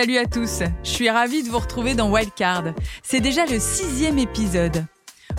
Salut 0.00 0.16
à 0.16 0.24
tous, 0.24 0.62
je 0.82 0.88
suis 0.88 1.10
ravie 1.10 1.42
de 1.42 1.50
vous 1.50 1.58
retrouver 1.58 1.94
dans 1.94 2.10
Wildcard. 2.10 2.72
C'est 3.02 3.20
déjà 3.20 3.44
le 3.44 3.60
sixième 3.60 4.18
épisode. 4.18 4.86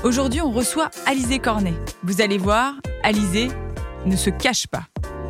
Aujourd'hui, 0.04 0.39
on 0.39 0.52
reçoit 0.52 0.91
Alizé 1.07 1.39
Cornet. 1.39 1.73
Vous 2.04 2.21
allez 2.21 2.38
voir, 2.38 2.76
Alizé 3.02 3.48
ne 4.05 4.16
se 4.16 4.30
cache 4.30 4.68
pas. 4.68 4.84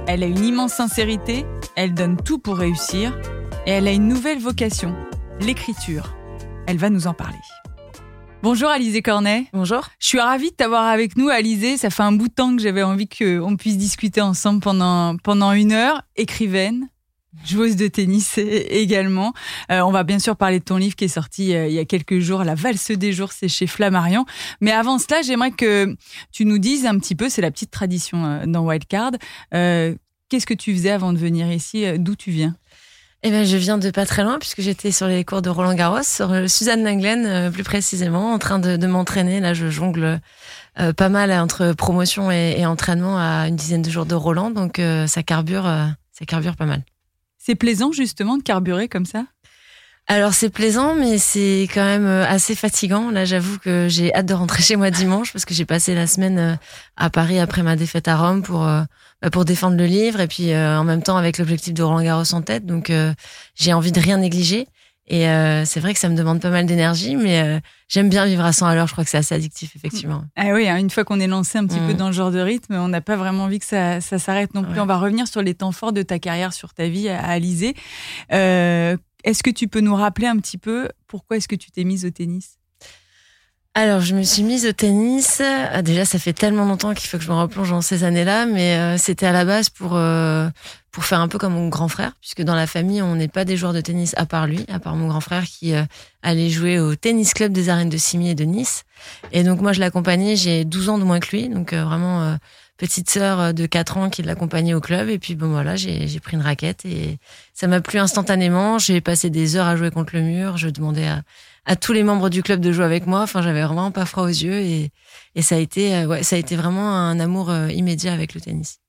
Elle 0.05 0.23
a 0.23 0.25
une 0.25 0.43
immense 0.43 0.73
sincérité, 0.73 1.45
elle 1.77 1.93
donne 1.93 2.17
tout 2.17 2.39
pour 2.39 2.57
réussir, 2.57 3.17
et 3.65 3.71
elle 3.71 3.87
a 3.87 3.93
une 3.93 4.09
nouvelle 4.09 4.39
vocation, 4.39 4.93
l'écriture. 5.39 6.13
Elle 6.67 6.77
va 6.77 6.89
nous 6.89 7.07
en 7.07 7.13
parler. 7.13 7.39
Bonjour 8.43 8.67
Alizé 8.67 9.01
Cornet. 9.01 9.45
Bonjour. 9.53 9.87
Je 9.99 10.07
suis 10.07 10.19
ravie 10.19 10.51
de 10.51 10.55
t'avoir 10.55 10.87
avec 10.87 11.15
nous, 11.15 11.29
Alizé. 11.29 11.77
Ça 11.77 11.89
fait 11.89 12.03
un 12.03 12.11
bout 12.11 12.27
de 12.27 12.33
temps 12.33 12.53
que 12.53 12.61
j'avais 12.61 12.83
envie 12.83 13.07
qu'on 13.07 13.55
puisse 13.55 13.77
discuter 13.77 14.19
ensemble 14.19 14.59
pendant, 14.59 15.15
pendant 15.15 15.53
une 15.53 15.71
heure. 15.71 16.01
Écrivaine, 16.17 16.89
joueuse 17.45 17.75
de 17.75 17.87
tennis 17.87 18.37
également. 18.37 19.33
Euh, 19.71 19.81
on 19.81 19.91
va 19.91 20.03
bien 20.03 20.19
sûr 20.19 20.35
parler 20.35 20.59
de 20.59 20.63
ton 20.63 20.77
livre 20.77 20.95
qui 20.95 21.05
est 21.05 21.09
sorti 21.09 21.55
euh, 21.55 21.67
il 21.67 21.73
y 21.73 21.79
a 21.79 21.85
quelques 21.85 22.19
jours, 22.19 22.43
La 22.43 22.55
valse 22.55 22.91
des 22.91 23.13
jours, 23.13 23.31
c'est 23.31 23.47
chez 23.47 23.67
Flammarion. 23.67 24.25
Mais 24.59 24.71
avant 24.71 24.99
cela, 24.99 25.21
j'aimerais 25.21 25.51
que 25.51 25.95
tu 26.31 26.45
nous 26.45 26.57
dises 26.57 26.85
un 26.85 26.97
petit 26.99 27.15
peu, 27.15 27.29
c'est 27.29 27.41
la 27.41 27.51
petite 27.51 27.71
tradition 27.71 28.25
euh, 28.25 28.45
dans 28.45 28.65
Wildcard, 28.65 29.11
qu'est-ce 29.51 30.45
que 30.45 30.53
tu 30.53 30.73
faisais 30.73 30.91
avant 30.91 31.11
de 31.11 31.17
venir 31.17 31.51
ici 31.51 31.85
D'où 31.97 32.15
tu 32.15 32.31
viens? 32.31 32.55
Eh 33.23 33.29
ben, 33.29 33.45
je 33.45 33.57
viens 33.57 33.77
de 33.77 33.91
pas 33.91 34.05
très 34.05 34.23
loin 34.23 34.39
puisque 34.39 34.61
j'étais 34.61 34.91
sur 34.91 35.07
les 35.07 35.23
cours 35.25 35.41
de 35.41 35.49
Roland 35.49 35.75
Garros, 35.75 36.03
sur 36.03 36.49
Suzanne 36.49 36.83
Langlen 36.83 37.51
plus 37.51 37.63
précisément, 37.63 38.33
en 38.33 38.39
train 38.39 38.57
de, 38.59 38.87
m'entraîner. 38.87 39.41
Là, 39.41 39.53
je 39.53 39.69
jongle 39.69 40.21
pas 40.75 41.09
mal 41.09 41.31
entre 41.33 41.73
promotion 41.73 42.31
et, 42.31 42.55
et, 42.57 42.65
entraînement 42.65 43.17
à 43.19 43.47
une 43.49 43.57
dizaine 43.57 43.81
de 43.81 43.91
jours 43.91 44.05
de 44.05 44.15
Roland, 44.15 44.51
donc 44.51 44.81
ça 45.07 45.21
carbure, 45.21 45.63
ça 45.63 46.25
carbure 46.25 46.55
pas 46.55 46.65
mal. 46.65 46.83
C'est 47.43 47.55
plaisant 47.55 47.91
justement 47.91 48.37
de 48.37 48.43
carburer 48.43 48.87
comme 48.87 49.05
ça? 49.05 49.25
Alors 50.07 50.33
c'est 50.33 50.49
plaisant, 50.49 50.95
mais 50.95 51.17
c'est 51.17 51.67
quand 51.73 51.85
même 51.85 52.05
assez 52.05 52.55
fatigant. 52.55 53.11
Là, 53.11 53.23
j'avoue 53.23 53.57
que 53.59 53.87
j'ai 53.87 54.13
hâte 54.13 54.25
de 54.25 54.33
rentrer 54.33 54.61
chez 54.63 54.75
moi 54.75 54.91
dimanche 54.91 55.31
parce 55.31 55.45
que 55.45 55.53
j'ai 55.53 55.65
passé 55.65 55.95
la 55.95 56.07
semaine 56.07 56.59
à 56.97 57.09
Paris 57.09 57.39
après 57.39 57.63
ma 57.63 57.75
défaite 57.75 58.07
à 58.07 58.17
Rome 58.17 58.43
pour 58.43 58.67
bah, 59.21 59.29
pour 59.29 59.45
défendre 59.45 59.77
le 59.77 59.85
livre 59.85 60.19
et 60.19 60.27
puis 60.27 60.51
euh, 60.51 60.79
en 60.79 60.83
même 60.83 61.03
temps 61.03 61.15
avec 61.15 61.37
l'objectif 61.37 61.73
de 61.75 61.83
Roland 61.83 62.01
Garros 62.01 62.33
en 62.33 62.41
tête. 62.41 62.65
Donc 62.65 62.89
euh, 62.89 63.13
j'ai 63.55 63.71
envie 63.71 63.91
de 63.91 63.99
rien 63.99 64.17
négliger. 64.17 64.67
Et 65.07 65.27
euh, 65.27 65.65
c'est 65.65 65.79
vrai 65.79 65.93
que 65.93 65.99
ça 65.99 66.07
me 66.07 66.15
demande 66.15 66.39
pas 66.39 66.51
mal 66.51 66.65
d'énergie, 66.65 67.15
mais 67.15 67.61
j'aime 67.89 68.09
bien 68.09 68.25
vivre 68.25 68.45
à 68.45 68.53
100 68.53 68.67
à 68.67 68.75
l'heure. 68.75 68.87
Je 68.87 68.93
crois 68.93 69.03
que 69.03 69.09
c'est 69.09 69.17
assez 69.17 69.35
addictif, 69.35 69.75
effectivement. 69.75 70.23
Ah 70.35 70.53
oui, 70.53 70.69
hein, 70.69 70.77
une 70.77 70.89
fois 70.89 71.03
qu'on 71.03 71.19
est 71.19 71.27
lancé 71.27 71.57
un 71.57 71.65
petit 71.65 71.79
peu 71.79 71.93
mm. 71.93 71.97
dans 71.97 72.07
le 72.07 72.13
genre 72.13 72.31
de 72.31 72.39
rythme, 72.39 72.75
on 72.75 72.87
n'a 72.87 73.01
pas 73.01 73.17
vraiment 73.17 73.43
envie 73.43 73.59
que 73.59 73.65
ça, 73.65 73.99
ça 73.99 74.19
s'arrête 74.19 74.53
non 74.53 74.63
plus. 74.63 74.79
On 74.79 74.85
va 74.85 74.97
revenir 74.97 75.27
sur 75.27 75.41
les 75.41 75.53
temps 75.53 75.71
forts 75.71 75.91
de 75.91 76.01
ta 76.01 76.19
carrière, 76.19 76.53
sur 76.53 76.73
ta 76.73 76.87
vie 76.87 77.09
à, 77.09 77.25
Alizé. 77.25 77.75
est-ce 78.29 79.43
que 79.43 79.49
tu 79.49 79.67
peux 79.67 79.81
nous 79.81 79.95
rappeler 79.95 80.27
un 80.27 80.37
petit 80.37 80.57
peu 80.57 80.87
pourquoi 81.07 81.37
est-ce 81.37 81.47
que 81.47 81.55
tu 81.55 81.71
t'es 81.71 81.83
mise 81.83 82.05
au 82.05 82.09
tennis? 82.09 82.60
Alors, 83.73 84.01
je 84.01 84.13
me 84.15 84.23
suis 84.23 84.43
mise 84.43 84.65
au 84.65 84.73
tennis. 84.73 85.41
Ah, 85.41 85.81
déjà, 85.81 86.03
ça 86.03 86.19
fait 86.19 86.33
tellement 86.33 86.65
longtemps 86.65 86.93
qu'il 86.93 87.07
faut 87.07 87.17
que 87.17 87.23
je 87.23 87.29
me 87.29 87.35
replonge 87.35 87.69
dans 87.69 87.81
ces 87.81 88.03
années-là, 88.03 88.45
mais 88.45 88.75
euh, 88.75 88.97
c'était 88.97 89.25
à 89.25 89.31
la 89.31 89.45
base 89.45 89.69
pour 89.69 89.95
euh, 89.95 90.49
pour 90.91 91.05
faire 91.05 91.21
un 91.21 91.29
peu 91.29 91.37
comme 91.37 91.53
mon 91.53 91.69
grand 91.69 91.87
frère, 91.87 92.11
puisque 92.19 92.41
dans 92.41 92.55
la 92.55 92.67
famille, 92.67 93.01
on 93.01 93.15
n'est 93.15 93.29
pas 93.29 93.45
des 93.45 93.55
joueurs 93.55 93.71
de 93.71 93.79
tennis 93.79 94.13
à 94.17 94.25
part 94.25 94.45
lui, 94.45 94.65
à 94.67 94.79
part 94.79 94.97
mon 94.97 95.07
grand 95.07 95.21
frère 95.21 95.45
qui 95.45 95.73
euh, 95.73 95.83
allait 96.21 96.49
jouer 96.49 96.79
au 96.79 96.95
tennis 96.95 97.33
club 97.33 97.53
des 97.53 97.69
arènes 97.69 97.87
de 97.87 97.95
Cimier 97.95 98.31
et 98.31 98.35
de 98.35 98.43
Nice. 98.43 98.83
Et 99.31 99.43
donc 99.43 99.61
moi, 99.61 99.71
je 99.71 99.79
l'accompagnais. 99.79 100.35
J'ai 100.35 100.65
12 100.65 100.89
ans 100.89 100.97
de 100.97 101.05
moins 101.05 101.21
que 101.21 101.33
lui, 101.33 101.47
donc 101.47 101.73
vraiment 101.73 102.37
petite 102.75 103.09
sœur 103.09 103.53
de 103.53 103.65
4 103.65 103.97
ans 103.97 104.09
qui 104.09 104.21
l'accompagnait 104.21 104.73
au 104.73 104.81
club. 104.81 105.07
Et 105.07 105.17
puis 105.17 105.35
bon 105.35 105.49
voilà, 105.51 105.77
j'ai 105.77 106.19
pris 106.19 106.35
une 106.35 106.43
raquette 106.43 106.83
et 106.83 107.19
ça 107.53 107.67
m'a 107.67 107.79
plu 107.79 107.99
instantanément. 107.99 108.79
J'ai 108.79 108.99
passé 108.99 109.29
des 109.29 109.55
heures 109.55 109.67
à 109.67 109.77
jouer 109.77 109.91
contre 109.91 110.15
le 110.17 110.23
mur. 110.23 110.57
Je 110.57 110.67
demandais 110.67 111.07
à 111.07 111.21
à 111.65 111.75
tous 111.75 111.93
les 111.93 112.03
membres 112.03 112.29
du 112.29 112.43
club 112.43 112.59
de 112.59 112.71
jouer 112.71 112.85
avec 112.85 113.05
moi. 113.05 113.21
Enfin, 113.21 113.41
j'avais 113.41 113.63
vraiment 113.63 113.91
pas 113.91 114.05
froid 114.05 114.23
aux 114.23 114.27
yeux 114.27 114.59
et, 114.59 114.91
et 115.35 115.41
ça 115.41 115.55
a 115.55 115.59
été, 115.59 115.95
euh, 115.95 116.07
ouais, 116.07 116.23
ça 116.23 116.35
a 116.35 116.39
été 116.39 116.55
vraiment 116.55 116.89
un 116.95 117.19
amour 117.19 117.49
euh, 117.49 117.69
immédiat 117.71 118.13
avec 118.13 118.33
le 118.33 118.41
tennis. 118.41 118.79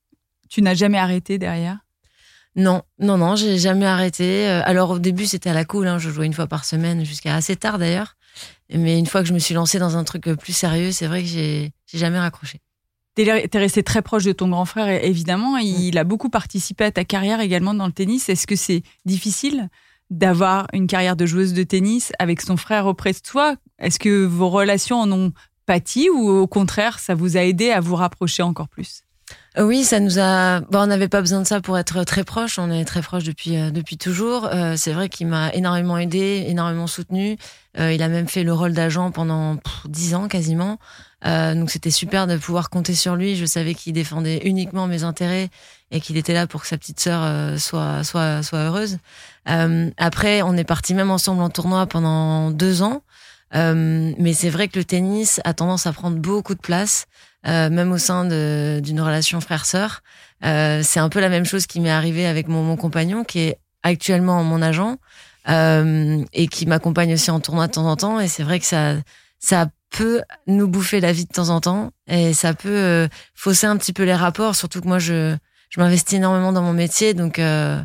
Tu 0.49 0.61
n'as 0.61 0.73
jamais 0.73 0.97
arrêté 0.97 1.37
derrière? 1.37 1.79
Non, 2.55 2.83
non, 2.99 3.17
non, 3.17 3.35
j'ai 3.35 3.57
jamais 3.57 3.85
arrêté. 3.85 4.47
Euh, 4.47 4.61
alors 4.65 4.91
au 4.91 4.99
début, 4.99 5.25
c'était 5.25 5.49
à 5.49 5.53
la 5.53 5.65
cool. 5.65 5.87
Hein, 5.87 5.97
je 5.97 6.09
jouais 6.09 6.25
une 6.25 6.33
fois 6.33 6.47
par 6.47 6.65
semaine 6.65 7.03
jusqu'à 7.03 7.35
assez 7.35 7.55
tard 7.55 7.79
d'ailleurs. 7.79 8.15
Mais 8.71 8.97
une 8.97 9.05
fois 9.05 9.21
que 9.21 9.27
je 9.27 9.33
me 9.33 9.39
suis 9.39 9.53
lancée 9.53 9.79
dans 9.79 9.97
un 9.97 10.03
truc 10.03 10.23
plus 10.23 10.53
sérieux, 10.53 10.91
c'est 10.91 11.07
vrai 11.07 11.21
que 11.21 11.27
j'ai, 11.27 11.71
jamais 11.93 12.19
raccroché. 12.19 12.59
T'es 13.15 13.23
es 13.23 13.57
resté 13.59 13.83
très 13.83 14.01
proche 14.01 14.23
de 14.23 14.31
ton 14.31 14.47
grand 14.49 14.65
frère, 14.65 14.87
évidemment. 14.87 15.57
Il 15.57 15.99
a 15.99 16.03
beaucoup 16.03 16.29
participé 16.29 16.85
à 16.85 16.91
ta 16.91 17.05
carrière 17.05 17.41
également 17.41 17.75
dans 17.75 17.85
le 17.85 17.91
tennis. 17.91 18.29
Est-ce 18.29 18.47
que 18.47 18.55
c'est 18.55 18.81
difficile 19.05 19.69
d'avoir 20.13 20.67
une 20.73 20.87
carrière 20.87 21.15
de 21.15 21.25
joueuse 21.25 21.53
de 21.53 21.63
tennis 21.63 22.11
avec 22.19 22.41
son 22.41 22.57
frère 22.57 22.85
auprès 22.85 23.13
de 23.13 23.19
toi 23.19 23.55
Est-ce 23.79 23.99
que 23.99 24.25
vos 24.25 24.49
relations 24.49 24.99
en 24.99 25.11
ont 25.11 25.33
pâti 25.65 26.09
ou 26.09 26.29
au 26.29 26.47
contraire, 26.47 26.99
ça 26.99 27.15
vous 27.15 27.37
a 27.37 27.41
aidé 27.41 27.71
à 27.71 27.79
vous 27.79 27.95
rapprocher 27.95 28.43
encore 28.43 28.69
plus? 28.69 29.03
Oui, 29.59 29.83
ça 29.83 29.99
nous 29.99 30.17
a. 30.17 30.61
Bon, 30.61 30.79
on 30.79 30.87
n'avait 30.87 31.07
pas 31.07 31.21
besoin 31.21 31.39
de 31.41 31.47
ça 31.47 31.61
pour 31.61 31.77
être 31.77 32.03
très 32.05 32.23
proche. 32.23 32.57
On 32.57 32.71
est 32.71 32.85
très 32.85 33.03
proche 33.03 33.23
depuis 33.23 33.57
euh, 33.57 33.69
depuis 33.69 33.97
toujours. 33.97 34.47
Euh, 34.51 34.73
c'est 34.77 34.93
vrai 34.93 35.09
qu'il 35.09 35.27
m'a 35.27 35.53
énormément 35.53 35.97
aidé, 35.97 36.45
énormément 36.47 36.87
soutenu. 36.87 37.37
il 37.77 38.01
a 38.01 38.07
même 38.07 38.27
fait 38.27 38.43
le 38.43 38.53
rôle 38.53 38.73
d'agent 38.73 39.11
pendant 39.11 39.57
dix 39.87 40.15
ans 40.15 40.27
quasiment. 40.27 40.77
donc 41.23 41.69
c'était 41.71 41.91
super 41.91 42.27
de 42.27 42.37
pouvoir 42.37 42.69
compter 42.69 42.95
sur 42.95 43.15
lui. 43.15 43.35
Je 43.35 43.45
savais 43.45 43.75
qu'il 43.75 43.93
défendait 43.93 44.41
uniquement 44.45 44.87
mes 44.87 45.03
intérêts 45.03 45.49
et 45.91 46.01
qu'il 46.01 46.17
était 46.17 46.33
là 46.33 46.47
pour 46.47 46.61
que 46.61 46.67
sa 46.67 46.77
petite 46.77 46.99
sœur 46.99 47.59
soit 47.59 48.03
soit 48.03 48.43
soit 48.43 48.59
heureuse. 48.59 48.97
après, 49.97 50.41
on 50.41 50.57
est 50.57 50.63
parti 50.63 50.93
même 50.93 51.11
ensemble 51.11 51.41
en 51.41 51.49
tournoi 51.49 51.85
pendant 51.85 52.51
deux 52.51 52.81
ans. 52.81 53.03
Mais 53.53 54.33
c'est 54.33 54.49
vrai 54.49 54.67
que 54.67 54.79
le 54.79 54.85
tennis 54.85 55.39
a 55.45 55.53
tendance 55.53 55.87
à 55.87 55.93
prendre 55.93 56.17
beaucoup 56.17 56.55
de 56.55 56.61
place. 56.61 57.05
Euh, 57.45 57.69
même 57.69 57.91
au 57.91 57.97
sein 57.97 58.23
d'une 58.79 59.01
relation 59.01 59.41
frère-sœur. 59.41 60.01
Euh, 60.45 60.81
c'est 60.81 61.01
un 61.01 61.09
peu 61.09 61.19
la 61.19 61.27
même 61.27 61.43
chose 61.43 61.67
qui 61.67 61.81
m'est 61.81 61.91
arrivé 61.91 62.25
avec 62.25 62.47
mon, 62.47 62.63
mon, 62.63 62.77
compagnon, 62.77 63.25
qui 63.25 63.39
est 63.39 63.59
actuellement 63.83 64.41
mon 64.45 64.61
agent 64.61 64.97
euh, 65.49 66.23
et 66.31 66.47
qui 66.47 66.65
m'accompagne 66.65 67.13
aussi 67.13 67.31
en 67.31 67.41
tournoi 67.41 67.67
de 67.67 67.73
temps 67.73 67.85
en 67.85 67.97
temps. 67.97 68.19
Et 68.21 68.29
c'est 68.29 68.43
vrai 68.43 68.61
que 68.61 68.65
ça, 68.65 68.93
ça 69.39 69.67
peut 69.89 70.21
nous 70.47 70.69
bouffer 70.69 71.01
la 71.01 71.11
vie 71.11 71.25
de 71.25 71.33
temps 71.33 71.49
en 71.49 71.59
temps 71.59 71.91
et 72.07 72.33
ça 72.33 72.53
peut 72.53 72.69
euh, 72.69 73.07
fausser 73.35 73.67
un 73.67 73.75
petit 73.75 73.91
peu 73.91 74.03
les 74.03 74.15
rapports. 74.15 74.55
Surtout 74.55 74.79
que 74.79 74.87
moi, 74.87 74.99
je, 74.99 75.35
je 75.69 75.79
m'investis 75.81 76.13
énormément 76.13 76.53
dans 76.53 76.61
mon 76.61 76.73
métier, 76.73 77.13
donc 77.13 77.39
euh, 77.39 77.81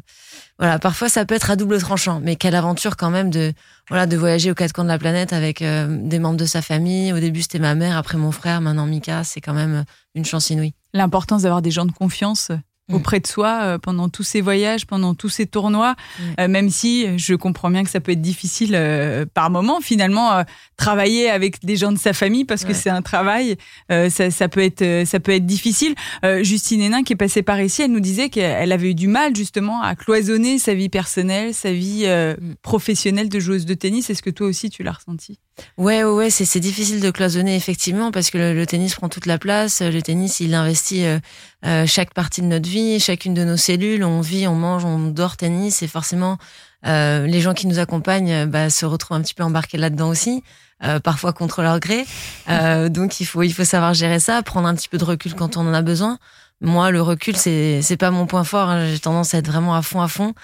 voilà, 0.59 0.79
parfois 0.79 1.09
ça 1.09 1.25
peut 1.25 1.35
être 1.35 1.51
à 1.51 1.57
double 1.57 1.79
tranchant, 1.79 2.21
mais 2.23 2.37
quelle 2.37 2.55
aventure 2.55 2.97
quand 2.97 3.11
même 3.11 3.31
de 3.31 3.53
voilà 3.89 4.07
de 4.07 4.17
voyager 4.17 4.51
aux 4.51 4.55
quatre 4.55 4.73
coins 4.73 4.85
de 4.85 4.89
la 4.89 4.99
planète 4.99 5.33
avec 5.33 5.63
euh, 5.63 5.87
des 5.89 6.19
membres 6.19 6.37
de 6.37 6.45
sa 6.45 6.63
famille. 6.63 7.13
Au 7.13 7.19
début 7.19 7.43
c'était 7.43 7.59
ma 7.59 7.75
mère, 7.75 7.97
après 7.97 8.19
mon 8.19 8.33
frère, 8.33 8.61
maintenant 8.61 8.87
Mika, 8.87 9.25
c'est 9.25 9.41
quand 9.41 9.55
même 9.55 9.85
une 10.15 10.25
chance 10.25 10.51
inouïe. 10.51 10.75
L'importance 10.93 11.43
d'avoir 11.43 11.63
des 11.63 11.71
gens 11.71 11.87
de 11.87 11.93
confiance. 11.93 12.51
Auprès 12.93 13.21
de 13.21 13.27
soi 13.27 13.61
euh, 13.63 13.79
pendant 13.79 14.09
tous 14.09 14.23
ces 14.23 14.41
voyages, 14.41 14.87
pendant 14.87 15.15
tous 15.15 15.29
ces 15.29 15.47
tournois, 15.47 15.93
mm. 15.93 16.23
euh, 16.41 16.49
même 16.49 16.71
si 16.71 17.19
je 17.19 17.35
comprends 17.35 17.71
bien 17.71 17.85
que 17.85 17.91
ça 17.91 18.01
peut 18.01 18.13
être 18.13 18.23
difficile 18.23 18.73
euh, 18.75 19.27
par 19.33 19.51
moment. 19.51 19.81
Finalement, 19.81 20.45
travailler 20.77 21.31
avec 21.31 21.65
des 21.65 21.77
gens 21.77 21.93
de 21.93 21.99
sa 21.99 22.13
famille 22.13 22.45
parce 22.45 22.65
que 22.65 22.73
c'est 22.73 22.91
un 22.91 23.03
travail, 23.03 23.57
ça, 23.89 24.31
ça, 24.31 24.49
peut 24.49 24.63
être 24.63 25.05
ça 25.07 25.21
peut 25.21 25.33
être 25.33 25.47
difficile. 25.47 25.95
Justine 26.43 26.81
Hénin 26.81 27.03
qui 27.03 27.13
est 27.13 27.17
passée 27.17 27.43
par 27.43 27.61
ici, 27.61 27.83
elle 27.83 27.93
nous 27.93 28.01
disait 28.01 28.29
qu'elle 28.29 28.73
avait 28.73 28.91
eu 28.91 28.95
du 28.95 29.09
mal 29.09 29.35
justement 29.35 29.83
à 29.83 29.95
cloisonner 29.95 30.59
sa 30.59 30.75
vie 30.75 30.89
personnelle, 30.89 31.55
sa 31.55 31.73
vie 31.73 32.07
mm. 32.07 32.55
professionnelle 32.63 33.29
de 33.29 33.41
joueuse 33.41 33.67
de 33.67 33.75
tennis. 33.75 34.11
Est-ce 34.11 34.23
que 34.23 34.31
toi 34.31 34.47
aussi 34.47 34.71
tu 34.71 34.83
l'as 34.83 34.93
ressenti 34.93 35.39
Ouais, 35.77 36.05
ouais, 36.05 36.11
ouais 36.11 36.31
c'est 36.31 36.61
difficile 36.61 37.01
de 37.01 37.11
cloisonner 37.11 37.57
effectivement 37.57 38.11
parce 38.11 38.31
que 38.31 38.39
le, 38.39 38.67
tennis 38.67 38.95
prend 38.95 39.09
toute 39.09 39.27
la 39.27 39.39
place. 39.39 39.81
Le 39.81 40.01
tennis, 40.03 40.41
il 40.41 40.55
investit 40.55 41.05
euh, 41.05 41.87
chaque 41.87 42.15
partie 42.15 42.43
de 42.43 42.47
notre 42.47 42.69
vie, 42.69 43.01
chacune 43.01 43.35
de 43.35 43.45
nos 43.45 43.57
cellules. 43.57 44.05
On 44.05 44.21
vit, 44.21 44.47
on 44.47 44.55
mange, 44.55 44.85
on 44.85 44.99
dort 44.99 45.37
tennis 45.37 45.83
et 45.83 45.89
forcément, 45.89 46.39
euh, 46.87 47.27
les 47.27 47.41
gens 47.41 47.55
qui 47.55 47.67
nous 47.67 47.79
accompagnent 47.79 48.33
euh, 48.33 48.47
bah, 48.47 48.71
se 48.71 48.87
retrouvent 48.87 49.17
un 49.17 49.23
petit 49.23 49.35
peu 49.35 49.43
embarqués 49.43 49.79
là-dedans 49.79 50.09
aussi. 50.09 50.43
Euh, 50.85 51.01
parfois 51.01 51.33
contre 51.33 51.63
leur 51.63 51.81
gré. 51.81 52.05
Euh, 52.49 52.89
donc 52.89 53.19
il 53.19 53.25
faut 53.25 53.43
il 53.43 53.53
faut 53.53 53.65
savoir 53.65 53.95
gérer 53.95 54.21
ça, 54.21 54.41
prendre 54.45 54.69
un 54.69 54.77
petit 54.77 54.89
peu 54.89 54.97
de 54.97 55.03
recul 55.03 55.35
quand 55.35 55.57
on 55.57 55.63
en 55.63 55.75
a 55.75 55.83
besoin. 55.83 56.19
Moi, 56.61 56.91
le 56.91 57.01
recul 57.01 57.37
c'est 57.37 57.83
c'est 57.83 57.97
pas 57.97 58.11
mon 58.11 58.27
point 58.27 58.45
fort. 58.45 58.69
Hein. 58.69 58.89
J'ai 58.91 58.99
tendance 58.99 59.35
à 59.35 59.39
être 59.39 59.47
vraiment 59.47 59.75
à 59.75 59.83
fond 59.83 60.01
à 60.01 60.09
fond. 60.09 60.35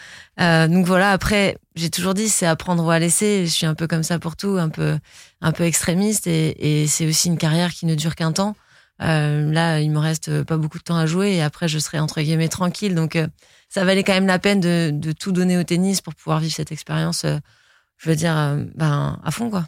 Euh, 0.40 0.68
donc 0.68 0.86
voilà. 0.86 1.10
Après, 1.10 1.58
j'ai 1.74 1.90
toujours 1.90 2.14
dit 2.14 2.28
c'est 2.28 2.46
apprendre 2.46 2.84
ou 2.84 2.90
à 2.90 2.98
laisser. 3.00 3.46
Je 3.46 3.50
suis 3.50 3.66
un 3.66 3.74
peu 3.74 3.86
comme 3.88 4.04
ça 4.04 4.18
pour 4.20 4.36
tout, 4.36 4.56
un 4.58 4.68
peu 4.68 4.98
un 5.40 5.52
peu 5.52 5.64
extrémiste 5.64 6.26
et, 6.28 6.82
et 6.82 6.86
c'est 6.86 7.06
aussi 7.06 7.28
une 7.28 7.38
carrière 7.38 7.72
qui 7.72 7.86
ne 7.86 7.94
dure 7.96 8.14
qu'un 8.14 8.32
temps. 8.32 8.54
Euh, 9.02 9.50
là, 9.50 9.80
il 9.80 9.90
me 9.90 9.98
reste 9.98 10.44
pas 10.44 10.56
beaucoup 10.56 10.78
de 10.78 10.84
temps 10.84 10.96
à 10.96 11.06
jouer 11.06 11.34
et 11.34 11.42
après, 11.42 11.68
je 11.68 11.78
serai 11.78 11.98
entre 11.98 12.20
guillemets 12.20 12.48
tranquille. 12.48 12.94
Donc, 12.94 13.16
euh, 13.16 13.26
ça 13.68 13.84
valait 13.84 14.04
quand 14.04 14.12
même 14.12 14.26
la 14.26 14.38
peine 14.38 14.60
de, 14.60 14.90
de, 14.92 15.12
tout 15.12 15.32
donner 15.32 15.58
au 15.58 15.64
tennis 15.64 16.00
pour 16.00 16.14
pouvoir 16.14 16.38
vivre 16.38 16.54
cette 16.54 16.70
expérience. 16.72 17.24
Euh, 17.24 17.38
je 17.98 18.08
veux 18.08 18.16
dire, 18.16 18.34
ben 18.74 19.20
à 19.24 19.30
fond 19.30 19.50
quoi. 19.50 19.66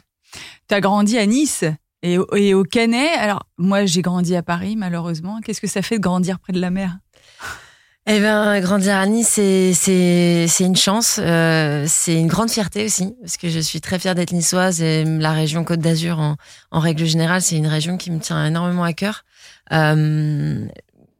Tu 0.67 0.75
as 0.75 0.81
grandi 0.81 1.17
à 1.17 1.25
Nice? 1.25 1.63
Et, 2.03 2.17
et 2.35 2.53
au 2.53 2.63
Canet. 2.63 3.17
Alors, 3.17 3.43
moi, 3.57 3.85
j'ai 3.85 4.01
grandi 4.01 4.35
à 4.35 4.43
Paris, 4.43 4.75
malheureusement. 4.75 5.39
Qu'est-ce 5.43 5.61
que 5.61 5.67
ça 5.67 5.81
fait 5.81 5.97
de 5.97 6.03
grandir 6.03 6.39
près 6.39 6.53
de 6.53 6.59
la 6.59 6.69
mer? 6.69 6.97
Eh 8.09 8.21
ben, 8.21 8.61
grandir 8.61 8.95
à 8.95 9.05
Nice, 9.05 9.27
c'est 9.27 9.73
c'est 9.73 10.45
c'est 10.47 10.63
une 10.63 10.77
chance, 10.77 11.19
euh, 11.21 11.83
c'est 11.89 12.17
une 12.17 12.27
grande 12.27 12.49
fierté 12.49 12.85
aussi 12.85 13.13
parce 13.19 13.35
que 13.35 13.49
je 13.49 13.59
suis 13.59 13.81
très 13.81 13.99
fière 13.99 14.15
d'être 14.15 14.31
niçoise 14.31 14.81
et 14.81 15.03
la 15.03 15.33
région 15.33 15.65
Côte 15.65 15.81
d'Azur 15.81 16.17
en, 16.17 16.37
en 16.71 16.79
règle 16.79 17.03
générale, 17.03 17.41
c'est 17.41 17.57
une 17.57 17.67
région 17.67 17.97
qui 17.97 18.09
me 18.09 18.19
tient 18.19 18.45
énormément 18.45 18.85
à 18.85 18.93
cœur. 18.93 19.25
Euh, 19.73 20.65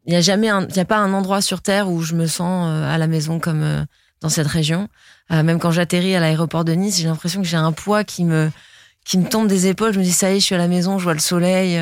il 0.05 0.13
y 0.13 0.15
a 0.15 0.21
jamais, 0.21 0.47
il 0.69 0.75
y 0.77 0.79
a 0.79 0.85
pas 0.85 0.99
un 0.99 1.11
endroit 1.11 1.41
sur 1.41 1.61
terre 1.61 1.89
où 1.89 2.01
je 2.01 2.15
me 2.15 2.25
sens 2.25 2.69
euh, 2.69 2.89
à 2.89 2.97
la 2.97 3.07
maison 3.07 3.41
comme 3.41 3.63
euh, 3.63 3.83
dans 4.21 4.29
cette 4.29 4.47
région. 4.47 4.87
Euh, 5.29 5.43
même 5.43 5.59
quand 5.59 5.71
j'atterris 5.71 6.15
à 6.15 6.21
l'aéroport 6.21 6.63
de 6.63 6.71
Nice, 6.71 7.01
j'ai 7.01 7.07
l'impression 7.09 7.41
que 7.41 7.47
j'ai 7.47 7.57
un 7.57 7.73
poids 7.73 8.05
qui 8.05 8.23
me 8.23 8.49
qui 9.07 9.17
me 9.17 9.27
tombe 9.27 9.47
des 9.47 9.67
épaules. 9.67 9.93
Je 9.93 9.99
me 9.99 10.03
dis 10.03 10.11
ça 10.11 10.31
y 10.31 10.37
est, 10.37 10.39
je 10.39 10.45
suis 10.45 10.55
à 10.55 10.59
la 10.59 10.67
maison, 10.67 10.99
je 10.99 11.03
vois 11.03 11.13
le 11.13 11.19
soleil, 11.19 11.79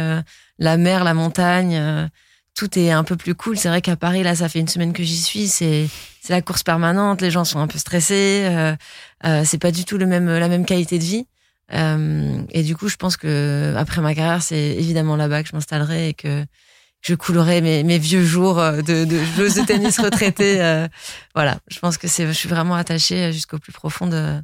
la 0.59 0.77
mer, 0.77 1.03
la 1.03 1.13
montagne 1.13 2.09
tout 2.55 2.79
est 2.79 2.89
un 2.89 3.03
peu 3.03 3.17
plus 3.17 3.35
cool. 3.35 3.57
C'est 3.57 3.67
vrai 3.67 3.81
qu'à 3.81 3.95
Paris, 3.97 4.23
là, 4.23 4.35
ça 4.35 4.49
fait 4.49 4.59
une 4.59 4.67
semaine 4.67 4.93
que 4.93 5.03
j'y 5.03 5.17
suis. 5.17 5.47
C'est 5.47 5.87
c'est 6.21 6.33
la 6.33 6.41
course 6.41 6.63
permanente. 6.63 7.21
Les 7.21 7.29
gens 7.29 7.43
sont 7.43 7.59
un 7.59 7.67
peu 7.67 7.77
stressés. 7.77 8.45
Euh, 8.45 8.75
euh, 9.25 9.43
c'est 9.45 9.59
pas 9.59 9.71
du 9.71 9.85
tout 9.85 9.97
le 9.97 10.07
même 10.07 10.27
la 10.27 10.47
même 10.47 10.65
qualité 10.65 10.97
de 10.97 11.03
vie. 11.03 11.27
Euh, 11.73 12.41
et 12.51 12.63
du 12.63 12.75
coup, 12.75 12.87
je 12.87 12.95
pense 12.95 13.17
que 13.17 13.73
après 13.77 14.01
ma 14.01 14.15
carrière, 14.15 14.41
c'est 14.41 14.57
évidemment 14.57 15.15
là-bas 15.15 15.43
que 15.43 15.49
je 15.49 15.55
m'installerai 15.55 16.09
et 16.09 16.13
que 16.13 16.45
je 17.01 17.13
coulerai 17.13 17.61
mes, 17.61 17.83
mes 17.83 17.99
vieux 17.99 18.23
jours 18.23 18.55
de, 18.55 19.05
de 19.05 19.23
joueuse 19.35 19.55
de 19.55 19.61
tennis 19.61 19.99
retraitée. 19.99 20.61
Euh, 20.61 20.87
voilà, 21.35 21.59
je 21.67 21.79
pense 21.79 21.97
que 21.97 22.07
c'est, 22.07 22.25
je 22.25 22.31
suis 22.31 22.49
vraiment 22.49 22.75
attachée 22.75 23.31
jusqu'au 23.31 23.59
plus 23.59 23.73
profond 23.73 24.07
de, 24.07 24.41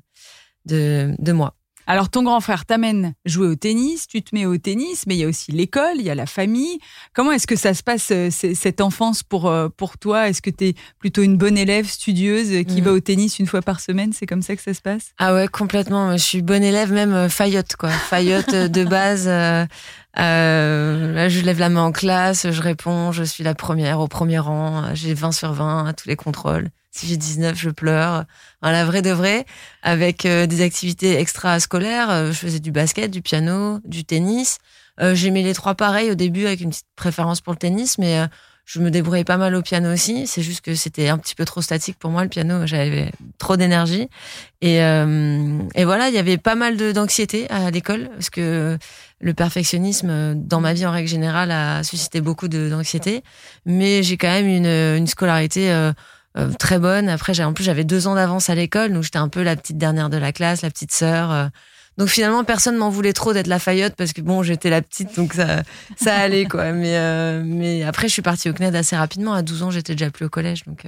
de, 0.66 1.16
de 1.18 1.32
moi. 1.32 1.56
Alors 1.92 2.08
ton 2.08 2.24
grand 2.24 2.40
frère 2.40 2.66
t'amène 2.66 3.16
jouer 3.26 3.48
au 3.48 3.56
tennis, 3.56 4.08
tu 4.08 4.22
te 4.22 4.34
mets 4.34 4.46
au 4.46 4.58
tennis, 4.58 5.04
mais 5.08 5.16
il 5.16 5.20
y 5.20 5.24
a 5.26 5.28
aussi 5.28 5.52
l'école, 5.52 5.96
il 5.98 6.04
y 6.04 6.10
a 6.10 6.16
la 6.16 6.26
famille. 6.26 6.80
Comment 7.14 7.34
est-ce 7.34 7.46
que 7.46 7.58
ça 7.58 7.74
se 7.74 7.84
passe 7.84 8.12
euh, 8.12 8.30
cette 8.32 8.80
enfance 8.80 9.24
pour 9.24 9.50
euh, 9.50 9.68
pour 9.68 9.98
toi? 9.98 10.30
Est-ce 10.30 10.42
que 10.42 10.50
tu 10.50 10.68
es 10.68 10.76
plutôt 11.00 11.22
une 11.22 11.36
bonne 11.36 11.58
élève 11.58 11.86
studieuse 11.86 12.54
euh, 12.54 12.64
qui 12.64 12.82
mm. 12.82 12.86
va 12.86 12.94
au 12.94 13.02
tennis 13.02 13.40
une 13.40 13.46
fois 13.46 13.62
par 13.62 13.82
semaine? 13.82 14.14
C'est 14.14 14.26
comme 14.26 14.42
ça 14.42 14.56
que 14.56 14.62
ça 14.62 14.74
se 14.74 14.80
passe? 14.80 15.12
Ah 15.18 15.34
ouais, 15.34 15.50
complètement. 15.50 16.14
Je 16.14 16.24
suis 16.24 16.42
bonne 16.42 16.64
élève, 16.64 16.94
même 16.94 17.28
faillotte 17.28 17.76
quoi. 17.76 17.90
Faillotte 17.90 18.56
de 18.56 18.86
base. 18.86 19.28
Euh, 19.28 21.14
là, 21.14 21.28
je 21.28 21.42
lève 21.42 21.60
la 21.60 21.68
main 21.68 21.84
en 21.84 21.92
classe, 21.92 22.50
je 22.52 22.62
réponds, 22.62 23.12
je 23.12 23.24
suis 23.24 23.44
la 23.44 23.54
première 23.54 24.00
au 24.00 24.08
premier 24.08 24.40
rang, 24.40 24.94
j'ai 24.94 25.14
20 25.14 25.34
sur 25.34 25.52
20 25.52 25.88
à 25.88 25.94
tous 25.94 26.08
les 26.08 26.16
contrôles. 26.16 26.70
Si 26.92 27.08
j'ai 27.08 27.16
19, 27.16 27.58
je 27.58 27.70
pleure. 27.70 28.26
À 28.62 28.72
la 28.74 28.84
vraie 28.84 29.02
de 29.02 29.12
vrai, 29.12 29.46
avec 29.82 30.26
euh, 30.26 30.46
des 30.46 30.62
activités 30.62 31.18
extra-scolaires. 31.18 32.10
Euh, 32.10 32.28
je 32.28 32.38
faisais 32.38 32.60
du 32.60 32.72
basket, 32.72 33.10
du 33.10 33.22
piano, 33.22 33.80
du 33.86 34.04
tennis. 34.04 34.58
Euh, 35.00 35.16
J'aimais 35.16 35.42
les 35.42 35.54
trois 35.54 35.74
pareils 35.76 36.12
au 36.12 36.16
début 36.16 36.46
avec 36.46 36.60
une 36.60 36.70
petite 36.70 36.86
préférence 36.98 37.40
pour 37.40 37.54
le 37.54 37.58
tennis, 37.58 37.98
mais 37.98 38.20
euh, 38.20 38.28
je 38.66 38.82
me 38.82 38.92
débrouillais 38.92 39.24
pas 39.24 39.38
mal 39.38 39.56
au 39.56 39.62
piano 39.62 39.92
aussi. 39.92 40.28
C'est 40.28 40.42
juste 40.42 40.60
que 40.62 40.76
c'était 40.76 41.08
un 41.08 41.18
petit 41.18 41.34
peu 41.34 41.46
trop 41.46 41.62
statique 41.62 41.98
pour 41.98 42.12
moi, 42.12 42.24
le 42.24 42.30
piano. 42.30 42.68
J'avais 42.68 43.14
trop 43.38 43.56
d'énergie. 43.56 44.10
Et, 44.62 44.78
et 44.78 45.86
voilà, 45.86 46.10
il 46.10 46.14
y 46.14 46.20
avait 46.20 46.38
pas 46.38 46.56
mal 46.56 46.78
d'anxiété 46.94 47.50
à 47.50 47.72
l'école, 47.72 48.10
parce 48.14 48.30
que 48.30 48.78
le 49.20 49.34
perfectionnisme, 49.34 50.36
dans 50.36 50.62
ma 50.62 50.74
vie 50.74 50.86
en 50.86 50.92
règle 50.92 51.10
générale, 51.10 51.52
a 51.52 51.84
suscité 51.84 52.22
beaucoup 52.22 52.48
d'anxiété. 52.48 53.24
Mais 53.66 54.04
j'ai 54.04 54.16
quand 54.16 54.30
même 54.30 54.48
une, 54.48 54.68
une 54.98 55.08
scolarité 55.08 55.72
euh, 55.72 55.92
très 56.58 56.80
bonne. 56.80 57.10
Après, 57.10 57.34
j'ai 57.34 57.44
en 57.44 57.54
plus 57.54 57.64
j'avais 57.64 57.84
deux 57.84 58.08
ans 58.08 58.16
d'avance 58.16 58.50
à 58.50 58.56
l'école, 58.56 58.94
donc 58.94 59.04
j'étais 59.04 59.18
un 59.18 59.28
peu 59.28 59.44
la 59.44 59.56
petite 59.56 59.78
dernière 59.78 60.10
de 60.10 60.18
la 60.18 60.32
classe, 60.32 60.62
la 60.62 60.70
petite 60.70 60.92
sœur. 60.92 61.32
Euh. 61.32 61.48
Donc 61.98 62.08
finalement, 62.08 62.44
personne 62.44 62.78
m'en 62.78 62.90
voulait 62.90 63.14
trop 63.14 63.34
d'être 63.34 63.48
la 63.48 63.60
Fayotte 63.60 63.96
parce 63.96 64.14
que 64.14 64.22
bon, 64.22 64.44
j'étais 64.44 64.70
la 64.70 64.82
petite, 64.82 65.16
donc 65.16 65.34
ça, 65.34 65.64
ça 65.98 66.16
allait 66.16 66.46
quoi. 66.46 66.72
Mais 66.72 66.96
euh, 66.96 67.44
mais 67.46 67.84
après, 67.84 68.08
je 68.08 68.14
suis 68.14 68.22
partie 68.22 68.50
au 68.50 68.54
CNED 68.54 68.76
assez 68.76 68.96
rapidement. 68.96 69.34
À 69.34 69.42
12 69.42 69.64
ans, 69.64 69.72
j'étais 69.72 69.94
déjà 69.94 70.10
plus 70.10 70.26
au 70.26 70.30
collège, 70.30 70.64
donc 70.64 70.86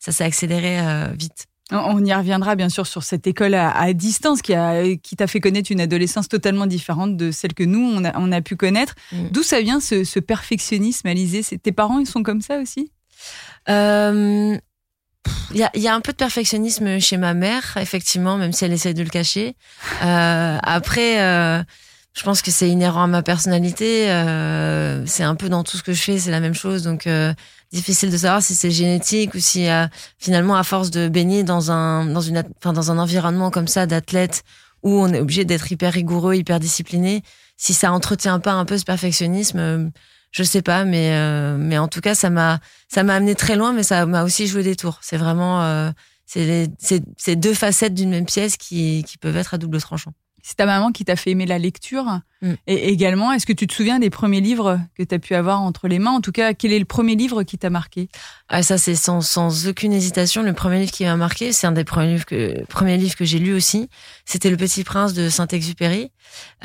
ça 0.00 0.12
s'est 0.12 0.24
accéléré 0.24 0.80
vite. 1.16 1.46
On 1.70 2.04
y 2.04 2.12
reviendra 2.12 2.56
bien 2.56 2.68
sûr 2.68 2.86
sur 2.86 3.04
cette 3.04 3.26
école 3.26 3.54
à, 3.54 3.92
distance 3.94 4.42
qui 4.42 4.54
a 4.54 4.96
qui 4.96 5.16
t'a 5.16 5.26
fait 5.26 5.40
connaître 5.40 5.72
une 5.72 5.80
adolescence 5.80 6.28
totalement 6.28 6.66
différente 6.66 7.16
de 7.16 7.30
celle 7.30 7.54
que 7.54 7.64
nous 7.64 7.80
on 7.80 8.04
a, 8.04 8.18
on 8.18 8.32
a 8.32 8.42
pu 8.42 8.56
connaître. 8.56 8.94
Mm. 9.12 9.28
D'où 9.30 9.42
ça 9.42 9.60
vient 9.62 9.80
ce, 9.80 10.04
ce 10.04 10.20
perfectionnisme, 10.20 11.06
Alizé 11.08 11.42
Tes 11.42 11.72
parents 11.72 12.00
ils 12.00 12.06
sont 12.06 12.22
comme 12.22 12.42
ça 12.42 12.58
aussi? 12.58 12.90
euh, 12.90 13.03
il 13.68 14.60
y 15.54 15.62
a, 15.62 15.70
y 15.74 15.88
a, 15.88 15.94
un 15.94 16.00
peu 16.00 16.12
de 16.12 16.16
perfectionnisme 16.16 16.98
chez 17.00 17.16
ma 17.16 17.34
mère, 17.34 17.76
effectivement, 17.76 18.36
même 18.36 18.52
si 18.52 18.64
elle 18.64 18.72
essaie 18.72 18.94
de 18.94 19.02
le 19.02 19.10
cacher. 19.10 19.56
Euh, 20.02 20.58
après, 20.62 21.22
euh, 21.22 21.62
je 22.14 22.22
pense 22.22 22.42
que 22.42 22.50
c'est 22.50 22.68
inhérent 22.68 23.02
à 23.02 23.06
ma 23.08 23.22
personnalité. 23.22 24.10
Euh, 24.10 25.04
c'est 25.04 25.24
un 25.24 25.34
peu 25.34 25.48
dans 25.48 25.64
tout 25.64 25.76
ce 25.76 25.82
que 25.82 25.92
je 25.92 26.00
fais, 26.00 26.18
c'est 26.18 26.30
la 26.30 26.40
même 26.40 26.54
chose. 26.54 26.84
Donc, 26.84 27.06
euh, 27.06 27.34
difficile 27.72 28.10
de 28.10 28.16
savoir 28.16 28.40
si 28.40 28.54
c'est 28.54 28.70
génétique 28.70 29.34
ou 29.34 29.40
si 29.40 29.68
euh, 29.68 29.86
finalement, 30.18 30.54
à 30.54 30.62
force 30.62 30.90
de 30.90 31.08
baigner 31.08 31.42
dans 31.42 31.72
un 31.72 32.04
dans 32.06 32.20
une 32.20 32.44
enfin, 32.58 32.72
dans 32.72 32.92
un 32.92 32.98
environnement 32.98 33.50
comme 33.50 33.66
ça 33.66 33.86
d'athlète 33.86 34.44
où 34.84 34.92
on 34.92 35.12
est 35.12 35.20
obligé 35.20 35.44
d'être 35.44 35.72
hyper 35.72 35.92
rigoureux, 35.92 36.34
hyper 36.36 36.60
discipliné, 36.60 37.22
si 37.56 37.74
ça 37.74 37.90
entretient 37.90 38.38
pas 38.38 38.52
un 38.52 38.64
peu 38.64 38.78
ce 38.78 38.84
perfectionnisme 38.84 39.90
je 40.34 40.42
sais 40.42 40.62
pas, 40.62 40.84
mais 40.84 41.12
euh, 41.12 41.56
mais 41.56 41.78
en 41.78 41.86
tout 41.88 42.00
cas, 42.00 42.14
ça 42.16 42.28
m'a 42.28 42.58
ça 42.88 43.04
m'a 43.04 43.14
amené 43.14 43.36
très 43.36 43.54
loin, 43.56 43.72
mais 43.72 43.84
ça 43.84 44.04
m'a 44.04 44.24
aussi 44.24 44.48
joué 44.48 44.64
des 44.64 44.74
tours. 44.74 44.98
C'est 45.00 45.16
vraiment 45.16 45.62
euh, 45.62 45.90
c'est 46.26 47.36
deux 47.36 47.54
facettes 47.54 47.94
d'une 47.94 48.10
même 48.10 48.26
pièce 48.26 48.56
qui 48.56 49.04
qui 49.04 49.16
peuvent 49.16 49.36
être 49.36 49.54
à 49.54 49.58
double 49.58 49.80
tranchant. 49.80 50.12
C'est 50.46 50.56
ta 50.56 50.66
maman 50.66 50.92
qui 50.92 51.06
t'a 51.06 51.16
fait 51.16 51.30
aimer 51.30 51.46
la 51.46 51.58
lecture. 51.58 52.20
Mm. 52.42 52.52
Et 52.66 52.88
également, 52.90 53.32
est-ce 53.32 53.46
que 53.46 53.54
tu 53.54 53.66
te 53.66 53.72
souviens 53.72 53.98
des 53.98 54.10
premiers 54.10 54.42
livres 54.42 54.78
que 54.94 55.02
tu 55.02 55.14
as 55.14 55.18
pu 55.18 55.34
avoir 55.34 55.62
entre 55.62 55.88
les 55.88 55.98
mains? 55.98 56.10
En 56.10 56.20
tout 56.20 56.32
cas, 56.32 56.52
quel 56.52 56.70
est 56.70 56.78
le 56.78 56.84
premier 56.84 57.14
livre 57.14 57.44
qui 57.44 57.56
t'a 57.56 57.70
marqué? 57.70 58.10
Ah, 58.50 58.62
Ça, 58.62 58.76
c'est 58.76 58.94
sans, 58.94 59.22
sans 59.22 59.68
aucune 59.68 59.94
hésitation. 59.94 60.42
Le 60.42 60.52
premier 60.52 60.80
livre 60.80 60.92
qui 60.92 61.06
m'a 61.06 61.16
marqué, 61.16 61.52
c'est 61.52 61.66
un 61.66 61.72
des 61.72 61.84
premiers 61.84 62.12
livres 62.12 62.26
que, 62.26 62.62
premiers 62.66 62.98
livres 62.98 63.16
que 63.16 63.24
j'ai 63.24 63.38
lu 63.38 63.54
aussi. 63.54 63.88
C'était 64.26 64.50
Le 64.50 64.58
Petit 64.58 64.84
Prince 64.84 65.14
de 65.14 65.30
Saint-Exupéry, 65.30 66.10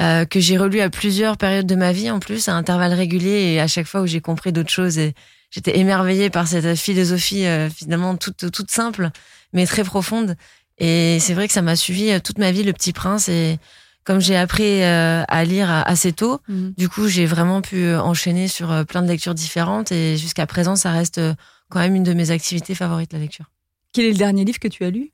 euh, 0.01 0.25
que 0.25 0.41
j'ai 0.41 0.57
relu 0.57 0.81
à 0.81 0.89
plusieurs 0.89 1.37
périodes 1.37 1.65
de 1.65 1.75
ma 1.75 1.93
vie 1.93 2.11
en 2.11 2.19
plus, 2.19 2.49
à 2.49 2.55
intervalles 2.55 2.93
réguliers 2.93 3.53
et 3.53 3.61
à 3.61 3.67
chaque 3.67 3.87
fois 3.87 4.01
où 4.01 4.07
j'ai 4.07 4.19
compris 4.19 4.51
d'autres 4.51 4.71
choses. 4.71 4.97
Et 4.97 5.13
j'étais 5.51 5.79
émerveillée 5.79 6.29
par 6.29 6.49
cette 6.49 6.75
philosophie 6.75 7.45
euh, 7.45 7.69
finalement 7.69 8.17
toute, 8.17 8.51
toute 8.51 8.71
simple, 8.71 9.09
mais 9.53 9.65
très 9.65 9.85
profonde. 9.85 10.35
Et 10.79 11.19
c'est 11.19 11.33
vrai 11.33 11.47
que 11.47 11.53
ça 11.53 11.61
m'a 11.61 11.75
suivi 11.75 12.11
euh, 12.11 12.19
toute 12.19 12.37
ma 12.37 12.51
vie, 12.51 12.63
Le 12.63 12.73
Petit 12.73 12.93
Prince. 12.93 13.29
Et 13.29 13.59
comme 14.03 14.19
j'ai 14.21 14.35
appris 14.35 14.81
euh, 14.81 15.23
à 15.27 15.43
lire 15.43 15.69
assez 15.69 16.13
tôt, 16.13 16.39
mhm. 16.47 16.73
du 16.77 16.89
coup, 16.89 17.07
j'ai 17.07 17.25
vraiment 17.25 17.61
pu 17.61 17.83
euh, 17.83 18.01
enchaîner 18.01 18.47
sur 18.47 18.85
plein 18.85 19.01
de 19.01 19.07
lectures 19.07 19.35
différentes. 19.35 19.92
Et 19.92 20.18
jusqu'à 20.18 20.47
présent, 20.47 20.75
ça 20.75 20.92
reste 20.92 21.21
quand 21.69 21.80
même 21.80 21.95
une 21.95 22.04
de 22.04 22.13
mes 22.13 22.31
activités 22.31 22.75
favorites, 22.75 23.13
la 23.13 23.19
lecture. 23.19 23.45
Quel 23.94 24.06
est 24.06 24.11
le 24.11 24.18
dernier 24.18 24.45
livre 24.45 24.59
que 24.59 24.68
tu 24.68 24.83
as 24.85 24.89
lu? 24.89 25.11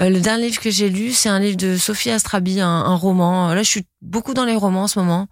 Le 0.00 0.18
dernier 0.18 0.46
livre 0.46 0.60
que 0.60 0.70
j'ai 0.70 0.88
lu, 0.88 1.12
c'est 1.12 1.28
un 1.28 1.38
livre 1.38 1.56
de 1.56 1.76
Sophie 1.76 2.10
Astrabi, 2.10 2.60
un, 2.60 2.68
un, 2.68 2.94
roman. 2.94 3.54
Là, 3.54 3.62
je 3.62 3.68
suis 3.68 3.86
beaucoup 4.00 4.32
dans 4.32 4.46
les 4.46 4.56
romans 4.56 4.84
en 4.84 4.88
ce 4.88 4.98
moment. 4.98 5.28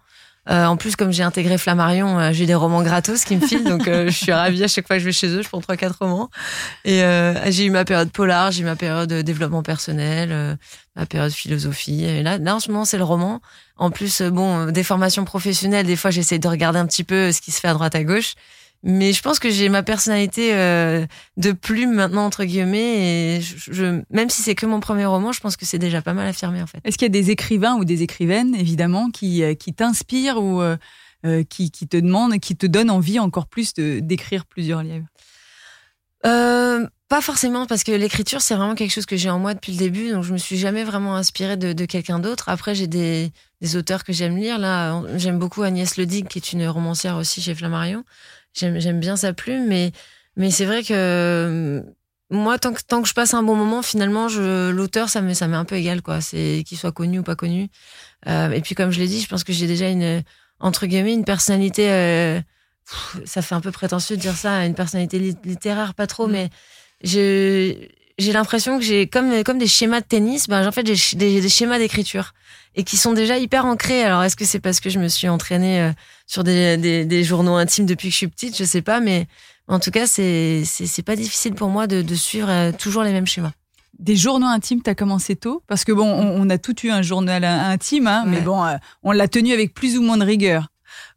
Euh, 0.49 0.65
en 0.65 0.77
plus, 0.77 0.95
comme 0.95 1.11
j'ai 1.11 1.23
intégré 1.23 1.57
Flammarion, 1.57 2.19
euh, 2.19 2.31
j'ai 2.31 2.45
des 2.45 2.55
romans 2.55 2.81
gratos 2.81 3.25
qui 3.25 3.35
me 3.35 3.45
filent, 3.45 3.63
donc 3.65 3.87
euh, 3.87 4.05
je 4.07 4.17
suis 4.17 4.31
ravie 4.31 4.63
à 4.63 4.67
chaque 4.67 4.87
fois 4.87 4.95
que 4.95 5.01
je 5.01 5.05
vais 5.05 5.11
chez 5.11 5.27
eux, 5.27 5.41
je 5.41 5.49
prends 5.49 5.59
trois 5.59 5.75
quatre 5.75 5.97
romans. 5.99 6.29
Et 6.85 7.01
j'ai 7.47 7.65
eu 7.65 7.69
ma 7.69 7.85
période 7.85 8.11
polar, 8.11 8.51
j'ai 8.51 8.61
eu 8.61 8.65
ma 8.65 8.75
période 8.75 9.09
de 9.09 9.21
développement 9.21 9.63
personnel, 9.63 10.57
ma 10.95 11.05
période 11.05 11.31
philosophie. 11.31 12.05
Et 12.05 12.23
là, 12.23 12.37
là 12.37 12.55
en 12.55 12.59
ce 12.59 12.71
moment, 12.71 12.85
c'est 12.85 12.97
le 12.97 13.03
roman. 13.03 13.41
En 13.77 13.91
plus, 13.91 14.21
bon, 14.21 14.71
des 14.71 14.83
formations 14.83 15.25
professionnelles, 15.25 15.85
des 15.85 15.95
fois, 15.95 16.11
j'essaie 16.11 16.39
de 16.39 16.47
regarder 16.47 16.79
un 16.79 16.85
petit 16.85 17.03
peu 17.03 17.31
ce 17.31 17.41
qui 17.41 17.51
se 17.51 17.59
fait 17.59 17.67
à 17.67 17.73
droite 17.73 17.95
à 17.95 18.03
gauche. 18.03 18.35
Mais 18.89 19.11
je 19.11 19.21
pense 19.21 19.37
que 19.37 19.49
j'ai 19.49 19.67
ma 19.67 19.83
personnalité 19.83 20.55
euh, 20.55 21.05
de 21.35 21.51
plume 21.51 21.93
maintenant 21.93 22.25
entre 22.25 22.45
guillemets 22.45 23.35
et 23.35 23.41
je, 23.41 24.01
même 24.09 24.29
si 24.29 24.41
c'est 24.41 24.55
que 24.55 24.65
mon 24.65 24.79
premier 24.79 25.05
roman, 25.05 25.33
je 25.33 25.41
pense 25.41 25.57
que 25.57 25.65
c'est 25.65 25.77
déjà 25.77 26.01
pas 26.01 26.13
mal 26.13 26.25
affirmé 26.25 26.61
en 26.61 26.67
fait. 26.67 26.79
Est-ce 26.85 26.97
qu'il 26.97 27.05
y 27.05 27.07
a 27.07 27.09
des 27.09 27.29
écrivains 27.29 27.75
ou 27.75 27.83
des 27.83 28.01
écrivaines 28.01 28.55
évidemment 28.55 29.09
qui 29.11 29.43
euh, 29.43 29.55
qui 29.55 29.73
t'inspirent 29.73 30.41
ou 30.41 30.61
euh, 30.61 30.77
qui, 31.49 31.69
qui 31.69 31.87
te 31.89 31.97
demandent, 31.97 32.39
qui 32.39 32.55
te 32.55 32.65
donnent 32.65 32.89
envie 32.89 33.19
encore 33.19 33.47
plus 33.47 33.73
de 33.73 33.99
d'écrire 33.99 34.45
plusieurs 34.45 34.81
livres? 34.83 35.07
Pas 37.09 37.21
forcément 37.21 37.65
parce 37.67 37.85
que 37.85 37.93
l'écriture 37.93 38.41
c'est 38.41 38.55
vraiment 38.55 38.75
quelque 38.75 38.91
chose 38.91 39.05
que 39.05 39.15
j'ai 39.15 39.29
en 39.29 39.39
moi 39.39 39.53
depuis 39.53 39.71
le 39.71 39.77
début 39.77 40.11
donc 40.11 40.25
je 40.25 40.33
me 40.33 40.37
suis 40.37 40.57
jamais 40.57 40.83
vraiment 40.83 41.15
inspirée 41.15 41.55
de, 41.55 41.71
de 41.71 41.85
quelqu'un 41.85 42.19
d'autre. 42.19 42.49
Après 42.49 42.75
j'ai 42.75 42.87
des, 42.87 43.31
des 43.61 43.75
auteurs 43.77 44.03
que 44.03 44.11
j'aime 44.11 44.35
lire 44.35 44.59
là 44.59 45.01
j'aime 45.15 45.39
beaucoup 45.39 45.61
Agnès 45.61 45.95
Ledig 45.95 46.27
qui 46.27 46.39
est 46.39 46.51
une 46.51 46.67
romancière 46.67 47.15
aussi 47.15 47.41
chez 47.41 47.55
Flammarion 47.55 48.03
j'aime 48.53 48.99
bien 48.99 49.15
sa 49.15 49.33
plume, 49.33 49.67
mais 49.67 49.91
mais 50.35 50.51
c'est 50.51 50.65
vrai 50.65 50.83
que 50.83 50.93
euh, 50.93 51.81
moi 52.29 52.59
tant 52.59 52.73
que 52.73 52.81
tant 52.87 53.01
que 53.01 53.07
je 53.07 53.13
passe 53.13 53.33
un 53.33 53.43
bon 53.43 53.55
moment, 53.55 53.81
finalement, 53.81 54.27
l'auteur 54.27 55.09
ça 55.09 55.21
m'est 55.21 55.33
ça 55.33 55.45
un 55.45 55.65
peu 55.65 55.75
égal 55.75 56.01
quoi. 56.01 56.21
C'est 56.21 56.63
qu'il 56.65 56.77
soit 56.77 56.91
connu 56.91 57.19
ou 57.19 57.23
pas 57.23 57.35
connu. 57.35 57.69
Euh, 58.27 58.51
et 58.51 58.61
puis 58.61 58.75
comme 58.75 58.91
je 58.91 58.99
l'ai 58.99 59.07
dit, 59.07 59.21
je 59.21 59.27
pense 59.27 59.43
que 59.43 59.53
j'ai 59.53 59.67
déjà 59.67 59.89
une 59.89 60.23
entre 60.59 60.85
guillemets 60.85 61.13
une 61.13 61.25
personnalité. 61.25 61.91
Euh, 61.91 62.39
ça 63.25 63.41
fait 63.41 63.55
un 63.55 63.61
peu 63.61 63.71
prétentieux 63.71 64.15
de 64.15 64.21
dire 64.21 64.35
ça, 64.35 64.65
une 64.65 64.75
personnalité 64.75 65.19
littéraire, 65.43 65.93
pas 65.93 66.07
trop, 66.07 66.27
mm. 66.27 66.31
mais 66.31 66.49
je 67.03 67.73
j'ai 68.17 68.31
l'impression 68.31 68.79
que 68.79 68.83
j'ai 68.83 69.07
comme 69.07 69.43
comme 69.43 69.57
des 69.59 69.67
schémas 69.67 70.01
de 70.01 70.05
tennis, 70.05 70.47
ben 70.47 70.67
en 70.67 70.71
fait 70.71 70.85
j'ai 70.85 71.17
des, 71.17 71.41
des, 71.41 71.49
schémas 71.49 71.77
d'écriture 71.79 72.33
et 72.77 72.83
qui 72.83 72.95
sont 72.95 73.11
déjà 73.11 73.37
hyper 73.37 73.65
ancrés. 73.65 74.03
Alors 74.03 74.23
est-ce 74.23 74.37
que 74.37 74.45
c'est 74.45 74.61
parce 74.61 74.79
que 74.79 74.89
je 74.89 74.99
me 74.99 75.09
suis 75.09 75.27
entraînée 75.27 75.81
euh, 75.81 75.91
sur 76.27 76.45
des, 76.45 76.77
des, 76.77 77.03
des, 77.03 77.23
journaux 77.25 77.55
intimes 77.55 77.85
depuis 77.85 78.07
que 78.07 78.13
je 78.13 78.17
suis 78.17 78.27
petite, 78.27 78.57
je 78.57 78.63
sais 78.63 78.81
pas, 78.81 79.01
mais 79.01 79.27
En 79.67 79.79
tout 79.79 79.91
cas, 79.91 80.07
c'est 80.07 80.63
c'est 80.63 81.03
pas 81.03 81.17
difficile 81.17 81.53
pour 81.53 81.67
moi 81.67 81.87
de, 81.87 82.01
de 82.01 82.15
suivre 82.15 82.71
toujours 82.71 83.03
les 83.03 83.11
mêmes 83.11 83.27
schémas 83.27 83.51
des 83.99 84.15
journaux 84.15 84.47
intimes, 84.47 84.83
tu 84.83 84.89
as 84.91 84.95
commencé 84.95 85.35
tôt? 85.35 85.63
Parce 85.67 85.83
que 85.83 85.91
bon, 85.91 86.05
on, 86.05 86.49
a 86.51 86.59
tout 86.59 86.85
eu 86.85 86.91
un 86.91 87.01
journal 87.01 87.43
intime, 87.43 88.05
hein, 88.05 88.25
mais 88.27 88.41
bon, 88.41 88.63
on 89.01 89.11
l'a 89.11 89.27
tenu 89.27 89.53
avec 89.53 89.73
plus 89.73 89.97
ou 89.97 90.03
moins 90.03 90.17
de 90.17 90.23
rigueur. 90.23 90.67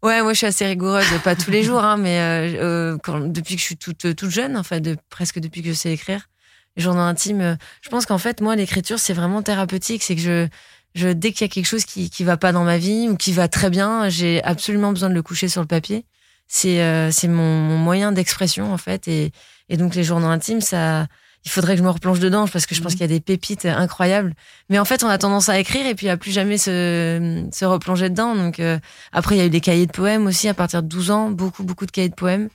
Ouais, 0.02 0.22
moi 0.22 0.32
je 0.32 0.38
suis 0.38 0.46
assez 0.46 0.66
rigoureuse, 0.66 1.04
pas 1.22 1.36
tous 1.36 1.50
les 1.50 1.62
jours, 1.62 1.84
hein, 1.84 1.96
mais 1.96 2.18
euh, 2.20 2.96
quand, 3.02 3.20
depuis 3.20 3.54
que 3.54 3.60
je 3.60 3.66
suis 3.66 3.76
toute 3.76 4.14
toute 4.16 4.30
jeune, 4.30 4.56
enfin 4.56 4.80
de 4.80 4.96
presque 5.10 5.38
depuis 5.38 5.62
que 5.62 5.68
je 5.68 5.74
sais 5.74 5.92
écrire, 5.92 6.28
les 6.76 6.82
journaux 6.82 7.00
intimes. 7.00 7.58
je 7.82 7.88
pense 7.90 8.06
qu'en 8.06 8.18
fait 8.18 8.40
moi 8.40 8.56
l'écriture 8.56 8.98
c'est 8.98 9.12
vraiment 9.12 9.42
thérapeutique, 9.42 10.02
c'est 10.02 10.16
que 10.16 10.22
je 10.22 10.48
je, 10.94 11.08
dès 11.08 11.32
qu'il 11.32 11.42
y 11.42 11.50
a 11.50 11.52
quelque 11.52 11.66
chose 11.66 11.84
qui 11.84 12.10
qui 12.10 12.24
va 12.24 12.36
pas 12.36 12.52
dans 12.52 12.64
ma 12.64 12.78
vie 12.78 13.08
ou 13.08 13.16
qui 13.16 13.32
va 13.32 13.48
très 13.48 13.70
bien, 13.70 14.08
j'ai 14.08 14.42
absolument 14.44 14.92
besoin 14.92 15.08
de 15.08 15.14
le 15.14 15.22
coucher 15.22 15.48
sur 15.48 15.60
le 15.60 15.66
papier. 15.66 16.04
C'est 16.48 16.80
euh, 16.82 17.10
c'est 17.10 17.28
mon, 17.28 17.60
mon, 17.60 17.76
moyen 17.76 18.12
d'expression 18.12 18.72
en 18.72 18.78
fait 18.78 19.06
et 19.08 19.32
et 19.68 19.76
donc 19.76 19.94
les 19.94 20.02
journaux 20.02 20.26
intimes 20.26 20.60
ça 20.60 21.06
il 21.44 21.50
faudrait 21.50 21.74
que 21.74 21.78
je 21.78 21.84
me 21.84 21.90
replonge 21.90 22.20
dedans 22.20 22.46
parce 22.46 22.66
que 22.66 22.74
je 22.74 22.82
pense 22.82 22.92
mhm. 22.92 22.98
qu'il 22.98 23.10
y 23.10 23.14
a 23.14 23.14
des 23.16 23.20
pépites 23.20 23.64
incroyables. 23.64 24.34
Mais 24.68 24.78
en 24.78 24.84
fait, 24.84 25.02
on 25.04 25.08
a 25.08 25.16
tendance 25.16 25.48
à 25.48 25.58
écrire 25.58 25.86
et 25.86 25.94
puis 25.94 26.08
à 26.08 26.16
plus 26.16 26.32
jamais 26.32 26.58
se, 26.58 27.46
se 27.50 27.64
replonger 27.64 28.10
dedans. 28.10 28.34
Donc 28.34 28.60
euh, 28.60 28.78
après, 29.12 29.36
il 29.36 29.38
y 29.38 29.42
a 29.42 29.46
eu 29.46 29.50
des 29.50 29.60
cahiers 29.60 29.86
de 29.86 29.92
poèmes 29.92 30.26
aussi 30.26 30.48
à 30.48 30.54
partir 30.54 30.82
de 30.82 30.88
12 30.88 31.10
ans, 31.10 31.30
beaucoup 31.30 31.64
beaucoup 31.64 31.86
de 31.86 31.90
cahiers 31.90 32.10
de 32.10 32.14
poèmes. 32.14 32.48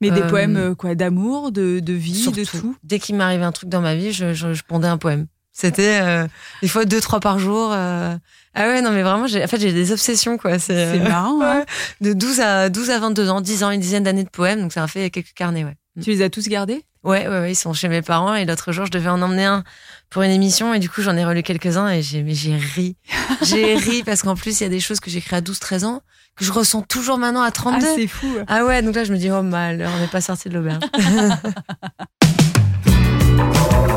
Mais 0.00 0.12
des 0.12 0.20
euh, 0.20 0.28
poèmes 0.28 0.76
quoi, 0.76 0.94
d'amour, 0.94 1.50
de, 1.50 1.80
de 1.80 1.92
vie, 1.92 2.30
de 2.30 2.44
tout? 2.44 2.76
Dès 2.84 3.00
qu'il 3.00 3.16
m'arrivait 3.16 3.44
un 3.44 3.50
truc 3.50 3.68
dans 3.68 3.80
ma 3.80 3.96
vie, 3.96 4.12
je, 4.12 4.32
je, 4.32 4.54
je 4.54 4.62
pondais 4.62 4.86
un 4.86 4.98
poème. 4.98 5.26
C'était 5.58 5.98
euh, 6.00 6.28
des 6.62 6.68
fois 6.68 6.84
deux 6.84 7.00
trois 7.00 7.18
par 7.18 7.40
jour. 7.40 7.70
Euh. 7.72 8.14
Ah 8.54 8.68
ouais 8.68 8.80
non 8.80 8.92
mais 8.92 9.02
vraiment 9.02 9.26
j'ai 9.26 9.42
en 9.42 9.48
fait 9.48 9.58
j'ai 9.58 9.72
des 9.72 9.90
obsessions 9.90 10.38
quoi. 10.38 10.60
C'est 10.60 10.76
euh, 10.76 11.08
marrant. 11.08 11.40
Hein. 11.48 11.64
De 12.00 12.12
12 12.12 12.40
à 12.40 12.68
12 12.68 12.90
à 12.90 13.00
22 13.00 13.28
ans, 13.28 13.40
10 13.40 13.64
ans, 13.64 13.70
une 13.70 13.80
dizaine 13.80 14.04
d'années 14.04 14.22
de 14.22 14.28
poèmes 14.28 14.60
donc 14.60 14.72
ça 14.72 14.84
a 14.84 14.86
fait 14.86 15.10
quelques 15.10 15.34
carnets 15.34 15.64
ouais. 15.64 15.74
Mm. 15.96 16.02
Tu 16.02 16.10
les 16.10 16.22
as 16.22 16.30
tous 16.30 16.48
gardés? 16.48 16.84
Ouais, 17.02 17.26
ouais 17.26 17.40
ouais 17.40 17.52
ils 17.52 17.56
sont 17.56 17.72
chez 17.72 17.88
mes 17.88 18.02
parents 18.02 18.36
et 18.36 18.44
l'autre 18.44 18.70
jour 18.70 18.86
je 18.86 18.92
devais 18.92 19.08
en 19.08 19.20
emmener 19.20 19.46
un 19.46 19.64
pour 20.10 20.22
une 20.22 20.30
émission 20.30 20.74
et 20.74 20.78
du 20.78 20.88
coup 20.88 21.02
j'en 21.02 21.16
ai 21.16 21.24
relu 21.24 21.42
quelques-uns 21.42 21.88
et 21.88 22.02
j'ai 22.02 22.22
mais 22.22 22.34
j'ai 22.34 22.56
ri. 22.56 22.96
j'ai 23.42 23.74
ri 23.74 24.04
parce 24.04 24.22
qu'en 24.22 24.36
plus 24.36 24.60
il 24.60 24.62
y 24.62 24.66
a 24.66 24.70
des 24.70 24.80
choses 24.80 25.00
que 25.00 25.10
j'écris 25.10 25.34
à 25.34 25.40
12 25.40 25.58
13 25.58 25.84
ans 25.84 26.02
que 26.36 26.44
je 26.44 26.52
ressens 26.52 26.82
toujours 26.82 27.18
maintenant 27.18 27.42
à 27.42 27.50
32. 27.50 27.84
Ah 27.84 27.92
c'est 27.96 28.06
fou. 28.06 28.32
Ah 28.46 28.64
ouais 28.64 28.80
donc 28.82 28.94
là 28.94 29.02
je 29.02 29.12
me 29.12 29.18
dis 29.18 29.28
oh 29.28 29.42
mal 29.42 29.84
on 29.92 29.98
n'est 29.98 30.06
pas 30.06 30.20
sorti 30.20 30.48
de 30.48 30.54
l'auberge. 30.54 30.84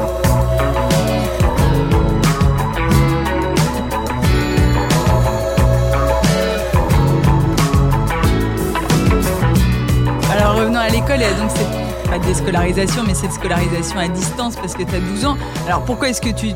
l'école, 11.18 11.38
donc 11.38 11.52
c'est 11.56 12.10
pas 12.10 12.20
déscolarisation, 12.20 13.04
mais 13.06 13.14
c'est 13.14 13.28
de 13.28 13.34
scolarisation 13.34 14.00
à 14.00 14.08
distance 14.08 14.56
parce 14.56 14.74
que 14.74 14.84
tu 14.84 14.96
as 14.96 15.00
12 15.00 15.26
ans. 15.26 15.38
Alors 15.66 15.84
pourquoi 15.86 16.10
est-ce 16.10 16.22
que 16.22 16.30
tu, 16.30 16.54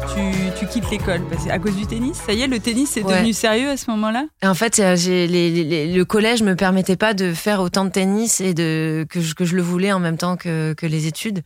tu, 0.60 0.68
quittes 0.68 0.90
l'école? 0.92 1.22
À 1.50 1.60
cause 1.60 1.76
du 1.76 1.86
tennis? 1.86 2.18
Ça 2.26 2.34
y 2.34 2.42
est, 2.42 2.48
le 2.48 2.60
tennis 2.60 2.96
est 2.98 3.04
devenu 3.04 3.34
sérieux 3.34 3.70
à 3.70 3.78
ce 3.78 3.90
moment-là? 3.92 4.26
En 4.44 4.54
fait, 4.54 4.80
euh, 4.80 4.96
le 4.96 6.04
collège 6.04 6.44
me 6.44 6.56
permettait 6.56 6.96
pas 6.96 7.14
de 7.14 7.34
faire 7.34 7.62
autant 7.62 7.86
de 7.86 7.90
tennis 7.90 8.42
et 8.42 8.54
de, 8.54 9.06
que, 9.10 9.22
je, 9.22 9.34
que 9.34 9.46
je 9.46 9.56
le 9.56 9.62
voulais 9.62 9.92
en 9.92 10.00
même 10.00 10.18
temps 10.18 10.38
que, 10.38 10.74
que 10.74 10.86
les 10.86 11.08
études. 11.08 11.44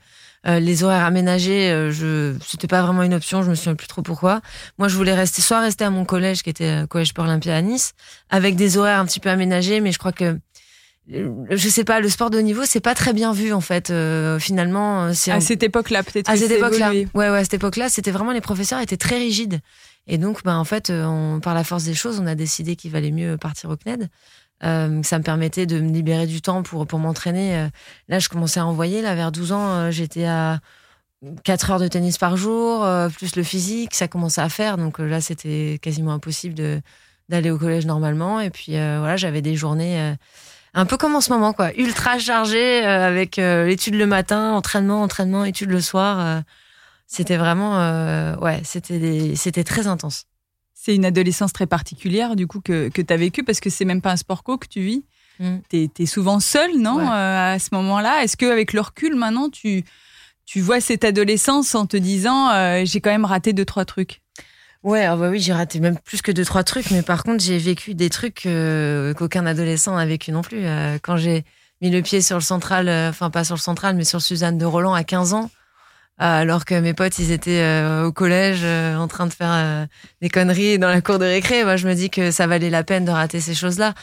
Euh, 0.48 0.60
les 0.60 0.86
horaires 0.86 1.04
aménagés, 1.04 1.70
euh, 1.70 1.92
je 1.92 2.34
c'était 2.46 2.68
pas 2.68 2.82
vraiment 2.82 3.04
une 3.04 3.14
option. 3.14 3.44
Je 3.44 3.50
me 3.50 3.56
souviens 3.56 3.76
plus 3.76 3.88
trop 3.88 4.02
pourquoi. 4.02 4.40
Moi, 4.78 4.88
je 4.88 4.96
voulais 4.96 5.14
rester 5.14 5.42
soit 5.42 5.60
rester 5.60 5.84
à 5.84 5.90
mon 5.90 6.06
collège 6.06 6.44
qui 6.44 6.50
était 6.50 6.86
collège 6.90 7.14
pour 7.14 7.26
Olympia 7.26 7.56
à 7.56 7.62
Nice, 7.62 7.92
avec 8.30 8.56
des 8.56 8.78
horaires 8.78 9.00
un 9.00 9.06
petit 9.06 9.20
peu 9.20 9.30
aménagés, 9.30 9.82
mais 9.82 9.92
je 9.92 10.00
crois 10.00 10.14
que 10.14 10.40
je 11.10 11.70
sais 11.70 11.84
pas, 11.84 12.00
le 12.00 12.10
sport 12.10 12.30
de 12.30 12.38
haut 12.38 12.42
niveau, 12.42 12.66
c'est 12.66 12.80
pas 12.80 12.94
très 12.94 13.14
bien 13.14 13.34
vu 13.34 13.52
en 13.54 13.62
fait. 13.62 13.90
Euh, 13.90 14.40
finalement, 14.40 15.06
euh, 15.06 15.12
c'est 15.14 15.32
à 15.32 15.42
cette 15.42 15.64
époque-là 15.64 16.04
peut-être. 16.04 16.30
À 16.30 16.38
cette 16.38 16.52
époque-là, 16.52 16.92
ouais, 16.92 17.08
ouais, 17.14 17.26
à 17.26 17.44
cette 17.44 17.56
époque-là, 17.56 17.90
c'était 17.90 18.12
vraiment 18.12 18.32
les 18.32 18.42
professeurs 18.42 18.80
étaient 18.80 18.98
très 18.98 19.18
rigides. 19.18 19.60
Et 20.08 20.18
donc, 20.18 20.44
bah, 20.44 20.58
en 20.58 20.64
fait, 20.64 20.90
euh, 20.90 21.06
on, 21.06 21.40
par 21.40 21.54
la 21.54 21.64
force 21.64 21.84
des 21.84 21.94
choses, 21.94 22.20
on 22.20 22.28
a 22.28 22.36
décidé 22.36 22.76
qu'il 22.76 22.92
valait 22.92 23.12
mieux 23.12 23.38
partir 23.38 23.70
au 23.70 23.76
CNED. 23.76 24.10
Euh, 24.64 25.02
ça 25.04 25.18
me 25.18 25.24
permettait 25.24 25.66
de 25.66 25.80
me 25.80 25.92
libérer 25.92 26.28
du 26.28 26.42
temps 26.42 26.64
pour 26.64 26.86
pour 26.86 27.00
m'entraîner. 27.00 27.70
Là, 28.08 28.20
je 28.20 28.30
commençais 28.30 28.60
à 28.60 28.66
envoyer. 28.66 29.02
Là, 29.02 29.16
vers 29.16 29.32
12 29.32 29.52
ans, 29.52 29.92
j'étais 29.92 30.26
à 30.26 30.60
4 31.44 31.72
heures 31.72 31.80
de 31.80 31.88
tennis 31.88 32.18
par 32.18 32.38
jour, 32.38 32.86
plus 33.18 33.36
le 33.36 33.44
physique. 33.44 33.96
Ça 33.96 34.08
commençait 34.08 34.42
à 34.42 34.50
faire. 34.50 34.78
Donc 34.78 35.00
là, 35.00 35.22
c'était 35.22 35.80
quasiment 35.82 36.12
impossible 36.12 36.54
de 36.54 36.82
d'aller 37.30 37.52
au 37.52 37.58
collège 37.58 37.86
normalement. 37.86 38.42
Et 38.42 38.50
puis 38.50 38.74
voilà, 38.74 39.16
j'avais 39.16 39.42
des 39.42 39.56
journées 39.56 40.16
un 40.80 40.86
peu 40.86 40.96
comme 40.96 41.16
en 41.16 41.22
ce 41.22 41.32
moment, 41.32 41.52
quoi. 41.52 41.74
Ultra 41.78 42.20
chargé 42.20 42.86
euh, 42.86 43.08
avec 43.08 43.38
euh, 43.38 43.66
l'étude 43.66 43.96
le 43.96 44.06
matin, 44.08 44.54
entraînement, 44.54 45.02
entraînement, 45.02 45.44
étude 45.44 45.70
le 45.70 45.82
soir. 45.82 46.20
Euh. 46.20 46.42
c'était 47.06 47.38
vraiment, 47.38 47.76
ouais, 48.40 48.62
c'était 48.64 49.34
c'était 49.36 49.66
très 49.66 49.88
intense. 49.88 50.26
C'est 50.74 50.96
une 50.96 51.04
adolescence 51.04 51.52
très 51.52 51.68
particulière, 51.68 52.38
du 52.38 52.48
coup, 52.48 52.62
que, 52.62 52.88
que 52.88 53.02
tu 53.02 53.14
as 53.14 53.18
vécu, 53.18 53.44
parce 53.44 53.60
que 53.60 53.70
c'est 53.70 53.84
même 53.84 54.02
pas 54.02 54.14
un 54.14 54.16
sport 54.16 54.44
co 54.44 54.58
que 54.58 54.68
tu 54.68 54.80
vis. 54.80 55.04
Mm. 55.40 55.58
Tu 55.70 55.90
es, 56.00 56.06
souvent 56.06 56.40
seule, 56.40 56.78
non, 56.78 57.00
à 57.10 57.60
ce 57.60 57.70
moment-là? 57.74 58.24
Est-ce 58.24 58.38
qu'avec 58.38 58.72
le 58.72 58.80
recul, 58.80 59.16
maintenant, 59.16 59.50
tu, 59.50 59.84
tu 60.46 60.62
vois 60.62 60.80
cette 60.80 61.04
adolescence 61.04 61.76
en 61.76 61.86
te 61.86 61.98
disant, 61.98 62.84
j'ai 62.86 63.02
quand 63.02 63.12
même 63.12 63.26
raté 63.26 63.52
deux, 63.52 63.66
trois 63.66 63.84
trucs? 63.84 64.22
Ouais, 64.84 65.04
ah 65.04 65.18
bah 65.18 65.30
oui, 65.30 65.42
j'ai 65.42 65.52
raté 65.52 65.82
même 65.82 65.98
plus 66.00 66.22
que 66.22 66.32
deux 66.32 66.46
trois 66.46 66.64
trucs, 66.64 66.90
mais 66.92 67.02
par 67.02 67.24
contre 67.24 67.44
j'ai 67.44 67.58
vécu 67.58 67.96
des 67.96 68.10
trucs 68.10 68.46
euh, 68.46 69.14
qu'aucun 69.14 69.46
adolescent 69.46 69.94
n'a 69.98 70.06
vécu 70.06 70.32
non 70.32 70.42
plus. 70.42 70.66
Euh, 70.66 70.98
quand 71.02 71.18
j'ai 71.18 71.44
mis 71.82 71.90
le 71.90 72.02
pied 72.02 72.22
sur 72.22 72.38
le 72.38 72.42
central, 72.42 72.88
euh, 72.88 73.10
enfin 73.10 73.30
pas 73.30 73.44
sur 73.44 73.56
le 73.56 73.60
central, 73.60 73.98
mais 73.98 74.06
sur 74.06 74.22
Suzanne 74.22 74.58
de 74.58 74.66
Roland 74.66 74.94
à 74.94 75.04
15 75.04 75.34
ans, 75.34 75.52
alors 76.18 76.64
que 76.64 76.80
mes 76.80 76.94
potes 76.94 77.20
ils 77.20 77.32
étaient 77.32 77.84
au 78.06 78.12
collège 78.14 78.64
en 78.66 79.08
train 79.08 79.26
de 79.26 79.34
faire 79.34 79.88
des 80.22 80.30
conneries 80.30 80.80
dans 80.80 80.90
la 80.90 81.02
cour 81.02 81.20
de 81.20 81.26
récré, 81.26 81.64
moi 81.64 81.76
je 81.78 81.88
me 81.88 81.94
dis 81.94 82.10
que 82.10 82.32
ça 82.32 82.48
valait 82.48 82.70
la 82.70 82.84
peine 82.84 83.06
de 83.06 83.12
rater 83.12 83.40
ces 83.42 83.56
choses-là. 83.56 83.94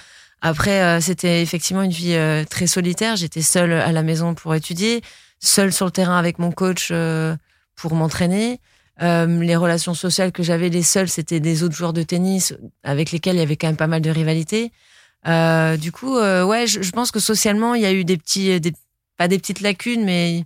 Après, 0.42 1.00
c'était 1.02 1.42
effectivement 1.42 1.82
une 1.82 1.90
vie 1.90 2.16
très 2.48 2.66
solitaire. 2.66 3.16
J'étais 3.16 3.42
seule 3.42 3.72
à 3.72 3.92
la 3.92 4.02
maison 4.02 4.34
pour 4.34 4.54
étudier, 4.54 5.02
seule 5.40 5.74
sur 5.74 5.84
le 5.84 5.92
terrain 5.92 6.18
avec 6.18 6.38
mon 6.38 6.52
coach 6.52 6.90
pour 7.76 7.94
m'entraîner. 7.94 8.60
Euh, 9.02 9.26
les 9.42 9.56
relations 9.56 9.94
sociales 9.94 10.32
que 10.32 10.42
j'avais, 10.42 10.68
les 10.70 10.82
seules, 10.82 11.08
c'était 11.08 11.40
des 11.40 11.62
autres 11.62 11.74
joueurs 11.74 11.92
de 11.92 12.02
tennis 12.02 12.54
avec 12.82 13.12
lesquels 13.12 13.36
il 13.36 13.40
y 13.40 13.42
avait 13.42 13.56
quand 13.56 13.66
même 13.66 13.76
pas 13.76 13.86
mal 13.86 14.00
de 14.00 14.10
rivalité. 14.10 14.72
Euh, 15.26 15.76
du 15.76 15.92
coup, 15.92 16.16
euh, 16.16 16.44
ouais, 16.44 16.66
je, 16.66 16.90
pense 16.92 17.10
que 17.10 17.20
socialement, 17.20 17.74
il 17.74 17.82
y 17.82 17.86
a 17.86 17.92
eu 17.92 18.04
des 18.04 18.16
petits, 18.16 18.58
des, 18.60 18.72
pas 19.18 19.28
des 19.28 19.38
petites 19.38 19.60
lacunes, 19.60 20.04
mais 20.04 20.38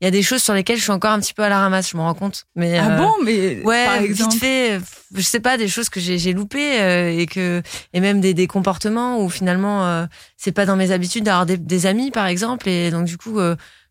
il 0.00 0.04
y 0.04 0.06
a 0.06 0.10
des 0.10 0.22
choses 0.22 0.42
sur 0.42 0.52
lesquelles 0.52 0.76
je 0.76 0.82
suis 0.82 0.92
encore 0.92 1.12
un 1.12 1.20
petit 1.20 1.32
peu 1.32 1.42
à 1.42 1.48
la 1.48 1.58
ramasse, 1.58 1.90
je 1.90 1.96
me 1.96 2.02
rends 2.02 2.12
compte. 2.12 2.44
Mais 2.54 2.76
ah 2.78 2.98
bon, 2.98 3.12
mais 3.24 3.62
ouais, 3.62 3.86
par 3.86 3.96
exemple... 3.96 4.32
vite 4.32 4.40
fait, 4.40 4.78
je 5.14 5.22
sais 5.22 5.40
pas, 5.40 5.56
des 5.56 5.68
choses 5.68 5.88
que 5.88 6.00
j'ai 6.00 6.32
loupées 6.34 7.18
et 7.18 7.26
que 7.26 7.62
et 7.94 8.00
même 8.00 8.20
des, 8.20 8.34
des 8.34 8.46
comportements 8.46 9.22
où 9.22 9.30
finalement 9.30 10.06
c'est 10.36 10.52
pas 10.52 10.66
dans 10.66 10.76
mes 10.76 10.90
habitudes 10.90 11.24
d'avoir 11.24 11.46
des, 11.46 11.56
des, 11.56 11.86
amis, 11.86 12.10
par 12.10 12.26
exemple, 12.26 12.68
et 12.68 12.90
donc 12.90 13.06
du 13.06 13.16
coup 13.16 13.38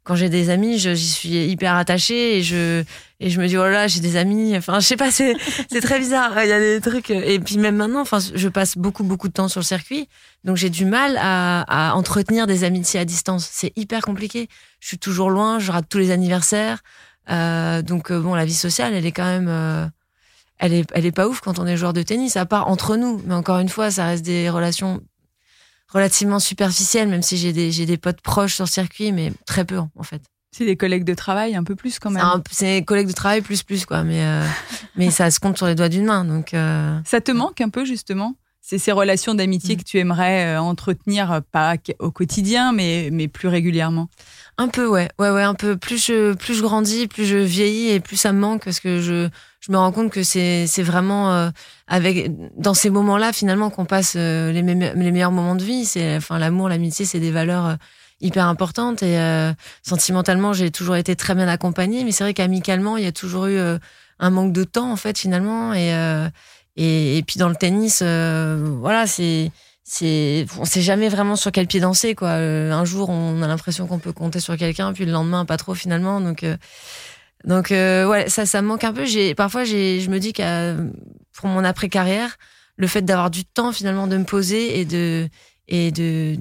quand 0.06 0.16
j'ai 0.16 0.30
des 0.30 0.50
amis, 0.50 0.80
j'y 0.80 1.10
suis 1.10 1.48
hyper 1.48 1.76
attachée 1.76 2.38
et 2.38 2.44
je 2.44 2.84
et 3.20 3.30
je 3.30 3.42
me 3.42 3.48
dis 3.48 3.58
oh 3.58 3.68
là 3.68 3.88
j'ai 3.88 4.00
des 4.00 4.16
amis. 4.16 4.56
Enfin 4.56 4.80
je 4.80 4.86
sais 4.86 4.96
pas, 4.96 5.12
c'est 5.12 5.36
c'est 5.72 5.82
très 5.82 6.00
bizarre. 6.00 6.32
Il 6.44 6.48
y 6.48 6.54
a 6.54 6.60
des 6.60 6.80
trucs 6.80 7.10
et 7.10 7.40
puis 7.40 7.58
même 7.58 7.76
maintenant, 7.76 8.02
enfin 8.02 8.20
je 8.20 8.48
passe 8.48 8.78
beaucoup 8.78 9.04
beaucoup 9.04 9.28
de 9.28 9.34
temps 9.34 9.50
sur 9.50 9.60
le 9.60 9.66
circuit, 9.66 10.08
donc 10.44 10.56
j'ai 10.56 10.70
du 10.70 10.86
mal 10.86 11.18
à, 11.20 11.90
à 11.90 11.96
entretenir 11.96 12.48
des 12.48 12.64
amitiés 12.64 13.00
à 13.02 13.06
distance. 13.06 13.50
C'est 13.52 13.74
hyper 13.76 14.02
compliqué. 14.02 14.48
Je 14.80 14.88
suis 14.88 15.00
toujours 15.00 15.30
loin, 15.30 15.60
je 15.60 15.72
rate 15.72 15.88
tous 15.90 15.98
les 15.98 16.12
anniversaires. 16.12 16.84
Euh, 17.30 17.82
donc 17.82 18.12
euh, 18.12 18.20
bon, 18.20 18.36
la 18.36 18.46
vie 18.46 18.54
sociale, 18.54 18.94
elle 18.94 19.06
est 19.06 19.12
quand 19.12 19.26
même, 19.26 19.48
euh, 19.50 19.88
elle 20.60 20.74
est 20.74 20.86
elle 20.94 21.06
est 21.06 21.12
pas 21.12 21.28
ouf 21.28 21.42
quand 21.42 21.60
on 21.60 21.66
est 21.66 21.78
joueur 21.78 21.94
de 21.94 22.04
tennis, 22.04 22.38
à 22.38 22.46
part 22.46 22.68
entre 22.68 22.96
nous. 22.98 23.22
Mais 23.26 23.34
encore 23.34 23.60
une 23.60 23.70
fois, 23.70 23.92
ça 23.92 24.06
reste 24.06 24.26
des 24.26 24.50
relations 24.50 25.02
relativement 25.92 26.39
superficielle, 26.39 27.08
même 27.08 27.22
si 27.22 27.38
j'ai 27.38 27.54
des, 27.54 27.72
j'ai 27.72 27.86
des 27.86 27.98
potes 27.98 28.22
proches 28.22 28.56
sur 28.56 28.65
le 28.65 28.70
circuit, 28.70 29.12
mais 29.12 29.32
très 29.46 29.65
peu 29.65 29.77
en 29.77 30.04
fait. 30.04 30.22
C'est 30.51 30.65
des 30.65 30.77
collègues 30.77 31.04
de 31.04 31.13
travail 31.13 31.56
un 31.56 31.63
peu 31.63 31.75
plus 31.75 32.00
quand 32.00 32.12
même. 32.12 32.24
C'est 32.50 32.80
des 32.80 32.86
collègues 32.86 33.08
de 33.08 33.13
travail 33.13 33.42
plus 33.42 33.63
plus 33.63 33.86
quoi, 33.86 34.04
mais 34.04 34.24
euh, 34.24 34.46
mais 34.96 35.12
ça 35.12 35.30
se 35.30 35.39
compte 35.39 35.58
sur 35.58 35.68
les 35.68 35.75
doigts 35.75 35.89
d'une 35.89 36.06
main 36.06 36.25
donc. 36.25 36.54
Euh, 36.54 36.98
ça 37.06 37.22
te 37.22 37.32
manque 37.32 37.62
un 37.62 37.70
peu 37.70 37.86
justement 37.86 38.36
c'est 38.68 38.80
ces 38.80 38.92
relations 38.92 39.36
d'amitié 39.36 39.75
mm. 39.75 39.77
que 39.77 39.84
tu 39.84 40.00
aimerais 40.00 40.56
euh, 40.56 40.60
entretenir, 40.60 41.42
pas 41.51 41.75
au 42.00 42.10
quotidien, 42.10 42.74
mais, 42.74 43.10
mais 43.12 43.27
plus 43.27 43.48
régulièrement? 43.48 44.10
Un 44.58 44.70
peu, 44.70 44.88
ouais. 44.88 45.08
Ouais, 45.20 45.30
ouais, 45.30 45.44
un 45.44 45.54
peu. 45.54 45.77
Plus 45.77 46.04
je, 46.04 46.34
plus 46.34 46.56
je 46.56 46.63
grandis, 46.63 47.08
plus 47.08 47.25
je 47.25 47.38
vieillis 47.38 47.92
et 47.92 48.00
plus 48.00 48.18
ça 48.18 48.34
me 48.34 48.39
manque 48.39 48.65
parce 48.65 48.80
que 48.80 49.01
je, 49.01 49.30
je 49.65 49.72
me 49.72 49.77
rends 49.77 49.91
compte 49.91 50.12
que 50.12 50.24
c'est, 50.24 50.67
c'est 50.67 50.84
vraiment 50.84 51.34
euh, 51.34 51.50
avec, 51.88 52.31
dans 52.57 52.74
ces 52.74 52.89
moments-là, 52.89 53.34
finalement, 53.34 53.69
qu'on 53.69 53.86
passe 53.86 54.13
euh, 54.15 54.51
les, 54.51 54.62
meilleurs 54.63 55.31
moments 55.31 55.55
de 55.55 55.63
vie. 55.63 55.86
C'est, 55.86 56.17
enfin, 56.17 56.38
l'amour, 56.39 56.69
l'amitié, 56.69 57.05
c'est 57.05 57.19
des 57.19 57.31
valeurs 57.31 57.77
hyper 58.22 58.48
importantes 58.48 59.03
et 59.03 59.19
sentimentalement, 59.84 60.53
j'ai 60.53 60.72
toujours 60.72 60.95
été 60.95 61.15
très 61.17 61.36
bien 61.36 61.50
accompagnée, 61.50 62.05
mais 62.05 62.12
c'est 62.12 62.24
vrai 62.24 62.34
qu'amicalement, 62.34 62.95
il 62.95 63.03
y 63.03 63.07
a 63.07 63.12
toujours 63.12 63.48
eu 63.48 63.60
un 64.19 64.29
manque 64.29 64.53
de 64.53 64.63
temps, 64.63 64.89
en 64.89 64.95
fait, 64.95 65.17
finalement, 65.17 65.74
et, 65.74 65.91
et, 66.77 67.17
et, 67.17 67.24
puis 67.24 67.39
dans 67.39 67.50
le 67.50 67.55
tennis, 67.55 68.01
euh, 68.03 68.77
voilà, 68.79 69.07
c'est 69.07 69.51
c'est 69.84 70.45
on 70.60 70.65
sait 70.65 70.81
jamais 70.81 71.10
vraiment 71.10 71.36
sur 71.36 71.51
quel 71.51 71.67
pied 71.67 71.79
danser 71.79 72.15
quoi. 72.15 72.29
Euh, 72.29 72.72
un 72.72 72.86
jour 72.86 73.10
on 73.10 73.41
a 73.43 73.48
l'impression 73.48 73.88
qu'on 73.88 74.00
peut 74.00 74.12
compter 74.12 74.39
sur 74.39 74.57
quelqu'un, 74.57 74.91
puis 74.93 75.05
le 75.05 75.12
lendemain 75.12 75.45
pas 75.45 75.57
trop 75.57 75.75
finalement. 75.75 76.19
Donc 76.19 76.43
euh, 76.43 76.57
donc 77.46 77.72
euh, 77.72 78.08
ouais 78.08 78.30
ça 78.30 78.46
ça 78.46 78.62
me 78.62 78.68
manque 78.68 78.84
un 78.84 78.94
peu. 78.94 79.06
J'ai 79.06 79.36
parfois 79.36 79.64
j'ai 79.64 80.02
je 80.02 80.10
me 80.10 80.20
dis 80.20 80.34
qu'à 80.34 80.75
pour 81.34 81.50
mon 81.50 81.64
après 81.64 81.90
carrière 81.90 82.38
le 82.78 82.88
fait 82.88 83.02
d'avoir 83.04 83.30
du 83.30 83.46
temps 83.46 83.72
finalement 83.72 84.08
de 84.08 84.18
me 84.18 84.25
poser 84.25 84.80
et 84.80 84.86
de 84.86 85.30
et 85.68 85.92
de 85.92 86.36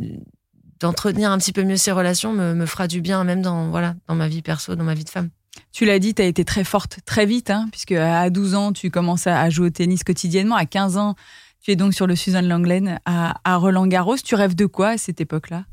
d'entretenir 0.81 1.31
un 1.31 1.39
petit 1.39 1.53
peu 1.53 1.63
mieux 1.63 1.77
ces 1.77 1.93
relations 1.93 2.33
me, 2.33 2.55
me 2.55 2.67
fera 2.67 2.89
du 2.89 3.01
bien 3.01 3.23
même 3.25 3.43
dans 3.43 3.71
voilà 3.71 3.95
dans 4.09 4.15
ma 4.15 4.29
vie 4.29 4.43
perso 4.43 4.75
dans 4.75 4.85
ma 4.85 4.95
vie 4.95 5.05
de 5.05 5.11
femme. 5.11 5.31
Tu 5.73 5.85
l'as 5.85 5.99
dit, 5.99 6.15
tu 6.15 6.23
as 6.23 6.27
été 6.27 6.45
très 6.45 6.65
forte 6.65 6.99
très 7.05 7.27
vite, 7.27 7.51
hein, 7.51 7.69
puisque 7.71 7.93
à 7.93 8.29
12 8.31 8.55
ans, 8.55 8.73
tu 8.73 8.91
commences 8.91 9.27
à 9.27 9.49
jouer 9.51 9.69
au 9.69 9.71
tennis 9.71 10.05
quotidiennement. 10.05 10.57
À 10.57 10.67
15 10.67 10.97
ans, 10.97 11.15
tu 11.61 11.71
es 11.71 11.77
donc 11.77 11.95
sur 11.95 12.07
le 12.07 12.17
Suzanne 12.17 12.49
Langlaine 12.49 13.01
à, 13.05 13.57
Roland 13.57 13.87
Garros. 13.87 14.17
Tu 14.17 14.35
rêves 14.35 14.55
de 14.55 14.67
quoi 14.67 14.91
à 14.91 14.99
cette 14.99 15.21
époque-là? 15.21 15.65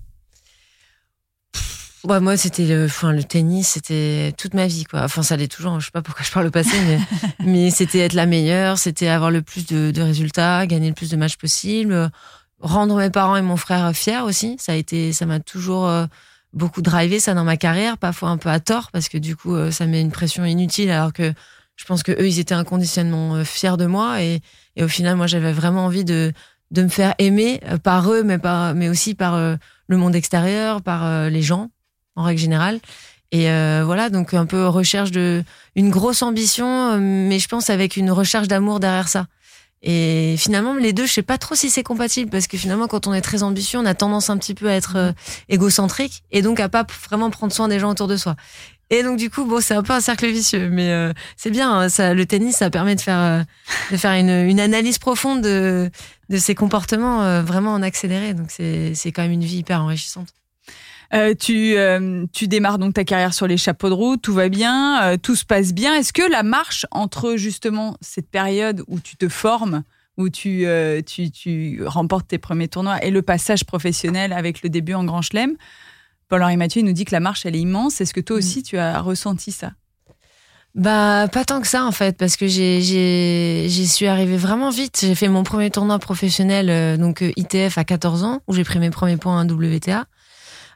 Ouais, 2.04 2.20
moi, 2.20 2.36
c'était 2.36 2.66
le, 2.66 2.86
enfin, 2.86 3.12
le 3.12 3.24
tennis, 3.24 3.70
c'était 3.70 4.34
toute 4.38 4.54
ma 4.54 4.68
vie, 4.68 4.86
quoi. 4.86 5.04
Enfin, 5.04 5.22
ça 5.22 5.38
l'est 5.38 5.48
toujours. 5.48 5.80
Je 5.80 5.86
sais 5.86 5.92
pas 5.92 6.02
pourquoi 6.02 6.24
je 6.24 6.32
parle 6.32 6.48
au 6.48 6.52
passé, 6.52 6.76
mais, 6.88 7.00
mais 7.46 7.70
c'était 7.70 8.00
être 8.00 8.14
la 8.14 8.26
meilleure, 8.26 8.78
c'était 8.78 9.08
avoir 9.08 9.30
le 9.30 9.42
plus 9.42 9.68
de, 9.68 9.92
de, 9.92 10.02
résultats, 10.02 10.66
gagner 10.66 10.90
le 10.90 10.96
plus 10.96 11.10
de 11.10 11.18
matchs 11.18 11.38
possible, 11.38 12.12
rendre 12.60 12.98
mes 12.98 13.10
parents 13.10 13.36
et 13.36 13.42
mon 13.42 13.58
frère 13.58 13.92
fiers 13.94 14.22
aussi. 14.22 14.56
Ça 14.60 14.72
a 14.72 14.76
été, 14.76 15.14
ça 15.14 15.26
m'a 15.26 15.40
toujours 15.40 15.88
euh, 15.88 16.06
beaucoup 16.54 16.82
drivé 16.82 17.20
ça 17.20 17.34
dans 17.34 17.44
ma 17.44 17.58
carrière, 17.58 17.98
parfois 17.98 18.30
un 18.30 18.38
peu 18.38 18.50
à 18.50 18.60
tort, 18.60 18.90
parce 18.92 19.08
que 19.08 19.18
du 19.18 19.36
coup, 19.36 19.56
euh, 19.56 19.70
ça 19.72 19.86
met 19.86 20.02
une 20.02 20.12
pression 20.12 20.44
inutile, 20.44 20.90
alors 20.90 21.14
que 21.14 21.34
je 21.76 21.86
pense 21.86 22.04
que 22.04 22.12
eux, 22.12 22.28
ils 22.28 22.40
étaient 22.40 22.56
inconditionnellement 22.56 23.36
euh, 23.36 23.44
fiers 23.44 23.78
de 23.78 23.86
moi 23.86 24.22
et 24.22 24.42
et 24.76 24.84
au 24.84 24.88
final, 24.88 25.16
moi, 25.16 25.28
j'avais 25.28 25.52
vraiment 25.52 25.86
envie 25.86 26.06
de, 26.06 26.34
de 26.72 26.84
me 26.84 26.88
faire 26.88 27.14
aimer 27.18 27.60
par 27.84 28.12
eux, 28.12 28.24
mais, 28.24 28.38
par, 28.38 28.74
mais 28.74 28.90
aussi 28.90 29.16
par 29.16 29.36
euh, 29.36 29.56
le 29.88 29.98
monde 29.98 30.16
extérieur, 30.16 30.82
par 30.82 31.06
euh, 31.06 31.30
les 31.30 31.42
gens, 31.42 31.70
en 32.16 32.24
règle 32.24 32.40
générale. 32.40 32.80
Et 33.34 33.46
voilà, 33.84 34.10
donc 34.10 34.34
un 34.34 34.46
peu 34.46 34.68
recherche 34.68 35.12
de 35.12 35.44
une 35.76 35.90
grosse 35.90 36.22
ambition, 36.22 36.98
mais 37.00 37.40
je 37.40 37.48
pense 37.48 37.70
avec 37.70 37.96
une 37.96 38.12
recherche 38.12 38.50
d'amour 38.50 38.82
derrière 38.82 39.08
ça. 39.08 39.28
Et 39.84 40.36
finalement, 40.38 40.76
les 40.76 40.92
deux, 40.92 41.06
je 41.06 41.14
sais 41.14 41.22
pas 41.22 41.38
trop 41.38 41.56
si 41.56 41.70
c'est 41.70 41.82
compatible 41.82 42.30
parce 42.30 42.48
que 42.48 42.58
finalement, 42.58 42.88
quand 42.88 43.08
on 43.08 43.14
est 43.14 43.22
très 43.22 43.42
ambitieux, 43.42 43.80
on 43.80 43.86
a 43.86 43.94
tendance 43.94 44.30
un 44.30 44.38
petit 44.38 44.54
peu 44.54 44.68
à 44.68 44.74
être 44.74 45.14
égocentrique 45.48 46.24
et 46.32 46.42
donc 46.42 46.60
à 46.60 46.68
pas 46.68 46.86
vraiment 47.10 47.30
prendre 47.30 47.54
soin 47.54 47.70
des 47.70 47.80
gens 47.80 47.90
autour 47.90 48.08
de 48.08 48.18
soi. 48.18 48.36
Et 48.92 49.04
donc 49.04 49.18
du 49.18 49.30
coup, 49.30 49.46
bon, 49.46 49.62
c'est 49.62 49.74
un 49.74 49.84
peu 49.84 49.94
un 49.94 50.02
cercle 50.02 50.28
vicieux, 50.28 50.70
mais 50.70 50.92
euh, 50.92 51.14
c'est 51.38 51.50
bien. 51.50 51.72
Hein, 51.72 51.90
ça, 51.90 52.14
le 52.14 52.26
tennis, 52.26 52.58
ça 52.58 52.70
permet 52.70 52.96
de 52.96 53.02
faire 53.02 53.20
euh, 53.20 53.42
de 53.90 53.96
faire 53.96 54.12
une, 54.12 54.30
une, 54.30 54.60
analyse 54.60 55.00
profonde 55.00 55.42
de 55.42 55.90
de 56.30 56.38
ses 56.38 56.56
comportements 56.56 57.24
euh, 57.24 57.42
vraiment 57.42 57.74
en 57.74 57.82
accéléré. 57.82 58.34
Donc 58.34 58.52
c'est 58.52 58.94
c'est 58.94 59.14
quand 59.14 59.22
même 59.22 59.32
une 59.32 59.46
vie 59.46 59.60
hyper 59.60 59.82
enrichissante. 59.82 60.28
Tu, 61.40 61.76
tu 62.34 62.48
démarres 62.48 62.78
donc 62.78 62.94
ta 62.94 63.04
carrière 63.04 63.34
sur 63.34 63.48
les 63.48 63.58
chapeaux 63.58 63.90
de 63.90 63.94
roue, 63.94 64.18
tout 64.18 64.34
va 64.34 64.50
bien, 64.50 65.18
tout 65.22 65.36
se 65.36 65.46
passe 65.46 65.74
bien. 65.74 65.96
Est-ce 65.96 66.14
que 66.14 66.30
la 66.30 66.44
marche 66.44 66.86
entre 66.92 67.36
justement 67.36 67.98
cette 68.02 68.30
période 68.30 68.84
où 68.88 69.00
tu 69.00 69.18
te 69.18 69.28
formes, 69.28 69.84
où 70.18 70.30
tu, 70.30 70.66
tu, 71.06 71.32
tu 71.32 71.84
remportes 71.86 72.28
tes 72.28 72.38
premiers 72.38 72.68
tournois 72.68 73.04
et 73.04 73.12
le 73.12 73.22
passage 73.22 73.66
professionnel 73.66 74.32
avec 74.32 74.64
le 74.64 74.70
début 74.70 74.94
en 74.94 75.04
Grand 75.04 75.22
Chelem, 75.22 75.58
Paul-Henri 76.32 76.56
Mathieu 76.56 76.82
nous 76.82 76.94
dit 76.94 77.04
que 77.04 77.12
la 77.12 77.20
marche, 77.20 77.46
elle 77.46 77.58
est 77.58 77.60
immense. 77.60 78.00
Est-ce 78.00 78.14
que 78.14 78.22
toi 78.22 78.38
mm. 78.38 78.40
aussi, 78.40 78.64
tu 78.64 78.78
as 78.78 79.02
ressenti 79.02 79.52
ça? 79.52 79.74
Bah 80.74 81.28
pas 81.30 81.44
tant 81.44 81.60
que 81.60 81.68
ça 81.68 81.84
en 81.84 81.92
fait 81.92 82.18
parce 82.18 82.38
que 82.38 82.48
j'ai 82.48 82.80
j'y 82.82 83.88
suis 83.88 84.08
arrivée 84.08 84.38
vraiment 84.38 84.70
vite. 84.70 85.00
J'ai 85.02 85.16
fait 85.16 85.28
mon 85.28 85.44
premier 85.44 85.70
tournoi 85.70 86.00
professionnel 86.00 86.70
euh, 86.70 86.96
donc 86.96 87.22
euh, 87.22 87.34
ITF 87.36 87.78
à 87.78 87.84
14 87.84 88.24
ans 88.24 88.40
où 88.48 88.54
j'ai 88.54 88.64
pris 88.64 88.80
mes 88.80 88.90
premiers 88.90 89.18
points 89.18 89.42
à 89.42 89.44
WTA. 89.44 90.06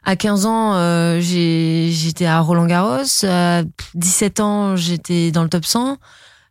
À 0.06 0.16
15 0.16 0.46
ans, 0.46 0.74
euh, 0.76 1.20
j'étais 1.20 2.24
à 2.24 2.40
Roland 2.40 2.64
Garros. 2.64 3.04
À 3.24 3.62
17 3.94 4.40
ans, 4.40 4.76
j'étais 4.76 5.32
dans 5.32 5.42
le 5.42 5.50
top 5.50 5.66
100. 5.66 5.98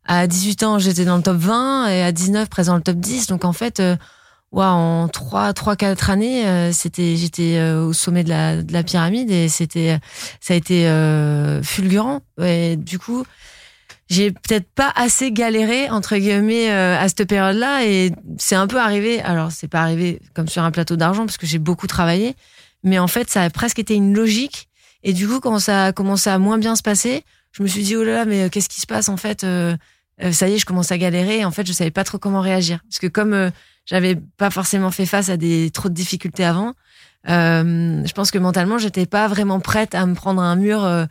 À 0.06 0.28
18 0.28 0.64
ans, 0.64 0.78
j'étais 0.78 1.06
dans 1.06 1.18
le 1.18 1.24
top 1.24 1.38
20 1.38 1.88
et 1.88 2.04
à 2.04 2.12
19 2.12 2.50
présent 2.50 2.74
dans 2.74 2.78
le 2.78 2.84
top 2.84 2.98
10. 2.98 3.26
Donc 3.28 3.46
en 3.46 3.54
fait, 3.54 3.82
en 4.64 5.08
trois, 5.10 5.54
trois, 5.54 5.76
quatre 5.76 6.10
années, 6.10 6.48
euh, 6.48 6.72
c'était, 6.72 7.16
j'étais 7.16 7.58
euh, 7.58 7.86
au 7.86 7.94
sommet 7.94 8.24
de 8.24 8.30
la, 8.30 8.62
de 8.62 8.72
la 8.72 8.84
pyramide 8.84 9.30
et 9.32 9.50
c'était, 9.50 10.00
ça 10.40 10.54
a 10.54 10.58
été 10.58 10.88
euh, 10.88 11.62
fulgurant. 11.64 12.22
Et 12.42 12.78
du 12.78 13.00
coup, 13.00 13.26
j'ai 14.08 14.32
peut-être 14.32 14.68
pas 14.74 14.92
assez 14.96 15.32
galéré 15.32 15.90
entre 15.90 16.16
guillemets 16.16 16.70
à 16.70 17.08
cette 17.08 17.28
période-là 17.28 17.86
et 17.86 18.12
c'est 18.38 18.56
un 18.56 18.68
peu 18.68 18.80
arrivé. 18.80 19.20
Alors 19.22 19.52
c'est 19.52 19.68
pas 19.68 19.82
arrivé 19.82 20.22
comme 20.36 20.48
sur 20.48 20.64
un 20.64 20.72
plateau 20.72 20.96
d'argent 20.96 21.26
parce 21.26 21.38
que 21.38 21.48
j'ai 21.48 21.60
beaucoup 21.60 21.88
travaillé, 21.88 22.36
mais 22.86 23.00
en 23.00 23.08
fait 23.08 23.30
ça 23.30 23.44
a 23.44 23.50
presque 23.50 23.80
été 23.80 23.96
une 23.96 24.14
logique. 24.14 24.70
Et 25.04 25.14
du 25.14 25.28
coup, 25.28 25.40
quand 25.40 25.60
ça 25.60 25.86
a 25.86 25.92
commencé 25.92 26.30
à 26.30 26.40
moins 26.40 26.58
bien 26.58 26.76
se 26.76 26.82
passer, 26.82 27.24
je 27.52 27.62
me 27.62 27.68
suis 27.68 27.84
dit 27.84 27.96
oh 27.96 28.04
là 28.04 28.14
là, 28.14 28.26
mais 28.26 28.50
qu'est-ce 28.50 28.70
qui 28.70 28.82
se 28.82 28.88
passe 28.88 29.10
en 29.10 29.18
fait 29.18 29.46
Ça 30.32 30.48
y 30.48 30.54
est, 30.54 30.58
je 30.58 30.66
commence 30.66 30.92
à 30.92 30.98
galérer. 30.98 31.46
En 31.46 31.52
fait, 31.52 31.68
je 31.68 31.74
savais 31.74 31.92
pas 31.92 32.04
trop 32.04 32.18
comment 32.18 32.42
réagir 32.42 32.80
parce 32.90 32.98
que 32.98 33.08
comme 33.08 33.52
j'avais 33.86 34.16
pas 34.16 34.50
forcément 34.50 34.92
fait 34.92 35.06
face 35.06 35.30
à 35.30 35.38
des 35.38 35.70
trop 35.70 35.90
de 35.90 35.94
difficultés 35.94 36.44
avant. 36.44 36.74
Euh, 37.30 38.04
je 38.06 38.12
pense 38.14 38.32
que 38.32 38.38
mentalement, 38.38 38.78
j'étais 38.78 39.06
pas 39.06 39.28
vraiment 39.28 39.60
prête 39.60 39.96
à 39.96 40.06
me 40.06 40.16
prendre 40.16 40.42
un 40.42 40.56
mur 40.56 40.84
euh, 40.84 41.06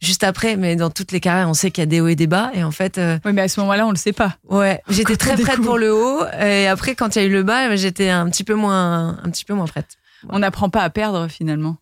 juste 0.00 0.24
après. 0.24 0.56
Mais 0.56 0.76
dans 0.76 0.90
toutes 0.90 1.12
les 1.12 1.20
carrières, 1.20 1.48
on 1.48 1.54
sait 1.54 1.70
qu'il 1.70 1.82
y 1.82 1.86
a 1.86 1.86
des 1.86 2.00
hauts 2.00 2.08
et 2.08 2.16
des 2.16 2.26
bas. 2.26 2.50
Et 2.54 2.64
en 2.64 2.70
fait, 2.70 2.98
euh, 2.98 3.18
oui, 3.24 3.32
mais 3.32 3.42
à 3.42 3.48
ce 3.48 3.60
moment-là, 3.60 3.86
on 3.86 3.90
le 3.90 3.96
sait 3.96 4.12
pas. 4.12 4.36
Ouais, 4.48 4.80
j'étais 4.88 5.16
très 5.16 5.36
prête 5.36 5.60
pour 5.60 5.78
le 5.78 5.92
haut. 5.92 6.24
Et 6.40 6.66
après, 6.66 6.94
quand 6.94 7.16
il 7.16 7.22
y 7.22 7.24
a 7.24 7.28
eu 7.28 7.32
le 7.32 7.42
bas, 7.42 7.74
j'étais 7.76 8.10
un 8.10 8.28
petit 8.30 8.44
peu 8.44 8.54
moins, 8.54 9.18
un 9.22 9.30
petit 9.30 9.44
peu 9.44 9.54
moins 9.54 9.66
prête. 9.66 9.96
On 10.28 10.40
n'apprend 10.40 10.68
pas 10.68 10.82
à 10.82 10.90
perdre 10.90 11.28
finalement. 11.28 11.76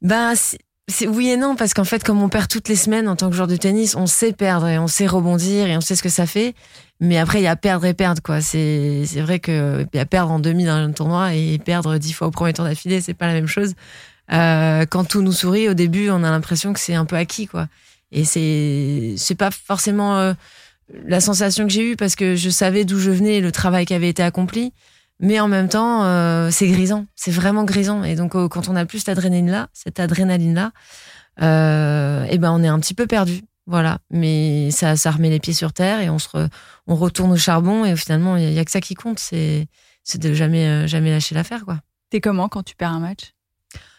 Ben, 0.00 0.34
c'est 0.88 1.06
oui 1.06 1.30
et 1.30 1.36
non 1.36 1.54
parce 1.54 1.74
qu'en 1.74 1.84
fait, 1.84 2.02
comme 2.02 2.22
on 2.22 2.28
perd 2.28 2.48
toutes 2.48 2.68
les 2.68 2.76
semaines 2.76 3.08
en 3.08 3.16
tant 3.16 3.30
que 3.30 3.36
joueur 3.36 3.48
de 3.48 3.56
tennis, 3.56 3.94
on 3.94 4.06
sait 4.06 4.32
perdre 4.32 4.66
et 4.68 4.78
on 4.78 4.88
sait 4.88 5.06
rebondir 5.06 5.66
et 5.66 5.76
on 5.76 5.80
sait 5.80 5.96
ce 5.96 6.02
que 6.02 6.08
ça 6.08 6.26
fait. 6.26 6.54
Mais 7.00 7.18
après, 7.18 7.40
il 7.40 7.44
y 7.44 7.48
a 7.48 7.56
perdre 7.56 7.86
et 7.86 7.94
perdre, 7.94 8.22
quoi. 8.22 8.40
C'est, 8.40 9.02
c'est 9.06 9.20
vrai 9.20 9.40
que 9.40 9.84
y 9.92 9.98
a 9.98 10.06
perdre 10.06 10.30
en 10.30 10.38
demi 10.38 10.64
dans 10.64 10.74
un 10.74 10.92
tournoi 10.92 11.34
et 11.34 11.58
perdre 11.58 11.98
dix 11.98 12.12
fois 12.12 12.28
au 12.28 12.30
premier 12.30 12.52
tour 12.52 12.64
d'affilée, 12.64 13.00
c'est 13.00 13.14
pas 13.14 13.26
la 13.26 13.32
même 13.32 13.48
chose. 13.48 13.74
Euh, 14.32 14.86
quand 14.88 15.04
tout 15.04 15.20
nous 15.22 15.32
sourit, 15.32 15.68
au 15.68 15.74
début, 15.74 16.10
on 16.10 16.22
a 16.22 16.30
l'impression 16.30 16.72
que 16.72 16.80
c'est 16.80 16.94
un 16.94 17.04
peu 17.04 17.16
acquis, 17.16 17.46
quoi. 17.46 17.68
Et 18.12 18.24
c'est, 18.24 19.14
c'est 19.16 19.34
pas 19.34 19.50
forcément 19.50 20.18
euh, 20.18 20.32
la 21.06 21.20
sensation 21.20 21.64
que 21.66 21.72
j'ai 21.72 21.92
eue 21.92 21.96
parce 21.96 22.14
que 22.14 22.36
je 22.36 22.50
savais 22.50 22.84
d'où 22.84 22.98
je 22.98 23.10
venais 23.10 23.36
et 23.36 23.40
le 23.40 23.52
travail 23.52 23.84
qui 23.84 23.94
avait 23.94 24.08
été 24.08 24.22
accompli. 24.22 24.72
Mais 25.22 25.40
en 25.40 25.48
même 25.48 25.68
temps, 25.68 26.04
euh, 26.04 26.50
c'est 26.50 26.68
grisant. 26.68 27.06
C'est 27.16 27.30
vraiment 27.30 27.64
grisant. 27.64 28.04
Et 28.04 28.16
donc, 28.16 28.32
quand 28.32 28.68
on 28.68 28.76
a 28.76 28.84
plus 28.84 28.98
cette 28.98 29.10
adrénaline-là, 29.10 29.68
cette 29.72 30.00
adrénaline-là, 30.00 30.72
euh, 31.40 32.24
et 32.24 32.38
ben, 32.38 32.52
on 32.52 32.62
est 32.62 32.68
un 32.68 32.78
petit 32.80 32.94
peu 32.94 33.06
perdu. 33.06 33.42
Voilà, 33.66 33.98
mais 34.10 34.70
ça, 34.72 34.96
ça 34.96 35.12
remet 35.12 35.30
les 35.30 35.38
pieds 35.38 35.52
sur 35.52 35.72
terre 35.72 36.00
et 36.00 36.10
on 36.10 36.18
se 36.18 36.48
on 36.88 36.96
retourne 36.96 37.30
au 37.30 37.36
charbon 37.36 37.84
et 37.84 37.94
finalement 37.94 38.36
il 38.36 38.52
y, 38.52 38.58
a 38.58 38.64
que 38.64 38.72
ça 38.72 38.80
qui 38.80 38.94
compte, 38.94 39.20
c'est 39.20 39.68
c'est 40.02 40.20
de 40.20 40.34
jamais 40.34 40.66
euh, 40.66 40.86
jamais 40.88 41.10
lâcher 41.10 41.36
l'affaire 41.36 41.64
quoi. 41.64 41.78
T'es 42.10 42.20
comment 42.20 42.48
quand 42.48 42.64
tu 42.64 42.74
perds 42.74 42.90
un 42.90 42.98
match? 42.98 43.34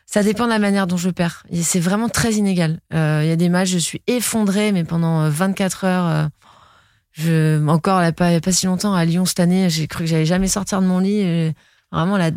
Ça 0.05 0.21
dépend 0.21 0.43
de 0.43 0.49
la 0.49 0.59
manière 0.59 0.85
dont 0.85 0.97
je 0.97 1.09
perds. 1.09 1.45
C'est 1.61 1.79
vraiment 1.79 2.09
très 2.09 2.33
inégal. 2.33 2.81
Euh, 2.93 3.21
il 3.23 3.29
y 3.29 3.31
a 3.31 3.37
des 3.37 3.47
matchs 3.47 3.69
je 3.69 3.77
suis 3.77 4.01
effondrée 4.05 4.73
mais 4.73 4.83
pendant 4.83 5.29
24 5.29 5.83
euh, 5.85 5.87
heures. 5.87 6.29
Je 7.13 7.65
encore 7.67 7.99
a 7.99 8.11
pas, 8.11 8.39
pas 8.39 8.51
si 8.51 8.65
longtemps 8.65 8.93
à 8.93 9.05
Lyon 9.05 9.25
cette 9.25 9.39
année, 9.39 9.69
j'ai 9.69 9.87
cru 9.87 10.03
que 10.03 10.09
j'allais 10.09 10.25
jamais 10.25 10.47
sortir 10.47 10.81
de 10.81 10.87
mon 10.87 10.99
lit. 10.99 11.53
vraiment 11.91 12.17
la 12.17 12.31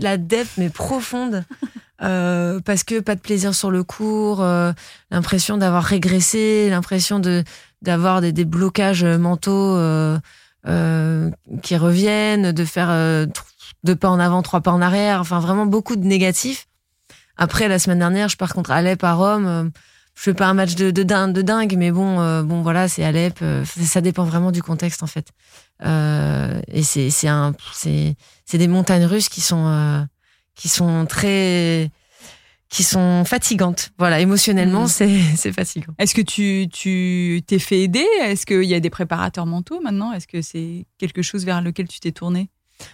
la 0.00 0.16
dette 0.16 0.56
mais 0.56 0.70
profonde. 0.70 1.44
Euh, 2.00 2.60
parce 2.60 2.84
que 2.84 3.00
pas 3.00 3.16
de 3.16 3.20
plaisir 3.20 3.56
sur 3.56 3.72
le 3.72 3.82
cours, 3.82 4.40
euh, 4.40 4.70
l'impression 5.10 5.58
d'avoir 5.58 5.82
régressé, 5.82 6.68
l'impression 6.70 7.18
de 7.18 7.42
d'avoir 7.82 8.20
des, 8.20 8.30
des, 8.30 8.44
blocages 8.44 9.04
mentaux 9.04 9.74
euh, 9.76 10.16
euh 10.68 11.28
qui 11.60 11.76
reviennent, 11.76 12.52
de 12.52 12.64
faire 12.64 13.26
deux 13.82 13.96
pas 13.96 14.10
en 14.10 14.20
avant, 14.20 14.42
trois 14.42 14.60
pas 14.60 14.70
en 14.70 14.80
arrière, 14.80 15.20
enfin 15.20 15.40
vraiment 15.40 15.66
beaucoup 15.66 15.96
de 15.96 16.04
négatifs. 16.04 16.68
Après 17.36 17.66
la 17.66 17.80
semaine 17.80 17.98
dernière, 17.98 18.28
je 18.28 18.36
pars 18.36 18.54
contre 18.54 18.70
Alep 18.70 19.02
à 19.02 19.14
Rome. 19.14 19.72
Je 20.18 20.22
fais 20.24 20.34
pas 20.34 20.46
un 20.46 20.54
match 20.54 20.74
de, 20.74 20.90
de, 20.90 21.02
dingue, 21.04 21.32
de 21.32 21.42
dingue, 21.42 21.76
mais 21.78 21.92
bon, 21.92 22.42
bon 22.42 22.62
voilà, 22.62 22.88
c'est 22.88 23.04
Alep. 23.04 23.38
ça 23.64 24.00
dépend 24.00 24.24
vraiment 24.24 24.50
du 24.50 24.62
contexte 24.62 25.04
en 25.04 25.06
fait. 25.06 25.28
et 25.80 26.82
c'est 26.82 27.10
c'est 27.10 27.28
un 27.28 27.54
c'est 27.72 28.16
c'est 28.44 28.58
des 28.58 28.66
montagnes 28.66 29.04
russes 29.04 29.28
qui 29.28 29.40
sont 29.40 30.06
qui 30.56 30.68
sont 30.68 31.06
très 31.06 31.92
qui 32.68 32.84
sont 32.84 33.24
fatigantes. 33.24 33.90
Voilà, 33.98 34.20
émotionnellement, 34.20 34.84
mmh. 34.84 34.88
c'est, 34.88 35.20
c'est 35.36 35.52
fatigant. 35.52 35.94
Est-ce 35.98 36.14
que 36.14 36.22
tu, 36.22 36.68
tu 36.70 37.42
t'es 37.46 37.58
fait 37.58 37.80
aider? 37.80 38.06
Est-ce 38.22 38.46
qu'il 38.46 38.64
y 38.64 38.74
a 38.74 38.80
des 38.80 38.90
préparateurs 38.90 39.46
mentaux 39.46 39.80
maintenant? 39.80 40.12
Est-ce 40.12 40.26
que 40.26 40.42
c'est 40.42 40.86
quelque 40.98 41.22
chose 41.22 41.44
vers 41.44 41.62
lequel 41.62 41.88
tu 41.88 42.00
t'es 42.00 42.12
tourné 42.12 42.50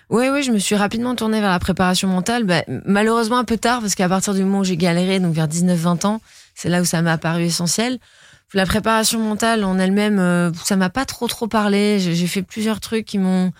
oui, 0.08 0.28
oui, 0.32 0.42
je 0.42 0.50
me 0.50 0.58
suis 0.58 0.76
rapidement 0.76 1.14
tournée 1.14 1.42
vers 1.42 1.50
la 1.50 1.58
préparation 1.58 2.08
mentale. 2.08 2.44
Bah, 2.44 2.64
malheureusement 2.86 3.36
un 3.36 3.44
peu 3.44 3.58
tard, 3.58 3.82
parce 3.82 3.94
qu'à 3.94 4.08
partir 4.08 4.32
du 4.32 4.42
moment 4.42 4.60
où 4.60 4.64
j'ai 4.64 4.78
galéré, 4.78 5.20
donc 5.20 5.34
vers 5.34 5.46
19-20 5.46 6.06
ans, 6.06 6.20
c'est 6.54 6.68
là 6.68 6.80
où 6.80 6.84
ça 6.84 7.02
m'a 7.02 7.12
apparu 7.12 7.44
essentiel. 7.44 7.98
La 8.52 8.66
préparation 8.66 9.18
mentale 9.18 9.64
en 9.64 9.78
elle-même, 9.78 10.20
euh, 10.20 10.52
ça 10.64 10.76
m'a 10.76 10.88
pas 10.88 11.04
trop 11.04 11.26
trop 11.26 11.48
parlé. 11.48 11.98
J'ai 11.98 12.26
fait 12.28 12.42
plusieurs 12.42 12.78
trucs 12.78 13.04
qui 13.04 13.18
m'ont 13.18 13.52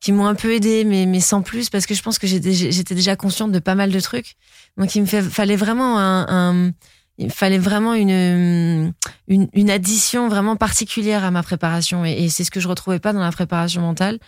qui 0.00 0.12
m'ont 0.12 0.26
un 0.26 0.34
peu 0.34 0.54
aidé, 0.54 0.84
mais, 0.84 1.04
mais 1.04 1.20
sans 1.20 1.42
plus, 1.42 1.68
parce 1.68 1.84
que 1.84 1.94
je 1.94 2.02
pense 2.02 2.18
que 2.18 2.26
j'étais 2.26 2.94
déjà 2.94 3.16
consciente 3.16 3.52
de 3.52 3.58
pas 3.58 3.74
mal 3.74 3.90
de 3.90 4.00
trucs. 4.00 4.36
Donc 4.78 4.94
il 4.94 5.02
me 5.02 5.06
fallait 5.06 5.56
vraiment 5.56 5.98
un, 5.98 6.72
il 7.18 7.30
fallait 7.30 7.58
vraiment 7.58 7.92
une, 7.92 8.94
une, 9.28 9.48
une, 9.52 9.70
addition 9.70 10.28
vraiment 10.28 10.56
particulière 10.56 11.22
à 11.22 11.30
ma 11.30 11.42
préparation, 11.42 12.06
et, 12.06 12.30
c'est 12.30 12.44
ce 12.44 12.50
que 12.50 12.60
je 12.60 12.68
retrouvais 12.68 12.98
pas 12.98 13.12
dans 13.12 13.20
la 13.20 13.30
préparation 13.30 13.82
mentale. 13.82 14.18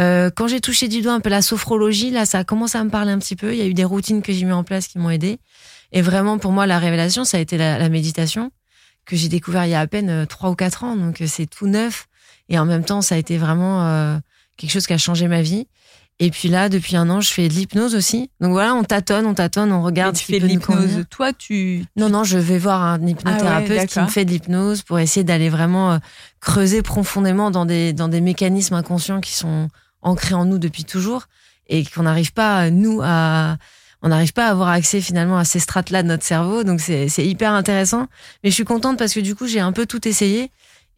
Euh, 0.00 0.30
quand 0.34 0.48
j'ai 0.48 0.62
touché 0.62 0.88
du 0.88 1.02
doigt 1.02 1.12
un 1.12 1.20
peu 1.20 1.28
la 1.28 1.42
sophrologie, 1.42 2.10
là, 2.10 2.24
ça 2.24 2.38
a 2.38 2.44
commencé 2.44 2.78
à 2.78 2.84
me 2.84 2.88
parler 2.88 3.12
un 3.12 3.18
petit 3.18 3.36
peu. 3.36 3.52
Il 3.52 3.58
y 3.58 3.62
a 3.62 3.66
eu 3.66 3.74
des 3.74 3.84
routines 3.84 4.22
que 4.22 4.32
j'ai 4.32 4.46
mis 4.46 4.52
en 4.52 4.64
place 4.64 4.88
qui 4.88 4.98
m'ont 4.98 5.10
aidé. 5.10 5.38
Et 5.92 6.02
vraiment, 6.02 6.38
pour 6.38 6.52
moi, 6.52 6.66
la 6.66 6.78
révélation, 6.78 7.24
ça 7.24 7.36
a 7.36 7.40
été 7.40 7.58
la, 7.58 7.78
la 7.78 7.88
méditation 7.88 8.52
que 9.06 9.16
j'ai 9.16 9.28
découvert 9.28 9.66
il 9.66 9.70
y 9.70 9.74
a 9.74 9.80
à 9.80 9.86
peine 9.86 10.26
trois 10.26 10.50
ou 10.50 10.54
quatre 10.54 10.84
ans. 10.84 10.96
Donc 10.96 11.22
c'est 11.26 11.46
tout 11.46 11.66
neuf. 11.66 12.06
Et 12.48 12.58
en 12.58 12.64
même 12.64 12.84
temps, 12.84 13.00
ça 13.00 13.14
a 13.14 13.18
été 13.18 13.38
vraiment 13.38 13.86
euh, 13.86 14.18
quelque 14.56 14.70
chose 14.70 14.86
qui 14.86 14.92
a 14.92 14.98
changé 14.98 15.28
ma 15.28 15.42
vie. 15.42 15.66
Et 16.22 16.30
puis 16.30 16.48
là, 16.48 16.68
depuis 16.68 16.96
un 16.96 17.08
an, 17.08 17.22
je 17.22 17.32
fais 17.32 17.48
de 17.48 17.54
l'hypnose 17.54 17.94
aussi. 17.94 18.30
Donc 18.40 18.52
voilà, 18.52 18.74
on 18.74 18.84
tâtonne, 18.84 19.24
on 19.24 19.32
tâtonne, 19.32 19.72
on 19.72 19.82
regarde. 19.82 20.16
tu 20.16 20.24
fais 20.24 20.38
de 20.38 20.46
l'hypnose. 20.46 21.06
Toi, 21.08 21.32
tu. 21.32 21.86
Non, 21.96 22.10
non, 22.10 22.24
je 22.24 22.36
vais 22.36 22.58
voir 22.58 22.82
un 22.82 23.06
hypnothérapeute 23.06 23.78
ah 23.80 23.86
qui 23.86 24.00
me 24.00 24.06
fait 24.06 24.26
de 24.26 24.30
l'hypnose 24.30 24.82
pour 24.82 24.98
essayer 24.98 25.24
d'aller 25.24 25.48
vraiment 25.48 25.92
euh, 25.92 25.98
creuser 26.40 26.82
profondément 26.82 27.50
dans 27.50 27.64
des, 27.64 27.94
dans 27.94 28.08
des 28.08 28.20
mécanismes 28.20 28.74
inconscients 28.74 29.20
qui 29.20 29.32
sont 29.32 29.68
ancrés 30.02 30.34
en 30.34 30.44
nous 30.44 30.58
depuis 30.58 30.84
toujours 30.84 31.24
et 31.68 31.84
qu'on 31.86 32.02
n'arrive 32.02 32.32
pas, 32.32 32.70
nous, 32.70 33.00
à. 33.02 33.56
On 34.02 34.08
n'arrive 34.08 34.32
pas 34.32 34.46
à 34.46 34.50
avoir 34.50 34.68
accès 34.68 35.00
finalement 35.00 35.38
à 35.38 35.44
ces 35.44 35.58
strates-là 35.58 36.02
de 36.02 36.08
notre 36.08 36.24
cerveau. 36.24 36.64
Donc 36.64 36.80
c'est 36.80 37.08
hyper 37.18 37.52
intéressant. 37.52 38.06
Mais 38.42 38.50
je 38.50 38.54
suis 38.54 38.64
contente 38.64 38.98
parce 38.98 39.12
que 39.12 39.20
du 39.20 39.34
coup, 39.34 39.46
j'ai 39.46 39.60
un 39.60 39.72
peu 39.72 39.86
tout 39.86 40.06
essayé. 40.08 40.50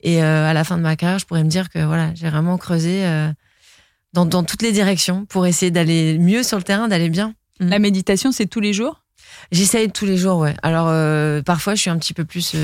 Et 0.03 0.23
euh, 0.23 0.49
à 0.49 0.53
la 0.53 0.65
fin 0.65 0.77
de 0.77 0.83
ma 0.83 0.97
carrière, 0.97 1.19
je 1.19 1.27
pourrais 1.27 1.45
me 1.45 1.49
dire 1.49 1.69
que 1.69 1.79
voilà, 1.85 2.13
j'ai 2.15 2.29
vraiment 2.29 2.59
creusé 2.59 3.05
euh, 3.05 3.29
dans, 4.13 4.27
dans, 4.27 4.43
toutes 4.43 4.63
les 4.63 4.73
directions 4.73 5.25
pour 5.27 5.47
essayer 5.47 5.71
d'aller 5.71 6.19
mieux 6.19 6.43
sur 6.43 6.59
le 6.59 6.65
terrain, 6.65 6.89
d'aller 6.89 7.09
bien. 7.09 7.35
Mm. 7.61 7.69
La 7.69 7.79
méditation, 7.79 8.33
c'est 8.33 8.47
tous 8.47 8.61
les 8.61 8.73
jours? 8.73 9.03
J'essaye 9.53 9.91
tous 9.91 10.07
les 10.07 10.17
jours, 10.17 10.39
ouais. 10.39 10.55
Alors 10.63 10.89
euh, 10.89 11.43
parfois, 11.43 11.75
je 11.75 11.81
suis 11.81 11.91
un 11.91 11.99
petit 11.99 12.15
peu 12.15 12.25
plus 12.25 12.55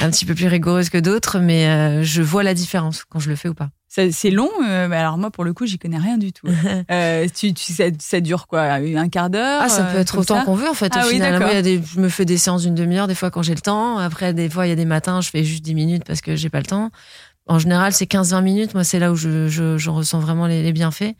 un 0.00 0.10
petit 0.10 0.24
peu 0.24 0.34
plus 0.34 0.46
rigoureuse 0.46 0.88
que 0.88 0.98
d'autres, 0.98 1.38
mais 1.38 2.02
je 2.04 2.22
vois 2.22 2.42
la 2.42 2.54
différence 2.54 3.04
quand 3.04 3.18
je 3.18 3.28
le 3.28 3.36
fais 3.36 3.48
ou 3.48 3.54
pas. 3.54 3.70
C'est 3.88 4.30
long, 4.30 4.50
euh, 4.66 4.90
alors 4.90 5.16
moi 5.16 5.30
pour 5.30 5.44
le 5.44 5.54
coup 5.54 5.64
j'y 5.64 5.78
connais 5.78 5.98
rien 5.98 6.18
du 6.18 6.32
tout. 6.32 6.46
euh, 6.90 7.26
tu, 7.34 7.54
tu, 7.54 7.72
ça, 7.72 8.20
dure 8.20 8.46
quoi 8.46 8.62
Un 8.62 9.08
quart 9.08 9.30
d'heure 9.30 9.62
Ah 9.62 9.68
ça 9.70 9.84
peut 9.84 9.98
être 9.98 10.18
autant 10.18 10.44
qu'on 10.44 10.54
veut 10.54 10.68
en 10.68 10.74
fait. 10.74 10.92
Ah, 10.94 11.06
au 11.06 11.08
final, 11.08 11.38
moi, 11.40 11.52
y 11.52 11.56
a 11.56 11.62
des, 11.62 11.82
je 11.82 11.98
me 11.98 12.10
fais 12.10 12.26
des 12.26 12.36
séances 12.36 12.62
d'une 12.62 12.74
demi-heure 12.74 13.06
des 13.06 13.14
fois 13.14 13.30
quand 13.30 13.42
j'ai 13.42 13.54
le 13.54 13.62
temps. 13.62 13.96
Après 13.96 14.34
des 14.34 14.50
fois 14.50 14.66
il 14.66 14.68
y 14.68 14.72
a 14.72 14.76
des 14.76 14.84
matins 14.84 15.22
je 15.22 15.30
fais 15.30 15.42
juste 15.42 15.64
10 15.64 15.74
minutes 15.74 16.04
parce 16.04 16.20
que 16.20 16.36
j'ai 16.36 16.50
pas 16.50 16.60
le 16.60 16.66
temps. 16.66 16.90
En 17.46 17.58
général 17.58 17.94
c'est 17.94 18.04
15-20 18.04 18.42
minutes. 18.42 18.74
Moi 18.74 18.84
c'est 18.84 18.98
là 18.98 19.10
où 19.10 19.16
je, 19.16 19.48
je, 19.48 19.78
je, 19.78 19.90
ressens 19.90 20.20
vraiment 20.20 20.46
les, 20.46 20.62
les 20.62 20.72
bienfaits. 20.72 21.14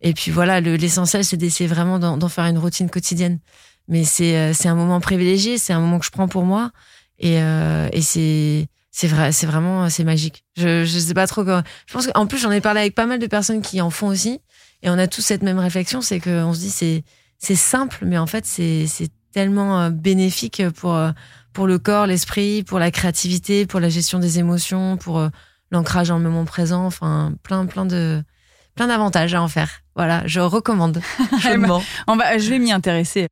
Et 0.00 0.14
puis 0.14 0.30
voilà 0.30 0.60
l'essentiel 0.60 1.24
c'est 1.24 1.36
d'essayer 1.36 1.68
vraiment 1.68 1.98
d'en 1.98 2.28
faire 2.28 2.44
une 2.44 2.58
routine 2.58 2.88
quotidienne. 2.88 3.40
Mais 3.88 4.04
c'est 4.04 4.36
euh, 4.36 4.52
c'est 4.54 4.68
un 4.68 4.76
moment 4.76 5.00
privilégié, 5.00 5.58
c'est 5.58 5.72
un 5.72 5.80
moment 5.80 5.98
que 5.98 6.06
je 6.06 6.10
prends 6.12 6.28
pour 6.28 6.44
moi 6.44 6.70
et, 7.18 7.40
euh, 7.40 7.88
et 7.92 8.02
c'est 8.02 8.68
c'est 8.94 9.08
vrai, 9.08 9.32
c'est 9.32 9.46
vraiment, 9.46 9.88
c'est 9.88 10.04
magique. 10.04 10.44
Je, 10.56 10.84
je 10.84 10.98
sais 10.98 11.14
pas 11.14 11.26
trop 11.26 11.44
comment. 11.44 11.62
Je 11.86 11.92
pense 11.94 12.06
qu'en 12.06 12.26
plus, 12.26 12.38
j'en 12.38 12.50
ai 12.50 12.60
parlé 12.60 12.80
avec 12.80 12.94
pas 12.94 13.06
mal 13.06 13.18
de 13.18 13.26
personnes 13.26 13.62
qui 13.62 13.80
en 13.80 13.88
font 13.90 14.08
aussi. 14.08 14.40
Et 14.82 14.90
on 14.90 14.98
a 14.98 15.06
tous 15.06 15.22
cette 15.22 15.42
même 15.42 15.58
réflexion, 15.58 16.02
c'est 16.02 16.20
qu'on 16.20 16.52
se 16.52 16.58
dit, 16.58 16.70
c'est, 16.70 17.04
c'est 17.38 17.56
simple, 17.56 17.98
mais 18.02 18.18
en 18.18 18.26
fait, 18.26 18.44
c'est, 18.44 18.86
c'est 18.86 19.08
tellement 19.32 19.80
euh, 19.80 19.90
bénéfique 19.90 20.62
pour, 20.76 20.94
euh, 20.94 21.10
pour 21.54 21.66
le 21.66 21.78
corps, 21.78 22.06
l'esprit, 22.06 22.62
pour 22.64 22.78
la 22.78 22.90
créativité, 22.90 23.64
pour 23.64 23.80
la 23.80 23.88
gestion 23.88 24.18
des 24.18 24.38
émotions, 24.38 24.98
pour 24.98 25.18
euh, 25.18 25.28
l'ancrage 25.70 26.08
dans 26.08 26.18
le 26.18 26.24
moment 26.24 26.44
présent. 26.44 26.84
Enfin, 26.84 27.32
plein, 27.42 27.64
plein 27.64 27.86
de, 27.86 28.22
plein 28.74 28.88
d'avantages 28.88 29.32
à 29.32 29.40
en 29.40 29.48
faire. 29.48 29.70
Voilà, 29.96 30.22
je 30.26 30.40
recommande. 30.40 31.00
on 32.06 32.16
va, 32.16 32.36
je 32.36 32.50
vais 32.50 32.58
m'y 32.58 32.72
intéresser. 32.72 33.28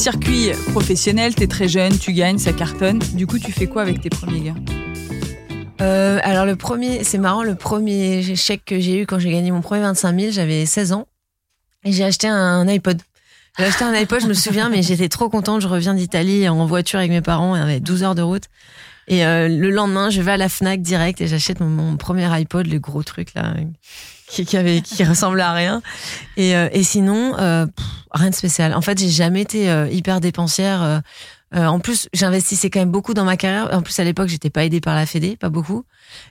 Circuit 0.00 0.52
professionnel, 0.70 1.34
tu 1.34 1.42
es 1.42 1.46
très 1.46 1.68
jeune, 1.68 1.98
tu 1.98 2.14
gagnes, 2.14 2.38
ça 2.38 2.54
cartonne. 2.54 3.00
Du 3.12 3.26
coup, 3.26 3.38
tu 3.38 3.52
fais 3.52 3.66
quoi 3.66 3.82
avec 3.82 4.00
tes 4.00 4.08
premiers 4.08 4.40
gains? 4.40 4.54
Euh, 5.82 6.18
alors 6.22 6.46
le 6.46 6.56
premier, 6.56 7.04
c'est 7.04 7.18
marrant, 7.18 7.42
le 7.42 7.54
premier 7.54 8.34
chèque 8.34 8.64
que 8.64 8.80
j'ai 8.80 9.02
eu 9.02 9.06
quand 9.06 9.18
j'ai 9.18 9.30
gagné 9.30 9.50
mon 9.50 9.60
premier 9.60 9.82
25 9.82 10.18
000, 10.18 10.32
j'avais 10.32 10.64
16 10.64 10.92
ans 10.92 11.06
et 11.84 11.92
j'ai 11.92 12.04
acheté 12.04 12.28
un 12.28 12.66
iPod. 12.66 13.02
J'ai 13.58 13.64
acheté 13.64 13.84
un 13.84 13.92
iPod, 13.92 14.22
je 14.22 14.26
me 14.26 14.32
souviens, 14.32 14.70
mais 14.70 14.80
j'étais 14.82 15.10
trop 15.10 15.28
contente. 15.28 15.60
Je 15.60 15.68
reviens 15.68 15.92
d'Italie 15.92 16.48
en 16.48 16.64
voiture 16.64 16.98
avec 16.98 17.10
mes 17.10 17.20
parents, 17.20 17.54
il 17.54 17.58
y 17.58 17.62
avait 17.62 17.80
12 17.80 18.02
heures 18.02 18.14
de 18.14 18.22
route. 18.22 18.44
Et 19.08 19.24
euh, 19.24 19.48
le 19.48 19.70
lendemain, 19.70 20.10
je 20.10 20.22
vais 20.22 20.32
à 20.32 20.36
la 20.36 20.48
Fnac 20.48 20.82
direct 20.82 21.20
et 21.20 21.26
j'achète 21.26 21.60
mon, 21.60 21.96
premier 21.96 22.26
iPod, 22.26 22.66
le 22.66 22.78
gros 22.78 23.02
truc 23.02 23.34
là, 23.34 23.54
qui, 24.30 24.46
qui 24.46 24.56
avait, 24.56 24.80
qui 24.80 25.04
ressemblait 25.04 25.42
à 25.42 25.52
rien. 25.52 25.82
Et, 26.36 26.56
euh, 26.56 26.68
et 26.72 26.82
sinon, 26.82 27.36
euh, 27.38 27.66
rien 28.12 28.30
de 28.30 28.34
spécial. 28.34 28.74
En 28.74 28.80
fait, 28.80 28.98
j'ai 28.98 29.08
jamais 29.08 29.42
été 29.42 29.70
euh, 29.70 29.88
hyper 29.90 30.20
dépensière. 30.20 31.02
en 31.52 31.80
plus, 31.80 32.08
j'investissais 32.14 32.70
quand 32.70 32.78
même 32.78 32.92
beaucoup 32.92 33.12
dans 33.12 33.24
ma 33.24 33.36
carrière. 33.36 33.68
En 33.76 33.82
plus, 33.82 33.98
à 33.98 34.04
l'époque, 34.04 34.28
j'étais 34.28 34.50
pas 34.50 34.64
aidée 34.64 34.80
par 34.80 34.94
la 34.94 35.04
Fédé, 35.04 35.36
pas 35.36 35.48
beaucoup. 35.48 35.84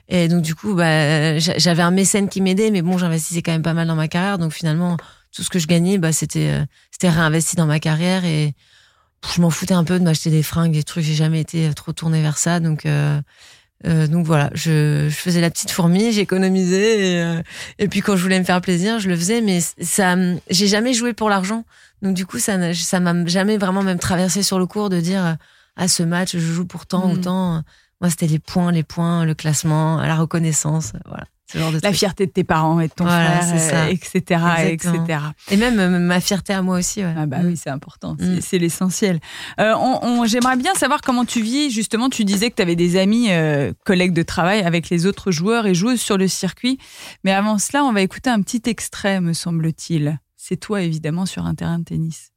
Et 0.08 0.28
donc, 0.28 0.42
du 0.42 0.54
coup, 0.54 0.74
bah, 0.74 1.38
j'avais 1.38 1.82
un 1.82 1.90
mécène 1.90 2.28
qui 2.28 2.40
m'aidait, 2.40 2.70
mais 2.70 2.82
bon, 2.82 2.96
j'investissais 2.96 3.42
quand 3.42 3.52
même 3.52 3.62
pas 3.62 3.74
mal 3.74 3.86
dans 3.86 3.96
ma 3.96 4.08
carrière. 4.08 4.38
Donc, 4.38 4.52
finalement, 4.52 4.96
tout 5.32 5.42
ce 5.42 5.50
que 5.50 5.58
je 5.58 5.66
gagnais, 5.66 5.98
bah, 5.98 6.12
c'était, 6.12 6.58
c'était 6.90 7.10
réinvesti 7.10 7.56
dans 7.56 7.66
ma 7.66 7.80
carrière 7.80 8.24
et 8.24 8.54
je 9.34 9.40
m'en 9.40 9.50
foutais 9.50 9.74
un 9.74 9.84
peu 9.84 9.98
de 9.98 10.04
m'acheter 10.04 10.30
des 10.30 10.42
fringues, 10.42 10.72
des 10.72 10.82
trucs. 10.82 11.04
J'ai 11.04 11.14
jamais 11.14 11.40
été 11.40 11.72
trop 11.74 11.92
tournée 11.92 12.22
vers 12.22 12.38
ça. 12.38 12.60
Donc, 12.60 12.86
euh, 12.86 13.20
euh, 13.86 14.06
donc 14.06 14.26
voilà, 14.26 14.50
je, 14.54 15.08
je, 15.08 15.14
faisais 15.14 15.40
la 15.40 15.50
petite 15.50 15.70
fourmi, 15.70 16.12
j'économisais 16.12 16.98
et, 16.98 17.22
euh, 17.22 17.42
et, 17.78 17.88
puis 17.88 18.00
quand 18.00 18.16
je 18.16 18.22
voulais 18.22 18.38
me 18.38 18.44
faire 18.44 18.60
plaisir, 18.60 18.98
je 18.98 19.08
le 19.08 19.16
faisais. 19.16 19.40
Mais 19.40 19.60
ça, 19.60 20.16
j'ai 20.50 20.66
jamais 20.66 20.92
joué 20.92 21.14
pour 21.14 21.30
l'argent, 21.30 21.64
donc 22.02 22.14
du 22.14 22.26
coup 22.26 22.38
ça, 22.38 22.74
ça 22.74 23.00
m'a 23.00 23.24
jamais 23.26 23.56
vraiment 23.56 23.82
même 23.82 23.98
traversé 23.98 24.42
sur 24.42 24.58
le 24.58 24.66
cours 24.66 24.90
de 24.90 25.00
dire 25.00 25.24
à 25.24 25.36
ah, 25.76 25.88
ce 25.88 26.02
match 26.02 26.32
je 26.32 26.38
joue 26.40 26.66
pour 26.66 26.84
tant 26.84 27.10
ou 27.10 27.14
mm. 27.14 27.20
tant. 27.22 27.62
Moi 28.02 28.10
c'était 28.10 28.26
les 28.26 28.38
points, 28.38 28.70
les 28.70 28.82
points, 28.82 29.24
le 29.24 29.34
classement, 29.34 29.96
la 30.02 30.16
reconnaissance, 30.16 30.92
voilà 31.06 31.24
la 31.54 31.92
fierté 31.92 32.26
de 32.26 32.30
tes 32.30 32.44
parents 32.44 32.80
et 32.80 32.88
de 32.88 32.92
ton 32.92 33.04
frère, 33.04 33.88
etc., 33.88 34.40
etc. 34.68 35.18
Et 35.50 35.56
même 35.56 35.78
euh, 35.78 35.98
ma 35.98 36.20
fierté 36.20 36.52
à 36.52 36.62
moi 36.62 36.78
aussi. 36.78 37.02
Ah 37.02 37.26
bah 37.26 37.38
oui, 37.44 37.56
c'est 37.56 37.70
important, 37.70 38.16
c'est 38.40 38.56
mm. 38.56 38.60
l'essentiel. 38.60 39.20
Euh, 39.58 39.74
J'aimerais 40.26 40.56
bien 40.56 40.74
savoir 40.74 41.00
comment 41.00 41.24
tu 41.24 41.40
vis. 41.42 41.70
Justement, 41.70 42.08
tu 42.08 42.24
disais 42.24 42.50
que 42.50 42.56
tu 42.56 42.62
avais 42.62 42.76
des 42.76 42.96
amis, 42.96 43.28
euh, 43.30 43.72
collègues 43.84 44.12
de 44.12 44.22
travail 44.22 44.62
avec 44.62 44.90
les 44.90 45.06
autres 45.06 45.30
joueurs 45.30 45.66
et 45.66 45.74
joueuses 45.74 46.00
sur 46.00 46.18
le 46.18 46.28
circuit. 46.28 46.78
Mais 47.24 47.32
avant 47.32 47.58
cela, 47.58 47.84
on 47.84 47.92
va 47.92 48.00
écouter 48.00 48.30
un 48.30 48.42
petit 48.42 48.62
extrait, 48.66 49.20
me 49.20 49.32
semble-t-il. 49.32 50.18
C'est 50.36 50.56
toi, 50.56 50.82
évidemment, 50.82 51.26
sur 51.26 51.46
un 51.46 51.54
terrain 51.54 51.78
de 51.78 51.84
tennis. 51.84 52.30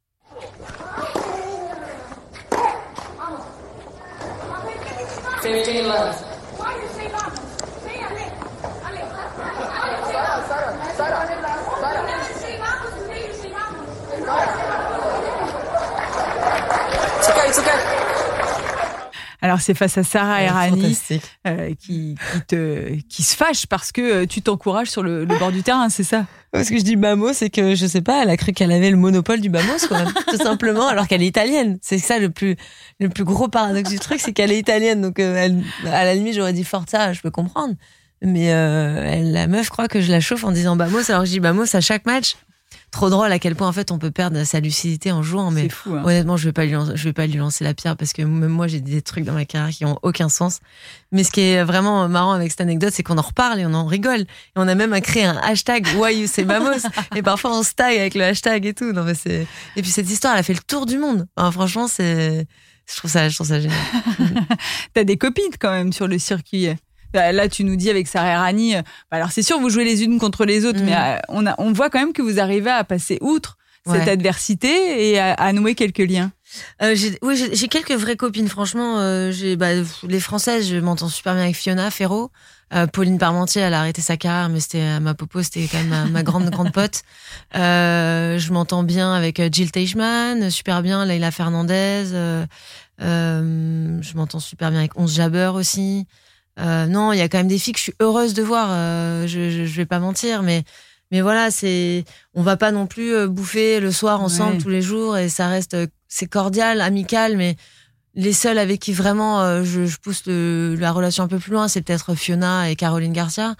Alors 19.43 19.59
c'est 19.59 19.73
face 19.73 19.97
à 19.97 20.03
Sarah 20.03 20.41
Errani 20.41 20.97
euh, 21.47 21.73
qui, 21.77 22.15
te, 22.47 22.95
qui 23.09 23.23
se 23.23 23.35
fâche 23.35 23.65
parce 23.65 23.91
que 23.91 24.01
euh, 24.01 24.25
tu 24.25 24.41
t'encourages 24.41 24.87
sur 24.89 25.03
le, 25.03 25.25
bord 25.25 25.51
du 25.51 25.63
terrain, 25.63 25.89
c'est 25.89 26.05
ça? 26.05 26.25
Parce 26.53 26.69
que 26.69 26.77
je 26.77 26.83
dis 26.83 26.95
Bamos, 26.95 27.33
c'est 27.33 27.49
que 27.49 27.75
je 27.75 27.85
sais 27.85 27.99
pas, 27.99 28.23
elle 28.23 28.29
a 28.29 28.37
cru 28.37 28.53
qu'elle 28.53 28.71
avait 28.71 28.89
le 28.89 28.95
monopole 28.95 29.41
du 29.41 29.49
Bamos, 29.49 29.85
quoi, 29.89 30.05
tout 30.29 30.37
simplement, 30.37 30.87
alors 30.87 31.09
qu'elle 31.09 31.21
est 31.21 31.27
italienne. 31.27 31.77
C'est 31.81 31.97
ça 31.97 32.19
le 32.19 32.29
plus 32.29 32.55
le 33.01 33.09
plus 33.09 33.25
gros 33.25 33.49
paradoxe 33.49 33.89
du 33.89 33.99
truc, 33.99 34.21
c'est 34.21 34.31
qu'elle 34.31 34.53
est 34.53 34.59
italienne. 34.59 35.01
Donc 35.01 35.19
euh, 35.19 35.35
elle, 35.35 35.61
à 35.91 36.05
la 36.05 36.15
limite, 36.15 36.35
j'aurais 36.35 36.53
dit 36.53 36.63
Forza, 36.63 37.11
je 37.11 37.19
peux 37.19 37.31
comprendre. 37.31 37.73
Mais 38.21 38.45
elle, 38.45 39.33
la 39.33 39.47
meuf 39.47 39.67
croit 39.67 39.89
que 39.89 39.99
je 39.99 40.09
la 40.09 40.21
chauffe 40.21 40.45
en 40.45 40.53
disant 40.53 40.77
Bamos, 40.77 41.11
alors 41.11 41.25
je 41.25 41.31
dis 41.31 41.41
Bamos 41.41 41.75
à 41.75 41.81
chaque 41.81 42.05
match 42.05 42.37
trop 42.93 43.09
drôle 43.09 43.31
à 43.31 43.39
quel 43.39 43.55
point 43.55 43.67
en 43.67 43.73
fait 43.73 43.91
on 43.91 43.97
peut 43.97 44.11
perdre 44.11 44.43
sa 44.45 44.61
lucidité 44.61 45.11
en 45.11 45.21
jouant. 45.23 45.51
Mais 45.51 45.67
fou, 45.67 45.93
hein. 45.95 46.03
honnêtement, 46.05 46.37
je 46.37 46.45
vais 46.45 46.53
pas 46.53 46.63
lui, 46.63 46.75
je 46.93 47.03
vais 47.03 47.13
pas 47.13 47.27
lui 47.27 47.37
lancer 47.37 47.65
la 47.65 47.73
pierre 47.73 47.97
parce 47.97 48.13
que 48.13 48.21
même 48.21 48.51
moi 48.51 48.67
j'ai 48.67 48.79
des 48.79 49.01
trucs 49.01 49.25
dans 49.25 49.33
ma 49.33 49.43
carrière 49.43 49.75
qui 49.75 49.83
ont 49.83 49.99
aucun 50.03 50.29
sens. 50.29 50.59
Mais 51.11 51.23
ce 51.23 51.31
qui 51.31 51.41
est 51.41 51.63
vraiment 51.63 52.07
marrant 52.07 52.31
avec 52.31 52.51
cette 52.51 52.61
anecdote, 52.61 52.93
c'est 52.93 53.03
qu'on 53.03 53.17
en 53.17 53.23
reparle 53.23 53.59
et 53.59 53.65
on 53.65 53.73
en 53.73 53.85
rigole. 53.85 54.21
Et 54.21 54.25
on 54.55 54.67
a 54.67 54.75
même 54.75 54.99
créé 55.01 55.25
un 55.25 55.37
hashtag 55.37 55.85
Why 55.97 56.21
you 56.21 56.27
say 56.27 56.45
Bamos. 56.45 56.87
et 57.15 57.21
parfois 57.21 57.57
on 57.57 57.63
se 57.63 57.73
taille 57.73 57.99
avec 57.99 58.15
le 58.15 58.23
hashtag 58.23 58.65
et 58.65 58.73
tout. 58.73 58.93
Non 58.93 59.03
mais 59.03 59.15
c'est. 59.15 59.47
Et 59.75 59.81
puis 59.81 59.91
cette 59.91 60.09
histoire, 60.09 60.33
elle 60.33 60.39
a 60.39 60.43
fait 60.43 60.53
le 60.53 60.63
tour 60.65 60.85
du 60.85 60.97
monde. 60.97 61.27
franchement, 61.51 61.87
c'est. 61.87 62.47
Je 62.89 62.97
trouve 62.97 63.09
ça, 63.09 63.29
je 63.29 63.35
trouve 63.35 63.47
ça 63.47 63.59
génial. 63.59 63.77
T'as 64.93 65.03
des 65.03 65.17
copines 65.17 65.45
quand 65.59 65.71
même 65.71 65.93
sur 65.93 66.07
le 66.07 66.19
circuit. 66.19 66.69
Là, 67.13 67.47
tu 67.47 67.63
nous 67.63 67.75
dis 67.75 67.89
avec 67.89 68.07
Sarah 68.07 68.39
Rani, 68.39 68.75
bah, 68.75 68.83
alors 69.11 69.31
c'est 69.31 69.43
sûr, 69.43 69.59
vous 69.59 69.69
jouez 69.69 69.85
les 69.85 70.03
unes 70.03 70.19
contre 70.19 70.45
les 70.45 70.65
autres, 70.65 70.81
mm. 70.81 70.85
mais 70.85 71.21
on, 71.29 71.45
a, 71.45 71.55
on 71.57 71.71
voit 71.71 71.89
quand 71.89 71.99
même 71.99 72.13
que 72.13 72.21
vous 72.21 72.39
arrivez 72.39 72.71
à 72.71 72.83
passer 72.83 73.17
outre 73.21 73.57
cette 73.91 74.07
adversité 74.07 75.11
et 75.11 75.19
à, 75.19 75.53
nouer 75.53 75.75
quelques 75.75 75.99
liens. 75.99 76.31
Euh, 76.81 76.95
oui, 77.21 77.49
j'ai 77.51 77.67
quelques 77.67 77.91
vraies 77.91 78.15
copines. 78.15 78.47
Franchement, 78.47 78.99
euh, 78.99 79.31
j'ai 79.31 79.55
bah, 79.55 79.69
les 80.07 80.19
Françaises, 80.19 80.69
je 80.69 80.77
m'entends 80.77 81.09
super 81.09 81.33
bien 81.33 81.43
avec 81.43 81.55
Fiona 81.55 81.89
Ferro. 81.91 82.31
Euh, 82.73 82.87
Pauline 82.87 83.17
Parmentier, 83.17 83.61
elle 83.61 83.73
a 83.73 83.79
arrêté 83.79 84.01
sa 84.01 84.17
carrière, 84.17 84.49
mais 84.49 84.59
c'était 84.59 84.99
ma 84.99 85.13
popo, 85.13 85.43
c'était 85.43 85.67
quand 85.71 85.83
même 85.83 86.11
ma, 86.11 86.23
grande 86.23 86.49
grande 86.49 86.71
pote. 86.71 87.03
je 87.53 88.51
m'entends 88.51 88.83
bien 88.83 89.13
avec 89.13 89.41
Jill 89.51 89.71
Teichmann, 89.71 90.49
super 90.49 90.81
bien. 90.81 91.05
Leila 91.05 91.31
Fernandez. 91.31 92.05
je 92.99 94.15
m'entends 94.15 94.39
super 94.39 94.71
bien 94.71 94.79
avec 94.79 94.97
Onze 94.97 95.15
Jabber 95.15 95.51
aussi. 95.55 96.07
Non, 96.57 97.13
il 97.13 97.19
y 97.19 97.21
a 97.21 97.29
quand 97.29 97.39
même 97.39 97.47
des 97.47 97.57
filles 97.57 97.73
que 97.73 97.79
je 97.79 97.83
suis 97.83 97.95
heureuse 97.99 98.33
de 98.33 98.43
voir. 98.43 98.69
je, 99.27 99.49
je, 99.49 99.65
je 99.65 99.75
vais 99.75 99.85
pas 99.85 99.99
mentir, 99.99 100.43
mais 100.43 100.63
mais 101.13 101.21
voilà, 101.21 101.51
c'est, 101.51 102.05
on 102.33 102.41
va 102.41 102.57
pas 102.57 102.71
non 102.71 102.87
plus 102.87 103.13
euh, 103.13 103.27
bouffer 103.27 103.79
le 103.79 103.91
soir 103.91 104.19
ensemble 104.23 104.57
tous 104.57 104.69
les 104.69 104.81
jours 104.81 105.15
et 105.15 105.29
ça 105.29 105.47
reste, 105.47 105.75
euh, 105.75 105.85
c'est 106.07 106.25
cordial, 106.25 106.81
amical, 106.81 107.37
mais 107.37 107.55
les 108.15 108.33
seuls 108.33 108.57
avec 108.57 108.81
qui 108.81 108.93
vraiment 108.93 109.39
euh, 109.41 109.63
je, 109.63 109.95
pousse 109.97 110.23
la 110.25 110.91
relation 110.91 111.23
un 111.23 111.27
peu 111.27 111.37
plus 111.37 111.51
loin, 111.51 111.67
c'est 111.67 111.83
peut-être 111.83 112.15
Fiona 112.15 112.67
et 112.71 112.75
Caroline 112.75 113.13
Garcia. 113.13 113.53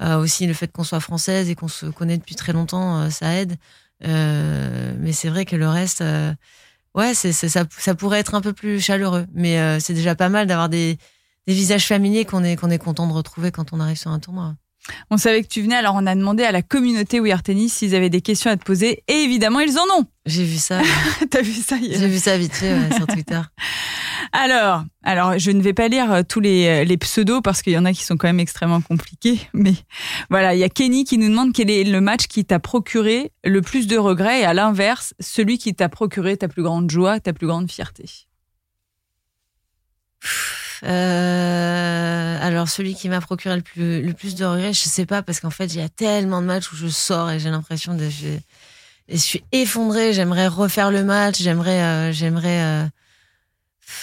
aussi 0.00 0.46
le 0.46 0.54
fait 0.54 0.70
qu'on 0.70 0.84
soit 0.84 1.00
française 1.00 1.50
et 1.50 1.56
qu'on 1.56 1.66
se 1.66 1.86
connaît 1.86 2.18
depuis 2.18 2.36
très 2.36 2.52
longtemps, 2.52 3.10
ça 3.10 3.34
aide. 3.34 3.56
mais 4.00 5.12
c'est 5.12 5.28
vrai 5.28 5.44
que 5.44 5.56
le 5.56 5.68
reste, 5.68 6.04
ouais, 6.94 7.14
c'est, 7.14 7.32
ça, 7.32 7.64
ça 7.78 7.94
pourrait 7.96 8.20
être 8.20 8.36
un 8.36 8.40
peu 8.40 8.52
plus 8.52 8.80
chaleureux. 8.80 9.26
Mais 9.34 9.80
c'est 9.80 9.94
déjà 9.94 10.14
pas 10.14 10.28
mal 10.28 10.46
d'avoir 10.46 10.68
des, 10.68 10.98
des 11.46 11.54
visages 11.54 11.86
familiers 11.86 12.24
qu'on 12.24 12.44
est, 12.44 12.56
qu'on 12.56 12.70
est 12.70 12.78
content 12.78 13.06
de 13.06 13.12
retrouver 13.12 13.50
quand 13.50 13.72
on 13.72 13.80
arrive 13.80 13.98
sur 13.98 14.10
un 14.10 14.18
tournoi. 14.18 14.54
On 15.10 15.16
savait 15.16 15.42
que 15.42 15.48
tu 15.48 15.62
venais, 15.62 15.76
alors 15.76 15.94
on 15.96 16.06
a 16.06 16.14
demandé 16.14 16.42
à 16.42 16.50
la 16.50 16.62
communauté 16.62 17.20
We 17.20 17.32
Tennis 17.42 17.72
s'ils 17.72 17.94
avaient 17.94 18.10
des 18.10 18.20
questions 18.20 18.50
à 18.50 18.56
te 18.56 18.64
poser, 18.64 19.04
et 19.06 19.12
évidemment, 19.12 19.60
ils 19.60 19.78
en 19.78 20.00
ont. 20.00 20.06
J'ai 20.26 20.44
vu 20.44 20.56
ça. 20.56 20.80
T'as 21.30 21.42
vu 21.42 21.52
ça 21.52 21.76
hier 21.76 21.98
J'ai 21.98 22.08
vu 22.08 22.18
ça 22.18 22.36
vite 22.36 22.54
fait 22.54 22.92
sur 22.94 23.06
Twitter. 23.06 23.40
Alors, 24.34 24.84
alors, 25.02 25.38
je 25.38 25.50
ne 25.50 25.60
vais 25.60 25.74
pas 25.74 25.88
lire 25.88 26.10
euh, 26.10 26.22
tous 26.26 26.40
les, 26.40 26.66
euh, 26.66 26.84
les 26.84 26.96
pseudos 26.96 27.42
parce 27.42 27.60
qu'il 27.60 27.74
y 27.74 27.78
en 27.78 27.84
a 27.84 27.92
qui 27.92 28.02
sont 28.02 28.16
quand 28.16 28.28
même 28.28 28.40
extrêmement 28.40 28.80
compliqués. 28.80 29.38
Mais 29.52 29.74
voilà, 30.30 30.54
il 30.54 30.58
y 30.58 30.64
a 30.64 30.70
Kenny 30.70 31.04
qui 31.04 31.18
nous 31.18 31.28
demande 31.28 31.52
quel 31.52 31.70
est 31.70 31.84
le 31.84 32.00
match 32.00 32.28
qui 32.28 32.44
t'a 32.46 32.58
procuré 32.58 33.30
le 33.44 33.60
plus 33.60 33.86
de 33.86 33.98
regrets 33.98 34.40
et 34.40 34.44
à 34.44 34.54
l'inverse, 34.54 35.12
celui 35.20 35.58
qui 35.58 35.74
t'a 35.74 35.90
procuré 35.90 36.38
ta 36.38 36.48
plus 36.48 36.62
grande 36.62 36.90
joie, 36.90 37.20
ta 37.20 37.34
plus 37.34 37.46
grande 37.46 37.70
fierté. 37.70 38.04
Euh, 40.84 42.38
alors 42.40 42.68
celui 42.68 42.94
qui 42.94 43.08
m'a 43.08 43.20
procuré 43.20 43.54
le 43.54 43.62
plus, 43.62 44.02
le 44.02 44.12
plus 44.14 44.34
de 44.34 44.44
regrets, 44.44 44.72
je 44.72 44.80
sais 44.80 45.06
pas 45.06 45.22
parce 45.22 45.38
qu'en 45.38 45.50
fait 45.50 45.66
il 45.66 45.78
y 45.78 45.82
a 45.82 45.88
tellement 45.88 46.40
de 46.40 46.46
matchs 46.46 46.72
où 46.72 46.76
je 46.76 46.88
sors 46.88 47.30
et 47.30 47.38
j'ai 47.38 47.50
l'impression 47.50 47.94
de 47.94 48.08
je, 48.08 49.16
suis 49.16 49.44
effondrée. 49.52 50.12
J'aimerais 50.12 50.48
refaire 50.48 50.90
le 50.90 51.04
match, 51.04 51.40
j'aimerais 51.40 51.82
euh, 51.82 52.12
j'aimerais 52.12 52.62
euh, 52.62 52.84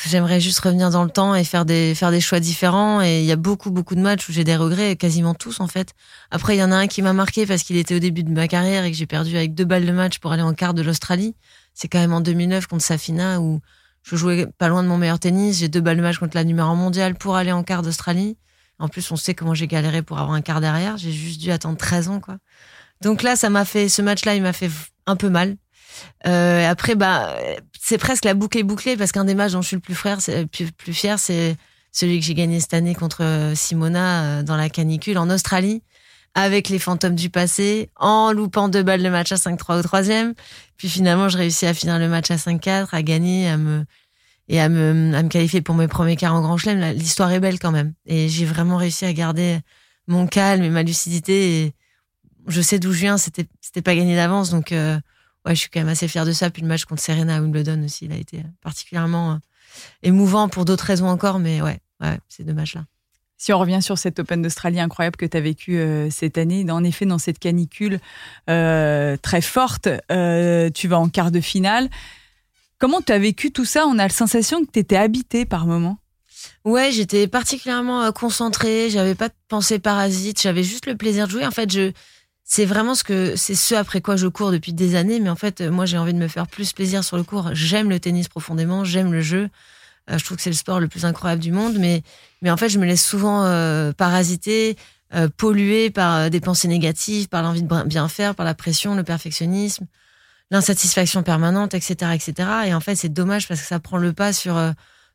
j'aimerais 0.08 0.39
juste 0.39 0.60
revenir 0.60 0.89
dans 0.89 1.04
le 1.04 1.10
temps 1.10 1.36
et 1.36 1.44
faire 1.44 1.65
des 1.65 1.94
faire 1.96 2.12
des 2.12 2.22
choix 2.22 2.39
différents. 2.39 3.02
Et 3.02 3.20
il 3.20 3.26
y 3.26 3.32
a 3.34 3.36
beaucoup 3.36 3.72
beaucoup 3.72 3.96
de 3.96 4.02
matchs 4.02 4.30
où 4.30 4.32
j'ai 4.32 4.46
des 4.46 4.56
regrets, 4.56 4.96
quasiment 4.96 5.34
tous 5.34 5.60
en 5.60 5.68
fait. 5.68 5.94
Après 6.32 6.56
il 6.56 6.60
y 6.60 6.63
en 6.63 6.72
a 6.72 6.78
un 6.78 6.88
qui 6.88 7.02
m'a 7.02 7.12
marqué 7.12 7.46
parce 7.46 7.63
qu'il 7.63 7.76
était 7.76 7.96
au 7.96 8.00
début 8.00 8.24
de 8.24 8.32
ma 8.32 8.48
carrière 8.48 8.86
et 8.86 8.92
que 8.92 8.98
j'ai 8.98 9.08
perdu 9.08 9.36
avec 9.36 9.54
deux 9.54 9.65
balles 9.65 9.86
de 9.86 9.92
match 9.92 10.20
pour 10.20 10.32
aller 10.32 10.44
en 10.44 10.54
quart 10.54 10.74
de 10.74 10.82
l'Australie. 10.82 11.36
C'est 11.74 11.89
quand 11.89 12.00
même 12.00 12.13
en 12.13 12.22
2009 12.22 12.68
contre 12.68 12.84
Safina 12.86 13.42
où 13.42 13.60
je 14.10 14.15
jouais 14.15 14.48
pas 14.58 14.69
loin 14.69 14.84
de 14.84 14.88
mon 14.88 14.98
meilleur 14.98 15.19
tennis. 15.19 15.60
J'ai 15.60 15.67
deux 15.67 15.82
balles 15.82 15.98
de 15.98 16.02
match 16.02 16.17
contre 16.17 16.36
la 16.36 16.43
numéro 16.43 16.76
mondiale 16.76 17.15
pour 17.15 17.36
aller 17.36 17.52
en 17.52 17.63
quart 17.63 17.82
d'Australie. 17.82 18.38
En 18.80 18.88
plus, 18.88 19.12
on 19.12 19.15
sait 19.15 19.36
comment 19.36 19.54
j'ai 19.54 19.67
galéré 19.67 20.02
pour 20.02 20.17
avoir 20.17 20.34
un 20.34 20.41
quart 20.41 20.62
derrière. 20.62 20.98
J'ai 20.98 21.12
juste 21.12 21.39
dû 21.39 21.52
attendre 21.52 21.78
13 21.78 22.08
ans, 22.08 22.19
quoi. 22.19 22.38
Donc 23.02 23.24
là, 23.24 23.36
ça 23.36 23.50
m'a 23.50 23.65
fait, 23.65 23.88
ce 23.88 24.02
match-là, 24.02 24.36
il 24.36 24.41
m'a 24.41 24.54
fait 24.54 24.69
un 25.06 25.15
peu 25.15 25.30
mal. 25.30 25.56
Euh, 26.28 26.69
après, 26.69 26.95
bah, 26.95 27.36
c'est 27.80 27.98
presque 27.98 28.26
la 28.26 28.34
boucle 28.34 28.58
est 28.58 28.63
bouclée 28.63 28.98
parce 28.98 29.12
qu'un 29.12 29.26
des 29.26 29.36
matchs 29.36 29.54
dont 29.54 29.62
je 29.62 29.67
suis 29.67 29.76
le 29.76 29.82
plus 29.82 29.95
frère, 29.95 30.22
c'est 30.22 30.45
plus, 30.48 30.93
fier, 30.93 31.19
c'est 31.19 31.56
celui 31.91 32.19
que 32.19 32.26
j'ai 32.26 32.34
gagné 32.34 32.60
cette 32.60 32.74
année 32.74 32.95
contre 32.95 33.52
Simona 33.56 34.24
euh, 34.24 34.43
dans 34.43 34.56
la 34.56 34.69
canicule 34.69 35.17
en 35.17 35.30
Australie 35.30 35.84
avec 36.36 36.70
les 36.70 36.80
fantômes 36.80 37.15
du 37.15 37.30
passé, 37.30 37.89
en 37.96 38.32
loupant 38.32 38.70
deux 38.70 38.84
balles 38.84 39.04
de 39.04 39.10
match 39.10 39.32
à 39.32 39.36
5-3 39.36 39.80
au 39.80 39.84
troisième. 39.84 40.34
Puis 40.78 40.89
finalement, 40.89 41.30
je 41.30 41.38
réussis 41.38 41.65
à 41.65 41.74
finir 41.74 42.00
le 42.00 42.08
match 42.08 42.32
à 42.32 42.36
5-4, 42.36 42.89
à 42.92 43.02
gagner, 43.02 43.50
à 43.50 43.58
me 43.58 43.86
et 44.50 44.60
à 44.60 44.68
me, 44.68 45.15
à 45.15 45.24
me 45.24 45.30
qualifier 45.30 45.62
pour 45.62 45.76
mes 45.76 45.88
premiers 45.88 46.15
quarts 46.15 46.34
en 46.34 46.42
Grand 46.42 46.58
Chelem. 46.58 46.94
L'histoire 46.96 47.32
est 47.32 47.39
belle 47.39 47.60
quand 47.60 47.72
même. 47.72 47.94
Et 48.06 48.30
j'ai 48.30 48.46
vraiment 48.46 48.78
réussi 48.78 49.06
à 49.06 49.13
garder 49.13 49.60
mon 50.08 50.28
calme 50.28 50.63
et 50.63 50.70
ma 50.70 50.82
lucidité. 50.82 51.62
Et 51.62 51.74
je 52.48 52.60
sais 52.60 52.80
d'où 52.80 52.92
je 52.92 53.00
viens. 53.00 53.18
C'était 53.18 53.46
pas 53.84 53.96
gagné 53.96 54.15
d'avance, 54.15 54.50
donc 54.50 54.72
euh, 54.72 55.00
ouais, 55.46 55.54
je 55.54 55.60
suis 55.60 55.70
quand 55.70 55.80
même 55.80 55.89
assez 55.89 56.08
fier 56.08 56.26
de 56.26 56.32
ça. 56.32 56.50
Puis 56.50 56.63
le 56.63 56.68
match 56.68 56.86
contre 56.86 57.02
Serena 57.02 57.36
à 57.36 57.42
Wimbledon 57.42 57.84
aussi, 57.84 58.06
il 58.06 58.12
a 58.12 58.18
été 58.18 58.44
particulièrement 58.62 59.34
euh, 59.34 59.38
émouvant 60.02 60.50
pour 60.50 60.65
d'autres 60.65 60.86
raisons 60.86 61.08
encore. 61.08 61.38
Mais 61.39 61.62
ouais, 61.62 61.80
ouais, 62.02 62.20
c'est 62.28 62.44
deux 62.44 62.54
matchs 62.54 62.74
là. 62.76 62.86
Si 63.41 63.54
on 63.54 63.58
revient 63.58 63.82
sur 63.82 63.97
cet 63.97 64.19
Open 64.19 64.41
d'Australie 64.41 64.82
incroyable 64.82 65.15
que 65.15 65.25
tu 65.25 65.38
as 65.38 65.39
vécu 65.39 65.78
euh, 65.78 66.10
cette 66.10 66.38
année, 66.38 66.69
en 66.69 66.84
effet, 66.84 67.06
dans 67.06 67.17
cette 67.17 67.39
canicule 67.39 68.02
euh, 68.49 69.15
très 69.15 69.39
forte, 69.39 69.88
euh, 70.12 70.69
tu 70.69 70.89
vas 70.89 70.99
en 70.99 71.08
quart 71.08 71.32
de 71.32 71.39
finale. 71.39 71.89
Comment 72.80 73.02
tu 73.02 73.13
as 73.13 73.17
vécu 73.17 73.52
tout 73.52 73.63
ça? 73.63 73.88
On 73.88 73.97
a 73.97 74.04
la 74.04 74.10
sensation 74.10 74.65
que 74.65 74.71
tu 74.71 74.80
étais 74.80 74.97
habité 74.97 75.45
par 75.45 75.67
moments. 75.67 75.99
Ouais, 76.65 76.91
j'étais 76.91 77.28
particulièrement 77.28 78.12
concentrée, 78.12 78.89
j'avais 78.89 79.15
pas 79.15 79.30
de 79.30 79.34
pensée 79.47 79.80
parasite, 79.80 80.41
j'avais 80.41 80.63
juste 80.63 80.86
le 80.86 80.97
plaisir 80.97 81.25
de 81.25 81.32
jouer. 81.32 81.45
En 81.45 81.52
fait, 81.52 81.71
je 81.71 81.93
c'est 82.43 82.65
vraiment 82.65 82.95
ce 82.95 83.06
que 83.06 83.38
c'est 83.38 83.56
ce 83.56 83.75
après 83.75 84.02
quoi 84.02 84.17
je 84.17 84.28
cours 84.28 84.52
depuis 84.52 84.73
des 84.73 84.95
années, 84.95 85.21
mais 85.21 85.30
en 85.30 85.36
fait, 85.38 85.62
moi 85.62 85.86
j'ai 85.86 85.97
envie 85.97 86.13
de 86.13 86.19
me 86.19 86.28
faire 86.28 86.47
plus 86.47 86.73
plaisir 86.73 87.06
sur 87.06 87.15
le 87.15 87.23
cours. 87.23 87.52
J'aime 87.54 87.89
le 87.89 88.02
tennis 88.02 88.28
profondément, 88.28 88.84
j'aime 88.84 89.13
le 89.13 89.21
jeu. 89.21 89.49
Je 90.10 90.23
trouve 90.25 90.38
que 90.38 90.43
c'est 90.43 90.49
le 90.49 90.56
sport 90.56 90.80
le 90.80 90.88
plus 90.88 91.06
incroyable 91.06 91.41
du 91.41 91.52
monde, 91.52 91.78
mais, 91.78 92.02
mais 92.41 92.52
en 92.52 92.58
fait, 92.58 92.69
je 92.69 92.80
me 92.80 92.86
laisse 92.86 93.06
souvent 93.06 93.43
euh, 93.45 93.91
parasiter, 93.91 94.78
euh, 95.13 95.28
polluer 95.36 95.89
par 95.89 96.30
des 96.30 96.39
pensées 96.39 96.67
négatives, 96.67 97.28
par 97.28 97.43
l'envie 97.43 97.63
de 97.63 97.84
bien 97.84 98.08
faire, 98.08 98.36
par 98.36 98.45
la 98.45 98.54
pression, 98.54 98.95
le 98.95 99.04
perfectionnisme, 99.04 99.86
l'insatisfaction 100.52 101.23
permanente, 101.23 101.73
etc., 101.73 102.12
etc. 102.13 102.49
Et 102.67 102.73
en 102.73 102.80
fait, 102.80 102.95
c'est 102.95 103.10
dommage 103.10 103.47
parce 103.47 103.62
que 103.62 103.67
ça 103.67 103.80
prend 103.80 103.97
le 103.97 104.13
pas 104.13 104.34
sur 104.34 104.58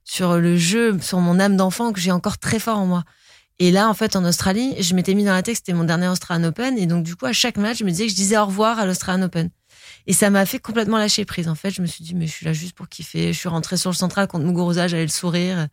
sur 0.04 0.36
le 0.36 0.56
jeu, 0.56 0.98
sur 1.00 1.18
mon 1.18 1.40
âme 1.40 1.56
d'enfant 1.56 1.92
que 1.92 1.98
j'ai 1.98 2.12
encore 2.12 2.36
très 2.38 2.58
fort 2.58 2.78
en 2.78 2.86
moi. 2.86 3.04
Et 3.58 3.70
là, 3.70 3.88
en 3.88 3.94
fait, 3.94 4.16
en 4.16 4.24
Australie, 4.24 4.74
je 4.80 4.94
m'étais 4.94 5.14
mis 5.14 5.24
dans 5.24 5.32
la 5.32 5.42
tête 5.42 5.54
que 5.54 5.58
c'était 5.58 5.72
mon 5.72 5.84
dernier 5.84 6.08
Australian 6.08 6.48
Open. 6.48 6.76
Et 6.76 6.86
donc, 6.86 7.04
du 7.04 7.14
coup, 7.14 7.26
à 7.26 7.32
chaque 7.32 7.56
match, 7.56 7.78
je 7.78 7.84
me 7.84 7.90
disais 7.90 8.04
que 8.04 8.10
je 8.10 8.16
disais 8.16 8.36
au 8.36 8.46
revoir 8.46 8.78
à 8.78 8.86
l'Australian 8.86 9.22
Open. 9.22 9.50
Et 10.06 10.12
ça 10.12 10.28
m'a 10.30 10.44
fait 10.44 10.58
complètement 10.58 10.98
lâcher 10.98 11.24
prise. 11.24 11.48
En 11.48 11.54
fait, 11.54 11.70
je 11.70 11.80
me 11.80 11.86
suis 11.86 12.04
dit, 12.04 12.14
mais 12.14 12.26
je 12.26 12.32
suis 12.32 12.46
là 12.46 12.52
juste 12.52 12.74
pour 12.74 12.88
kiffer. 12.88 13.32
Je 13.32 13.38
suis 13.38 13.48
rentrée 13.48 13.76
sur 13.76 13.90
le 13.90 13.96
central 13.96 14.26
contre 14.26 14.44
Muguruza, 14.44 14.88
j'allais 14.88 15.04
le 15.04 15.08
sourire. 15.08 15.68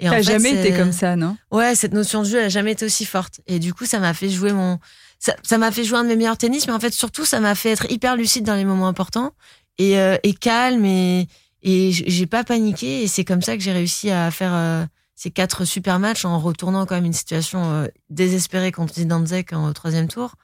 Et 0.00 0.08
T'as 0.08 0.22
jamais 0.22 0.52
été 0.52 0.72
comme 0.72 0.92
ça, 0.92 1.14
non? 1.14 1.36
Ouais, 1.50 1.74
cette 1.74 1.92
notion 1.92 2.22
de 2.22 2.26
jeu, 2.26 2.38
elle 2.38 2.46
a 2.46 2.48
jamais 2.48 2.72
été 2.72 2.86
aussi 2.86 3.04
forte. 3.04 3.40
Et 3.46 3.58
du 3.58 3.74
coup, 3.74 3.84
ça 3.84 3.98
m'a 3.98 4.14
fait 4.14 4.30
jouer 4.30 4.52
mon, 4.52 4.78
ça 5.18 5.58
m'a 5.58 5.70
fait 5.70 5.84
jouer 5.84 5.98
un 5.98 6.04
de 6.04 6.08
mes 6.08 6.16
meilleurs 6.16 6.38
tennis, 6.38 6.66
mais 6.66 6.72
en 6.72 6.80
fait, 6.80 6.92
surtout, 6.92 7.26
ça 7.26 7.40
m'a 7.40 7.54
fait 7.54 7.70
être 7.70 7.90
hyper 7.90 8.16
lucide 8.16 8.44
dans 8.44 8.54
les 8.54 8.64
moments 8.64 8.88
importants 8.88 9.32
et, 9.76 9.98
euh, 9.98 10.16
et 10.22 10.32
calme 10.32 10.84
et, 10.86 11.28
et 11.62 11.92
j'ai 11.92 12.26
pas 12.26 12.44
paniqué. 12.44 13.02
Et 13.02 13.06
c'est 13.06 13.24
comme 13.24 13.42
ça 13.42 13.56
que 13.56 13.62
j'ai 13.62 13.72
réussi 13.72 14.10
à 14.10 14.30
faire 14.30 14.54
euh, 14.54 14.84
ces 15.14 15.30
quatre 15.30 15.66
super 15.66 15.98
matchs 15.98 16.24
en 16.24 16.38
retournant 16.38 16.86
quand 16.86 16.94
même 16.94 17.04
une 17.04 17.12
situation 17.12 17.70
euh, 17.70 17.86
désespérée 18.08 18.72
contre 18.72 18.94
Zidanzek 18.94 19.52
en 19.52 19.72
troisième 19.74 20.08
tour. 20.08 20.34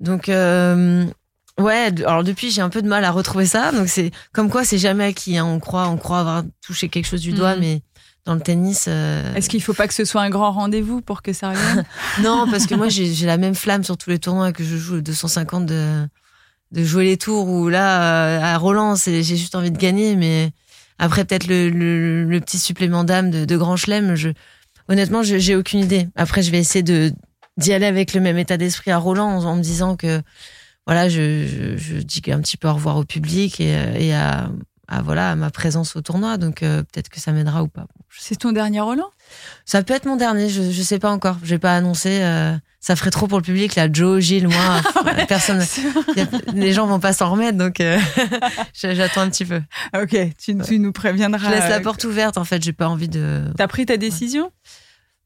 Donc, 0.00 0.28
Ouais, 1.60 1.92
alors 2.06 2.24
depuis 2.24 2.50
j'ai 2.50 2.62
un 2.62 2.70
peu 2.70 2.80
de 2.80 2.88
mal 2.88 3.04
à 3.04 3.10
retrouver 3.10 3.44
ça, 3.44 3.70
donc 3.70 3.88
c'est 3.88 4.10
comme 4.32 4.48
quoi 4.48 4.64
c'est 4.64 4.78
jamais 4.78 5.04
acquis. 5.04 5.36
Hein. 5.36 5.44
On 5.44 5.60
croit, 5.60 5.88
on 5.88 5.98
croit 5.98 6.20
avoir 6.20 6.42
touché 6.64 6.88
quelque 6.88 7.04
chose 7.04 7.20
du 7.20 7.32
doigt, 7.32 7.54
mhm. 7.54 7.60
mais 7.60 7.82
dans 8.30 8.36
le 8.36 8.40
tennis. 8.40 8.86
Euh, 8.86 9.34
Est-ce 9.34 9.48
qu'il 9.48 9.60
faut 9.60 9.74
pas 9.74 9.88
que 9.88 9.94
ce 9.94 10.04
soit 10.04 10.22
un 10.22 10.30
grand 10.30 10.52
rendez-vous 10.52 11.00
pour 11.00 11.20
que 11.20 11.32
ça 11.32 11.50
revienne 11.50 11.84
Non, 12.22 12.46
parce 12.48 12.66
que 12.66 12.76
moi 12.76 12.88
j'ai 12.88 13.26
la 13.26 13.38
même 13.38 13.56
flamme 13.56 13.82
sur 13.82 13.96
tous 13.96 14.08
les 14.08 14.20
tournois 14.20 14.52
que 14.52 14.62
je 14.62 14.76
joue 14.76 15.00
250 15.00 15.66
de 15.66 16.06
de 16.70 16.84
jouer 16.84 17.04
les 17.04 17.16
tours 17.16 17.48
où 17.48 17.68
là 17.68 18.02
euh, 18.38 18.54
à 18.54 18.56
Roland 18.56 18.94
j'ai 18.94 19.24
juste 19.24 19.56
envie 19.56 19.72
de 19.72 19.78
gagner, 19.78 20.14
mais 20.14 20.52
après 21.00 21.24
peut-être 21.24 21.48
le, 21.48 21.70
le, 21.70 22.40
petit 22.40 22.60
supplément 22.60 23.02
d'âme 23.02 23.32
de, 23.32 23.44
de 23.44 23.56
Grand 23.56 23.74
Chelem, 23.74 24.14
je 24.14 24.28
honnêtement 24.88 25.24
j'ai 25.24 25.56
aucune 25.56 25.80
idée. 25.80 26.06
Après 26.14 26.42
je 26.42 26.52
vais 26.52 26.58
essayer 26.58 26.84
de 26.84 27.12
d'y 27.56 27.72
aller 27.72 27.86
avec 27.86 28.14
le 28.14 28.20
même 28.20 28.38
état 28.38 28.56
d'esprit 28.56 28.92
à 28.92 28.98
Roland 28.98 29.44
en 29.44 29.56
me 29.56 29.62
disant 29.62 29.96
que 29.96 30.22
voilà, 30.86 31.08
je, 31.08 31.76
je, 31.76 31.96
dis 31.96 32.22
un 32.28 32.40
petit 32.40 32.56
peu 32.56 32.68
au 32.68 32.74
revoir 32.74 32.96
au 32.96 33.04
public 33.04 33.60
et, 33.60 33.74
et 33.98 34.14
à, 34.14 34.48
voilà 35.02 35.32
à 35.32 35.34
ma 35.34 35.50
présence 35.50 35.96
au 35.96 36.00
tournoi. 36.00 36.36
Donc 36.36 36.62
euh, 36.62 36.82
peut-être 36.84 37.08
que 37.08 37.18
ça 37.18 37.32
m'aidera 37.32 37.64
ou 37.64 37.68
pas. 37.68 37.86
C'est 38.18 38.36
ton 38.36 38.52
dernier 38.52 38.80
Roland? 38.80 39.10
Ça 39.64 39.82
peut 39.82 39.94
être 39.94 40.06
mon 40.06 40.16
dernier. 40.16 40.48
Je 40.48 40.62
ne 40.62 40.72
sais 40.72 40.98
pas 40.98 41.10
encore. 41.10 41.38
Je 41.42 41.54
n'ai 41.54 41.58
pas 41.58 41.74
annoncé. 41.76 42.20
Euh, 42.22 42.56
ça 42.80 42.96
ferait 42.96 43.10
trop 43.10 43.26
pour 43.26 43.38
le 43.38 43.44
public 43.44 43.74
là. 43.76 43.88
Joe, 43.92 44.20
Gilles, 44.20 44.48
moi, 44.48 44.80
personne. 45.28 45.62
les 46.54 46.72
gens 46.72 46.86
vont 46.86 46.98
pas 46.98 47.12
s'en 47.12 47.30
remettre, 47.30 47.58
donc 47.58 47.80
euh, 47.80 47.98
j'attends 48.72 49.20
un 49.20 49.28
petit 49.28 49.44
peu. 49.44 49.60
Ok, 49.94 50.16
tu, 50.38 50.56
tu, 50.58 50.78
nous 50.78 50.92
préviendras. 50.92 51.50
Je 51.50 51.54
laisse 51.54 51.68
la 51.68 51.80
porte 51.80 52.04
ouverte. 52.04 52.38
En 52.38 52.44
fait, 52.44 52.62
j'ai 52.62 52.72
pas 52.72 52.88
envie 52.88 53.08
de. 53.08 53.44
T'as 53.56 53.68
pris 53.68 53.84
ta 53.84 53.98
décision? 53.98 54.50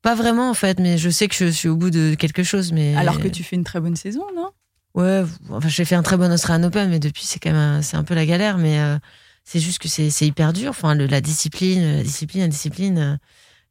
Pas 0.03 0.15
vraiment 0.15 0.51
en 0.51 0.55
fait, 0.55 0.81
mais 0.81 0.99
je 0.99 1.09
sais 1.09 1.29
que 1.29 1.35
je 1.35 1.47
suis 1.47 1.69
au 1.69 1.77
bout 1.77 1.91
de 1.91 2.15
quelque 2.15 2.43
chose. 2.43 2.73
Mais 2.73 2.95
alors 2.97 3.21
que 3.21 3.29
tu 3.29 3.43
fais 3.43 3.57
une 3.57 3.65
très 3.65 3.81
bonne 3.81 3.97
saison, 3.97 4.25
non? 4.37 4.51
Ouais, 4.95 5.25
enfin 5.51 5.69
j'ai 5.69 5.85
fait 5.85 5.97
un 5.97 6.03
très 6.03 6.17
bon 6.17 6.31
Australian 6.31 6.65
Open, 6.65 6.91
mais 6.91 7.01
depuis 7.01 7.25
c'est 7.25 7.41
quand 7.41 7.53
même 7.53 7.83
c'est 7.83 7.97
un 7.97 8.05
peu 8.05 8.15
la 8.15 8.27
galère. 8.27 8.59
Mais 8.59 8.79
euh, 8.79 8.99
c'est 9.45 9.61
juste 9.61 9.79
que 9.79 9.89
c'est 9.89 10.27
hyper 10.27 10.53
dur. 10.53 10.71
Enfin 10.71 10.95
la 10.95 11.21
discipline, 11.21 11.99
la 11.99 12.03
discipline, 12.03 12.43
la 12.43 12.49
discipline, 12.49 13.19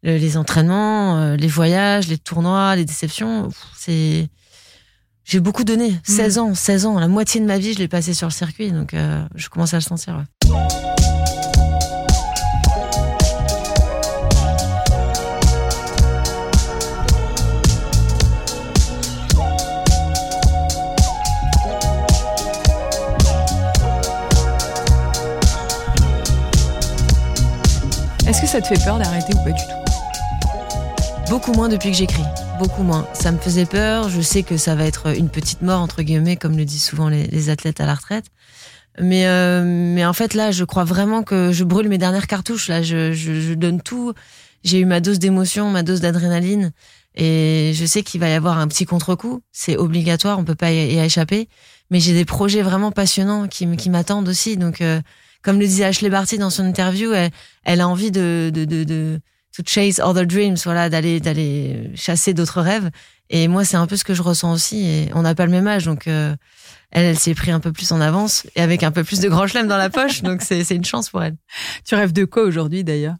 les 0.03 0.37
entraînements, 0.37 1.35
les 1.35 1.47
voyages, 1.47 2.07
les 2.07 2.17
tournois, 2.17 2.75
les 2.75 2.85
déceptions. 2.85 3.49
C'est 3.77 4.29
j'ai 5.25 5.39
beaucoup 5.39 5.63
donné. 5.63 5.95
16 6.03 6.37
mm. 6.37 6.41
ans, 6.41 6.55
16 6.55 6.85
ans, 6.85 6.99
la 6.99 7.07
moitié 7.07 7.39
de 7.39 7.45
ma 7.45 7.57
vie 7.57 7.73
je 7.73 7.79
l'ai 7.79 7.87
passé 7.87 8.13
sur 8.13 8.27
le 8.27 8.33
circuit, 8.33 8.71
donc 8.71 8.95
je 9.35 9.49
commence 9.49 9.73
à 9.73 9.77
le 9.77 9.81
sentir. 9.81 10.23
Ouais. 10.47 11.02
Est-ce 28.33 28.41
que 28.41 28.47
ça 28.47 28.61
te 28.61 28.67
fait 28.67 28.83
peur 28.83 28.97
d'arrêter 28.97 29.31
ou 29.35 29.43
pas 29.43 29.51
du 29.51 29.61
tout 29.61 31.29
Beaucoup 31.29 31.53
moins 31.53 31.69
depuis 31.69 31.91
que 31.91 31.97
j'écris. 31.97 32.23
Beaucoup 32.57 32.81
moins. 32.81 33.07
Ça 33.13 33.31
me 33.31 33.37
faisait 33.37 33.67
peur. 33.67 34.09
Je 34.09 34.21
sais 34.21 34.41
que 34.41 34.57
ça 34.57 34.73
va 34.73 34.85
être 34.85 35.15
une 35.15 35.29
petite 35.29 35.61
mort, 35.61 35.79
entre 35.81 36.01
guillemets, 36.01 36.35
comme 36.35 36.57
le 36.57 36.65
disent 36.65 36.83
souvent 36.83 37.09
les, 37.09 37.49
athlètes 37.51 37.79
à 37.79 37.85
la 37.85 37.93
retraite. 37.93 38.25
Mais, 38.99 39.27
euh, 39.27 39.63
mais 39.63 40.03
en 40.03 40.13
fait, 40.13 40.33
là, 40.33 40.49
je 40.49 40.63
crois 40.63 40.83
vraiment 40.83 41.21
que 41.21 41.51
je 41.51 41.63
brûle 41.63 41.87
mes 41.89 41.99
dernières 41.99 42.25
cartouches. 42.25 42.69
Là, 42.69 42.81
je, 42.81 43.53
donne 43.53 43.83
tout. 43.83 44.13
J'ai 44.63 44.79
eu 44.79 44.85
ma 44.85 44.99
dose 44.99 45.19
d'émotion, 45.19 45.69
ma 45.69 45.83
dose 45.83 46.01
d'adrénaline. 46.01 46.71
Et 47.13 47.73
je 47.75 47.85
sais 47.85 48.01
qu'il 48.01 48.19
va 48.19 48.29
y 48.29 48.33
avoir 48.33 48.57
un 48.57 48.67
petit 48.67 48.85
contre-coup. 48.87 49.43
C'est 49.51 49.77
obligatoire, 49.77 50.39
on 50.39 50.43
peut 50.43 50.55
pas 50.55 50.71
y, 50.71 50.97
échapper. 50.97 51.49
Mais 51.91 51.99
j'ai 51.99 52.13
des 52.13 52.25
projets 52.25 52.63
vraiment 52.63 52.91
passionnants 52.91 53.47
qui, 53.47 53.77
qui 53.77 53.91
m'attendent 53.91 54.27
aussi. 54.27 54.57
Donc, 54.57 54.81
euh, 54.81 55.01
comme 55.43 55.59
le 55.59 55.65
disait 55.67 55.83
Ashley 55.83 56.09
Barty 56.09 56.37
dans 56.37 56.49
son 56.49 56.65
interview, 56.65 57.13
elle, 57.63 57.81
a 57.81 57.87
envie 57.87 58.11
de, 58.11 58.49
de, 58.53 58.65
de, 58.65 58.83
de 58.83 59.19
to 59.55 59.63
chase 59.65 59.99
other 59.99 60.25
dreams, 60.25 60.57
voilà, 60.63 60.89
d'aller, 60.89 61.19
d'aller 61.19 61.91
chasser 61.95 62.33
d'autres 62.33 62.61
rêves. 62.61 62.89
Et 63.29 63.47
moi, 63.47 63.65
c'est 63.65 63.77
un 63.77 63.87
peu 63.87 63.95
ce 63.95 64.03
que 64.03 64.13
je 64.13 64.21
ressens 64.21 64.51
aussi. 64.51 64.85
Et 64.85 65.09
on 65.13 65.21
n'a 65.21 65.35
pas 65.35 65.45
le 65.45 65.51
même 65.51 65.67
âge, 65.67 65.85
donc 65.85 66.07
euh, 66.07 66.35
elle, 66.91 67.05
elle 67.05 67.19
s'est 67.19 67.35
pris 67.35 67.51
un 67.51 67.59
peu 67.59 67.71
plus 67.71 67.91
en 67.91 68.01
avance 68.01 68.45
et 68.55 68.61
avec 68.61 68.83
un 68.83 68.91
peu 68.91 69.03
plus 69.03 69.19
de 69.19 69.29
grand 69.29 69.47
chelem 69.47 69.67
dans 69.67 69.77
la 69.77 69.89
poche. 69.89 70.21
donc 70.23 70.41
c'est, 70.41 70.63
c'est 70.63 70.75
une 70.75 70.85
chance 70.85 71.09
pour 71.09 71.23
elle. 71.23 71.35
Tu 71.85 71.95
rêves 71.95 72.13
de 72.13 72.25
quoi 72.25 72.43
aujourd'hui, 72.43 72.83
d'ailleurs? 72.83 73.15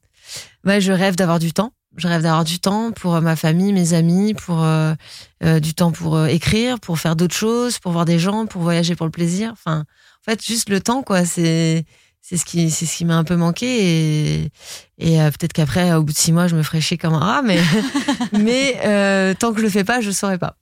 Ouais, 0.66 0.82
je 0.82 0.92
rêve 0.92 1.16
d'avoir 1.16 1.40
du 1.40 1.54
temps. 1.54 1.74
Je 1.96 2.08
rêve 2.08 2.24
d'avoir 2.24 2.44
du 2.44 2.60
temps 2.60 2.92
pour 2.92 3.22
ma 3.22 3.36
famille, 3.36 3.72
mes 3.72 3.94
amis, 3.94 4.34
pour 4.34 4.64
euh, 4.64 4.96
euh, 5.44 5.60
du 5.60 5.76
temps 5.76 5.92
pour 5.92 6.26
écrire, 6.26 6.80
pour 6.80 6.98
faire 6.98 7.16
d'autres 7.16 7.36
choses, 7.36 7.78
pour 7.78 7.92
voir 7.92 8.06
des 8.06 8.18
gens, 8.18 8.48
pour 8.48 8.64
voyager 8.64 8.96
pour 8.96 9.06
le 9.06 9.12
plaisir. 9.12 9.52
Enfin, 9.52 9.80
en 9.82 10.32
fait, 10.32 10.44
juste 10.44 10.70
le 10.70 10.80
temps, 10.80 11.04
quoi. 11.04 11.24
C'est 11.26 11.86
c'est 12.24 12.38
ce 12.38 12.46
qui 12.46 12.72
c'est 12.72 12.86
ce 12.86 12.98
qui 12.98 13.06
m'a 13.06 13.18
un 13.18 13.26
peu 13.26 13.36
manqué 13.36 13.66
et, 13.66 14.52
et 14.98 15.22
euh, 15.22 15.30
peut-être 15.30 15.52
qu'après 15.52 15.94
au 15.94 16.04
bout 16.04 16.14
de 16.14 16.18
six 16.18 16.32
mois 16.32 16.48
je 16.48 16.56
me 16.56 16.64
ferai 16.64 16.80
chier 16.80 16.98
comme 16.98 17.14
un 17.14 17.20
rat 17.20 17.42
mais 17.44 17.60
mais 18.40 18.80
euh, 18.86 19.34
tant 19.38 19.52
que 19.52 19.60
je 19.60 19.64
le 19.64 19.70
fais 19.70 19.84
pas 19.84 20.00
je 20.00 20.10
saurais 20.10 20.38
pas 20.38 20.56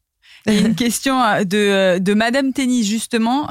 une 0.48 0.74
question 0.74 1.22
euh, 1.22 1.44
de, 1.44 2.00
de 2.00 2.14
Madame 2.16 2.52
Tennis 2.52 2.88
justement 2.88 3.46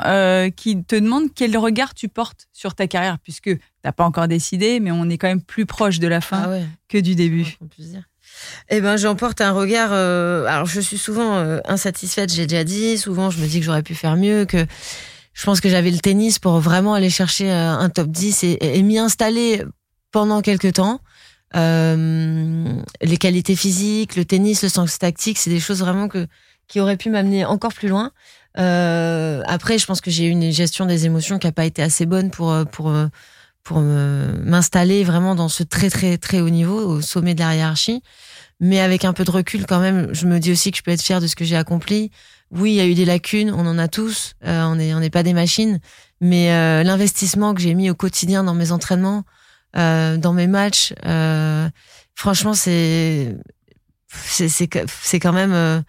qui 0.57 0.83
te 0.83 0.97
demande 0.97 1.33
quel 1.35 1.57
regard 1.57 1.95
tu 1.95 2.09
portes 2.09 2.49
sur 2.53 2.75
ta 2.75 2.89
carrière 2.89 3.19
puisque 3.21 3.51
t'as 3.83 3.93
pas 3.93 4.05
encore 4.05 4.27
décidé 4.27 4.81
mais 4.81 4.91
on 4.91 5.09
est 5.09 5.17
quand 5.17 5.29
même 5.29 5.43
plus 5.43 5.65
proche 5.65 6.01
de 6.01 6.09
la 6.09 6.21
fin 6.21 6.51
ah 6.51 6.67
que 6.89 6.99
du 6.99 7.15
début. 7.15 7.57
Eh 8.71 8.81
ben, 8.81 8.97
j'en 8.97 9.17
porte 9.17 9.41
un 9.41 9.53
regard. 9.53 9.93
alors, 9.93 10.65
je 10.65 10.81
suis 10.81 10.97
souvent 10.97 11.37
insatisfaite. 11.67 12.33
J'ai 12.33 12.47
déjà 12.47 12.65
dit. 12.65 12.97
Souvent, 12.97 13.29
je 13.29 13.39
me 13.39 13.47
dis 13.47 13.59
que 13.59 13.67
j'aurais 13.67 13.83
pu 13.83 13.95
faire 13.95 14.17
mieux. 14.17 14.47
Que 14.47 14.67
je 15.33 15.45
pense 15.45 15.61
que 15.61 15.69
j'avais 15.69 15.91
le 15.91 15.99
tennis 15.99 16.39
pour 16.39 16.59
vraiment 16.61 16.95
aller 16.95 17.11
chercher 17.11 17.51
euh, 17.51 17.71
un 17.71 17.89
top 17.89 18.09
10 18.09 18.45
et, 18.45 18.83
m'y 18.83 18.99
installer 18.99 19.63
pendant 20.11 20.43
quelques 20.43 20.75
temps. 20.75 21.01
Euh, 21.57 22.65
les 23.01 23.17
qualités 23.17 23.57
physiques, 23.57 24.17
le 24.17 24.25
tennis, 24.25 24.63
le 24.63 24.69
sens 24.69 24.99
tactique, 24.99 25.39
c'est 25.39 25.51
des 25.51 25.61
choses 25.61 25.81
vraiment 25.81 26.09
que 26.09 26.27
qui 26.69 26.79
auraient 26.79 26.97
pu 26.97 27.11
m'amener 27.11 27.45
encore 27.45 27.73
plus 27.73 27.89
loin. 27.89 28.13
Euh, 28.59 29.43
après, 29.47 29.79
je 29.79 29.87
pense 29.87 30.01
que 30.01 30.11
j'ai 30.11 30.27
eu 30.27 30.31
une 30.31 30.53
gestion 30.53 30.87
des 30.87 31.07
émotions 31.07 31.41
qui 31.41 31.49
a 31.49 31.53
pas 31.53 31.65
été 31.65 31.83
assez 31.83 32.07
bonne 32.07 32.31
pour 32.31 32.55
pour 32.71 32.93
pour 33.65 33.81
m'installer 33.81 35.03
vraiment 35.05 35.35
dans 35.35 35.49
ce 35.49 35.65
très 35.65 35.91
très 35.91 36.17
très 36.17 36.41
haut 36.41 36.51
niveau, 36.51 36.79
au 36.79 37.01
sommet 37.01 37.35
de 37.35 37.41
la 37.41 37.57
hiérarchie. 37.57 38.03
Mais 38.61 38.79
avec 38.79 39.05
un 39.05 39.13
peu 39.13 39.25
de 39.25 39.31
recul 39.31 39.67
quand 39.67 39.81
même, 39.81 40.13
je 40.13 40.27
me 40.27 40.39
dis 40.39 40.53
aussi 40.53 40.71
que 40.71 40.77
je 40.77 40.83
peux 40.83 40.91
être 40.93 41.03
fière 41.03 41.21
de 41.21 41.27
ce 41.27 41.35
que 41.35 41.45
j'ai 41.45 41.57
accompli 41.57 42.11
oui, 42.51 42.73
il 42.73 42.77
y 42.77 42.81
a 42.81 42.87
eu 42.87 42.95
des 42.95 43.05
lacunes, 43.05 43.53
on 43.53 43.67
en 43.67 43.79
a 43.79 43.89
tous, 43.89 44.35
euh, 44.45 44.65
on 44.65 44.77
n'est 44.77 44.95
on 44.95 45.01
n'est 45.01 45.11
pas 45.11 45.23
des 45.23 45.35
machines, 45.35 45.79
mais 46.21 46.53
euh, 46.53 46.83
l'investissement 46.83 47.55
que 47.55 47.61
j'ai 47.61 47.75
mis 47.75 47.91
au 47.91 47.95
quotidien 47.95 48.45
dans 48.45 48.55
mes 48.55 48.73
entraînements, 48.73 49.25
euh, 49.77 50.17
dans 50.17 50.33
mes 50.33 50.49
matchs, 50.49 50.93
franchement, 52.15 52.55
c'est 52.55 53.37
c'est 54.09 54.49
c'est 54.49 55.21
quand 55.21 55.33
même 55.33 55.85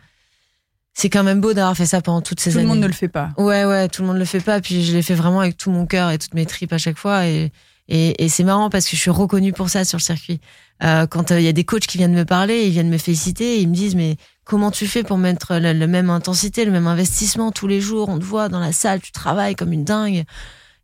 c'est 0.94 1.10
quand 1.10 1.24
même 1.24 1.42
beau 1.42 1.54
d'avoir 1.54 1.76
fait 1.76 1.86
ça 1.86 2.02
pendant 2.02 2.22
toutes 2.22 2.40
ces 2.40 2.52
années. 2.52 2.64
Tout 2.64 2.70
le 2.70 2.74
monde 2.76 2.84
ne 2.84 2.88
le 2.88 2.94
fait 2.94 3.08
pas. 3.08 3.30
Ouais, 3.38 3.66
ouais, 3.66 3.88
tout 3.88 4.02
le 4.02 4.08
monde 4.08 4.18
ne 4.18 4.22
le 4.22 4.26
fait 4.26 4.42
pas. 4.42 4.60
Puis 4.62 4.84
je 4.84 4.94
l'ai 4.94 5.02
fait 5.02 5.16
vraiment 5.16 5.40
avec 5.40 5.58
tout 5.58 5.72
mon 5.72 5.86
cœur 5.86 6.12
et 6.12 6.18
toutes 6.18 6.34
mes 6.34 6.46
tripes 6.46 6.74
à 6.74 6.78
chaque 6.78 6.98
fois. 6.98 7.28
Et, 7.28 7.52
et, 7.88 8.24
et 8.24 8.30
c'est 8.30 8.44
marrant 8.44 8.70
parce 8.70 8.86
que 8.86 8.96
je 8.96 9.02
suis 9.02 9.10
reconnue 9.10 9.54
pour 9.54 9.70
ça 9.70 9.86
sur 9.86 9.98
le 9.98 10.04
circuit. 10.04 10.40
Euh, 10.84 11.08
quand 11.08 11.32
il 11.32 11.42
y 11.42 11.48
a 11.48 11.54
des 11.54 11.64
coachs 11.64 11.88
qui 11.88 11.98
viennent 11.98 12.14
me 12.14 12.26
parler, 12.26 12.66
ils 12.66 12.72
viennent 12.72 12.90
me 12.90 12.98
féliciter, 12.98 13.56
et 13.58 13.62
ils 13.62 13.70
me 13.70 13.74
disent 13.74 13.96
mais 13.96 14.18
comment 14.44 14.72
tu 14.72 14.88
fais 14.88 15.04
pour 15.04 15.18
mettre 15.18 15.56
la, 15.56 15.74
même 15.74 16.10
intensité, 16.10 16.66
le 16.66 16.72
même 16.72 16.88
investissement 16.88 17.52
tous 17.52 17.68
les 17.68 17.82
jours? 17.82 18.10
On 18.10 18.20
te 18.20 18.26
voit 18.26 18.50
dans 18.50 18.60
la 18.60 18.74
salle, 18.74 19.02
tu 19.02 19.12
travailles 19.12 19.56
comme 19.56 19.74
une 19.74 19.86
dingue. 19.86 20.24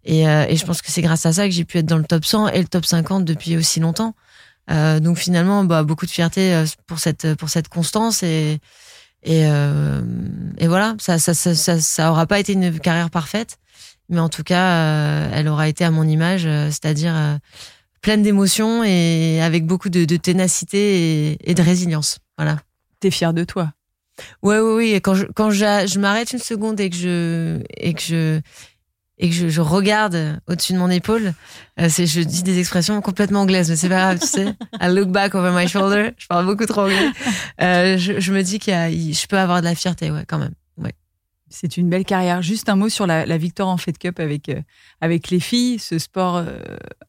Et, 0.04 0.28
euh, 0.28 0.46
et 0.48 0.56
je 0.56 0.66
pense 0.66 0.82
que 0.82 0.92
c'est 0.92 1.02
grâce 1.02 1.26
à 1.26 1.34
ça 1.34 1.46
que 1.46 1.52
j'ai 1.52 1.66
pu 1.66 1.78
être 1.80 1.86
dans 1.86 1.98
le 1.98 2.06
top 2.06 2.24
100 2.24 2.50
et 2.50 2.62
le 2.62 2.68
top 2.68 2.86
50 2.86 3.26
depuis 3.26 3.58
aussi 3.58 3.80
longtemps. 3.80 4.16
Euh, 4.70 5.00
donc 5.00 5.18
finalement, 5.18 5.64
bah, 5.64 5.84
beaucoup 5.84 6.06
de 6.06 6.12
fierté 6.12 6.54
euh, 6.54 6.66
pour 6.88 7.00
cette 7.00 7.36
pour 7.36 7.50
cette 7.50 7.70
constance 7.70 8.24
et 8.24 8.60
et, 9.24 9.46
euh, 9.48 10.02
et 10.58 10.68
voilà, 10.68 10.96
ça 11.00 11.20
ça, 11.20 11.34
ça 11.34 11.54
ça 11.56 12.12
aura 12.12 12.28
pas 12.28 12.40
été 12.40 12.54
une 12.54 12.80
carrière 12.80 13.10
parfaite, 13.10 13.58
mais 14.10 14.20
en 14.20 14.30
tout 14.30 14.44
cas, 14.44 14.72
euh, 14.72 15.30
elle 15.34 15.48
aura 15.48 15.68
été 15.68 15.84
à 15.84 15.92
mon 15.92 16.08
image, 16.08 16.44
c'est-à-dire 16.44 17.40
pleine 18.02 18.24
d'émotions 18.24 18.84
et 18.84 19.42
avec 19.42 19.66
beaucoup 19.66 19.90
de, 19.90 20.06
de 20.06 20.18
ténacité 20.18 21.32
et, 21.32 21.52
et 21.52 21.56
de 21.56 21.62
résilience. 21.62 22.20
Voilà 22.38 22.58
t'es 23.08 23.12
fier 23.12 23.34
de 23.34 23.44
toi. 23.44 23.72
Ouais, 24.44 24.60
oui, 24.60 24.74
oui. 24.76 24.92
Et 24.94 25.02
quand 25.02 25.16
je, 25.16 25.26
quand 25.36 25.50
je, 25.52 26.00
m'arrête 26.00 26.32
une 26.34 26.40
seconde 26.40 26.80
et 26.80 26.90
que 26.90 26.96
je, 26.96 27.62
et 27.78 27.94
que 27.94 28.02
je, 28.02 28.40
et 29.20 29.30
que 29.30 29.50
je, 29.50 29.62
regarde 29.62 30.40
au-dessus 30.48 30.74
de 30.74 30.78
mon 30.78 30.90
épaule, 30.90 31.34
euh, 31.80 31.88
c'est, 31.90 32.06
je 32.06 32.22
dis 32.22 32.44
des 32.44 32.60
expressions 32.60 33.00
complètement 33.02 33.42
anglaises, 33.42 33.70
mais 33.70 33.76
c'est 33.76 33.90
pas 33.90 34.14
grave, 34.14 34.20
tu 34.20 34.28
sais. 34.28 34.56
I 34.82 34.88
look 34.90 35.10
back 35.10 35.36
over 35.36 35.52
my 35.52 35.68
shoulder. 35.68 36.12
Je 36.18 36.28
parle 36.28 36.46
beaucoup 36.46 36.66
trop 36.66 36.82
anglais. 36.82 37.12
Euh, 37.62 37.98
je, 37.98 38.20
je, 38.20 38.34
me 38.34 38.42
dis 38.42 38.60
qu'il 38.60 38.74
y 38.74 38.76
a, 38.76 38.90
je 38.90 39.28
peux 39.28 39.38
avoir 39.38 39.62
de 39.62 39.66
la 39.66 39.76
fierté, 39.76 40.12
ouais, 40.12 40.26
quand 40.28 40.40
même. 40.40 40.54
C'est 41.50 41.78
une 41.78 41.90
belle 41.90 42.04
carrière. 42.04 42.42
Juste 42.42 42.68
un 42.68 42.76
mot 42.76 42.90
sur 42.90 43.08
la, 43.08 43.26
la 43.26 43.38
victoire 43.38 43.70
en 43.70 43.78
Fed 43.78 43.98
Cup 43.98 44.20
avec, 44.20 44.50
euh, 44.50 44.62
avec 45.00 45.30
les 45.30 45.40
filles. 45.40 45.80
Ce 45.80 45.98
sport 45.98 46.38
euh, 46.38 46.60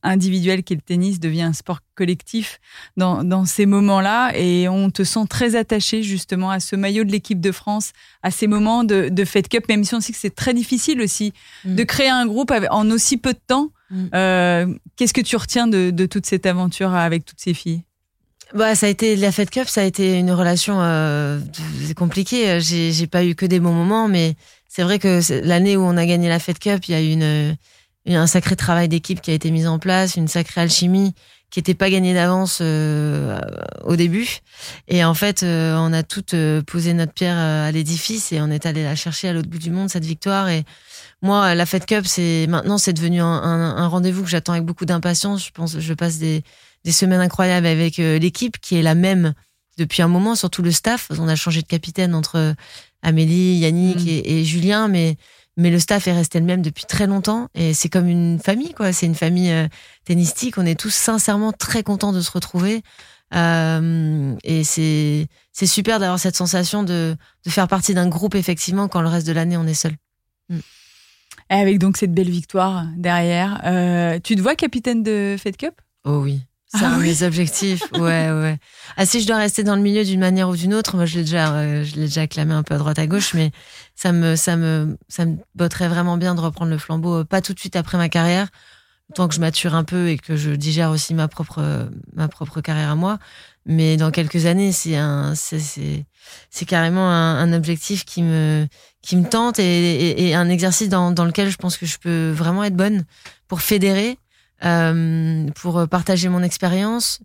individuel 0.02 0.62
qui 0.62 0.74
est 0.74 0.76
le 0.76 0.82
tennis 0.82 1.18
devient 1.18 1.42
un 1.42 1.52
sport 1.52 1.80
collectif 1.96 2.60
dans, 2.96 3.24
dans 3.24 3.44
ces 3.44 3.66
moments-là. 3.66 4.32
Et 4.36 4.68
on 4.68 4.90
te 4.90 5.02
sent 5.02 5.26
très 5.28 5.56
attaché 5.56 6.02
justement 6.02 6.50
à 6.50 6.60
ce 6.60 6.76
maillot 6.76 7.02
de 7.04 7.10
l'équipe 7.10 7.40
de 7.40 7.50
France, 7.50 7.92
à 8.22 8.30
ces 8.30 8.46
moments 8.46 8.84
de, 8.84 9.08
de 9.08 9.24
Fed 9.24 9.48
Cup, 9.48 9.68
même 9.68 9.82
si 9.82 9.94
on 9.94 10.00
sait 10.00 10.12
que 10.12 10.18
c'est 10.18 10.34
très 10.34 10.54
difficile 10.54 11.00
aussi 11.00 11.32
mm. 11.64 11.74
de 11.74 11.84
créer 11.84 12.10
un 12.10 12.26
groupe 12.26 12.52
en 12.70 12.90
aussi 12.90 13.16
peu 13.16 13.32
de 13.32 13.40
temps. 13.44 13.70
Mm. 13.90 14.04
Euh, 14.14 14.74
Qu'est-ce 14.96 15.14
que 15.14 15.20
tu 15.20 15.36
retiens 15.36 15.66
de, 15.66 15.90
de 15.90 16.06
toute 16.06 16.26
cette 16.26 16.46
aventure 16.46 16.94
avec 16.94 17.24
toutes 17.24 17.40
ces 17.40 17.54
filles? 17.54 17.82
Bah, 18.54 18.74
ça 18.74 18.86
a 18.86 18.88
été 18.88 19.16
la 19.16 19.32
Fed 19.32 19.50
Cup, 19.50 19.68
ça 19.68 19.82
a 19.82 19.84
été 19.84 20.18
une 20.18 20.30
relation 20.32 20.78
euh, 20.80 21.40
compliquée. 21.96 22.60
J'ai, 22.60 22.92
j'ai 22.92 23.06
pas 23.06 23.24
eu 23.24 23.34
que 23.34 23.46
des 23.46 23.60
bons 23.60 23.72
moments, 23.72 24.08
mais 24.08 24.36
c'est 24.68 24.82
vrai 24.82 24.98
que 24.98 25.20
l'année 25.44 25.76
où 25.76 25.82
on 25.82 25.96
a 25.96 26.06
gagné 26.06 26.28
la 26.28 26.38
Fed 26.38 26.58
Cup, 26.58 26.86
il 26.88 26.92
y 26.92 26.94
a 26.94 27.02
eu 27.02 27.12
une, 27.12 27.56
un 28.06 28.26
sacré 28.26 28.56
travail 28.56 28.88
d'équipe 28.88 29.20
qui 29.20 29.30
a 29.30 29.34
été 29.34 29.50
mis 29.50 29.66
en 29.66 29.78
place, 29.78 30.16
une 30.16 30.28
sacrée 30.28 30.60
alchimie 30.60 31.14
qui 31.50 31.58
n'était 31.60 31.74
pas 31.74 31.88
gagnée 31.88 32.12
d'avance 32.12 32.58
euh, 32.60 33.40
au 33.84 33.96
début. 33.96 34.40
Et 34.86 35.02
en 35.04 35.14
fait, 35.14 35.42
euh, 35.42 35.76
on 35.78 35.92
a 35.94 36.02
toutes 36.02 36.34
euh, 36.34 36.62
posé 36.62 36.92
notre 36.92 37.12
pierre 37.12 37.38
à 37.38 37.72
l'édifice 37.72 38.32
et 38.32 38.40
on 38.40 38.50
est 38.50 38.66
allé 38.66 38.84
la 38.84 38.94
chercher 38.94 39.28
à 39.28 39.32
l'autre 39.32 39.48
bout 39.48 39.58
du 39.58 39.70
monde 39.70 39.88
cette 39.88 40.04
victoire. 40.04 40.48
Et 40.48 40.64
moi, 41.22 41.54
la 41.54 41.64
Fed 41.64 41.86
Cup, 41.86 42.04
c'est 42.06 42.46
maintenant 42.48 42.76
c'est 42.76 42.92
devenu 42.92 43.20
un, 43.20 43.26
un, 43.26 43.76
un 43.76 43.86
rendez-vous 43.88 44.22
que 44.22 44.28
j'attends 44.28 44.52
avec 44.52 44.64
beaucoup 44.64 44.84
d'impatience. 44.84 45.44
Je 45.46 45.50
pense, 45.50 45.78
je 45.78 45.94
passe 45.94 46.18
des 46.18 46.42
des 46.84 46.92
semaines 46.92 47.20
incroyables 47.20 47.66
avec 47.66 47.98
euh, 47.98 48.18
l'équipe 48.18 48.58
qui 48.60 48.76
est 48.76 48.82
la 48.82 48.94
même 48.94 49.34
depuis 49.76 50.02
un 50.02 50.08
moment, 50.08 50.34
surtout 50.34 50.62
le 50.62 50.72
staff. 50.72 51.10
On 51.18 51.28
a 51.28 51.36
changé 51.36 51.62
de 51.62 51.66
capitaine 51.66 52.14
entre 52.14 52.54
Amélie, 53.02 53.58
Yannick 53.58 54.00
mm. 54.00 54.22
et, 54.24 54.44
Julien, 54.44 54.88
mais 54.88 55.16
mais 55.56 55.70
le 55.70 55.80
staff 55.80 56.06
est 56.06 56.12
resté 56.12 56.38
le 56.38 56.44
même 56.44 56.62
depuis 56.62 56.84
très 56.84 57.08
longtemps 57.08 57.48
et 57.54 57.74
c'est 57.74 57.88
comme 57.88 58.06
une 58.06 58.38
famille 58.38 58.74
quoi. 58.74 58.92
C'est 58.92 59.06
une 59.06 59.16
famille 59.16 59.50
euh, 59.50 59.66
tennistique. 60.04 60.56
On 60.56 60.64
est 60.64 60.78
tous 60.78 60.94
sincèrement 60.94 61.52
très 61.52 61.82
contents 61.82 62.12
de 62.12 62.20
se 62.20 62.30
retrouver. 62.30 62.82
et 63.32 64.64
c'est 64.64 65.26
c'est 65.52 65.66
super 65.66 65.98
d'avoir 65.98 66.18
cette 66.18 66.36
sensation 66.36 66.84
de, 66.84 67.16
de 67.44 67.50
faire 67.50 67.66
partie 67.66 67.92
d'un 67.92 68.08
groupe 68.08 68.36
effectivement 68.36 68.86
quand 68.88 69.00
le 69.00 69.08
reste 69.08 69.26
de 69.26 69.32
l'année 69.32 69.56
on 69.56 69.66
est 69.66 69.74
seul. 69.74 69.92
Mm. 70.48 70.60
avec 71.50 71.78
donc 71.78 71.96
cette 71.98 72.14
belle 72.14 72.30
victoire 72.30 72.86
derrière, 72.96 73.60
tu 74.22 74.36
te 74.36 74.40
vois 74.40 74.54
capitaine 74.54 75.02
de 75.02 75.36
Fed 75.38 75.56
Cup? 75.56 75.74
Oh 76.04 76.20
oui. 76.22 76.40
C'est 76.68 76.84
ah 76.84 76.90
un 76.90 76.98
de 76.98 77.02
mes 77.02 77.22
objectifs. 77.22 77.82
Ouais, 77.92 78.30
ouais. 78.30 78.58
Ah, 78.96 79.06
si 79.06 79.20
je 79.20 79.26
dois 79.26 79.38
rester 79.38 79.64
dans 79.64 79.74
le 79.74 79.80
milieu 79.80 80.04
d'une 80.04 80.20
manière 80.20 80.48
ou 80.50 80.56
d'une 80.56 80.74
autre, 80.74 80.96
moi, 80.96 81.06
je 81.06 81.16
l'ai 81.16 81.24
déjà, 81.24 81.54
euh, 81.54 81.82
je 81.82 81.94
l'ai 81.96 82.02
déjà 82.02 82.26
clamé 82.26 82.52
un 82.52 82.62
peu 82.62 82.74
à 82.74 82.78
droite 82.78 82.98
à 82.98 83.06
gauche, 83.06 83.32
mais 83.34 83.52
ça 83.96 84.12
me, 84.12 84.36
ça 84.36 84.56
me, 84.56 84.98
ça 85.08 85.24
me 85.24 85.38
botterait 85.54 85.88
vraiment 85.88 86.18
bien 86.18 86.34
de 86.34 86.40
reprendre 86.40 86.70
le 86.70 86.78
flambeau, 86.78 87.20
euh, 87.20 87.24
pas 87.24 87.40
tout 87.40 87.54
de 87.54 87.58
suite 87.58 87.74
après 87.74 87.96
ma 87.96 88.10
carrière, 88.10 88.48
tant 89.14 89.28
que 89.28 89.34
je 89.34 89.40
mature 89.40 89.74
un 89.74 89.84
peu 89.84 90.08
et 90.08 90.18
que 90.18 90.36
je 90.36 90.50
digère 90.50 90.90
aussi 90.90 91.14
ma 91.14 91.26
propre, 91.26 91.88
ma 92.14 92.28
propre 92.28 92.60
carrière 92.60 92.90
à 92.90 92.96
moi. 92.96 93.18
Mais 93.64 93.96
dans 93.96 94.10
quelques 94.10 94.44
années, 94.46 94.72
c'est 94.72 94.96
un, 94.96 95.34
c'est, 95.34 95.58
c'est, 95.60 96.04
c'est 96.50 96.64
carrément 96.66 97.10
un, 97.10 97.38
un, 97.38 97.52
objectif 97.54 98.04
qui 98.04 98.22
me, 98.22 98.66
qui 99.02 99.16
me 99.16 99.26
tente 99.28 99.58
et, 99.58 99.62
et, 99.64 100.28
et 100.28 100.34
un 100.34 100.48
exercice 100.50 100.90
dans, 100.90 101.12
dans 101.12 101.24
lequel 101.24 101.50
je 101.50 101.56
pense 101.56 101.78
que 101.78 101.86
je 101.86 101.98
peux 101.98 102.30
vraiment 102.30 102.64
être 102.64 102.76
bonne 102.76 103.04
pour 103.46 103.62
fédérer 103.62 104.18
pour 104.60 105.88
partager 105.88 106.28
mon 106.28 106.42
expérience. 106.42 107.20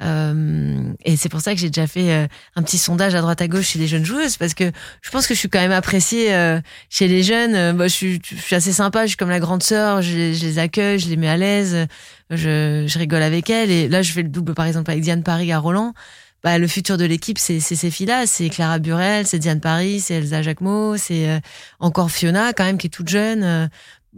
Euh, 0.00 0.92
et 1.04 1.16
c'est 1.16 1.28
pour 1.28 1.40
ça 1.40 1.54
que 1.54 1.60
j'ai 1.60 1.70
déjà 1.70 1.86
fait 1.86 2.12
euh, 2.12 2.26
un 2.54 2.62
petit 2.62 2.78
sondage 2.78 3.14
à 3.14 3.20
droite 3.20 3.42
à 3.42 3.48
gauche 3.48 3.68
chez 3.68 3.78
les 3.80 3.88
jeunes 3.88 4.04
joueuses 4.04 4.36
parce 4.36 4.54
que 4.54 4.70
je 5.02 5.10
pense 5.10 5.26
que 5.26 5.34
je 5.34 5.38
suis 5.38 5.48
quand 5.48 5.58
même 5.58 5.72
appréciée 5.72 6.32
euh, 6.34 6.60
chez 6.88 7.08
les 7.08 7.22
jeunes. 7.22 7.76
Moi, 7.76 7.88
je, 7.88 7.94
suis, 7.94 8.20
je 8.24 8.36
suis 8.36 8.54
assez 8.54 8.72
sympa, 8.72 9.02
je 9.02 9.08
suis 9.08 9.16
comme 9.16 9.30
la 9.30 9.40
grande 9.40 9.62
sœur, 9.62 10.02
je, 10.02 10.14
les 10.14 10.58
accueille, 10.58 10.98
je 10.98 11.08
les 11.08 11.16
mets 11.16 11.28
à 11.28 11.36
l'aise, 11.36 11.86
je, 12.30 12.84
je 12.86 12.98
rigole 12.98 13.22
avec 13.22 13.50
elles. 13.50 13.70
Et 13.70 13.88
là, 13.88 14.02
je 14.02 14.12
fais 14.12 14.22
le 14.22 14.28
double 14.28 14.54
par 14.54 14.66
exemple 14.66 14.90
avec 14.90 15.02
Diane 15.02 15.22
Paris 15.22 15.52
à 15.52 15.58
Roland. 15.58 15.94
Bah, 16.44 16.56
le 16.56 16.68
futur 16.68 16.96
de 16.98 17.04
l'équipe, 17.04 17.36
c'est 17.36 17.58
ces 17.58 17.90
filles-là, 17.90 18.28
c'est 18.28 18.48
Clara 18.48 18.78
Burel, 18.78 19.26
c'est 19.26 19.40
Diane 19.40 19.60
Paris, 19.60 19.98
c'est 19.98 20.14
Elsa 20.14 20.40
Jacquemot, 20.40 20.96
c'est 20.96 21.42
encore 21.80 22.12
Fiona 22.12 22.52
quand 22.52 22.62
même 22.62 22.78
qui 22.78 22.86
est 22.86 22.90
toute 22.90 23.08
jeune 23.08 23.68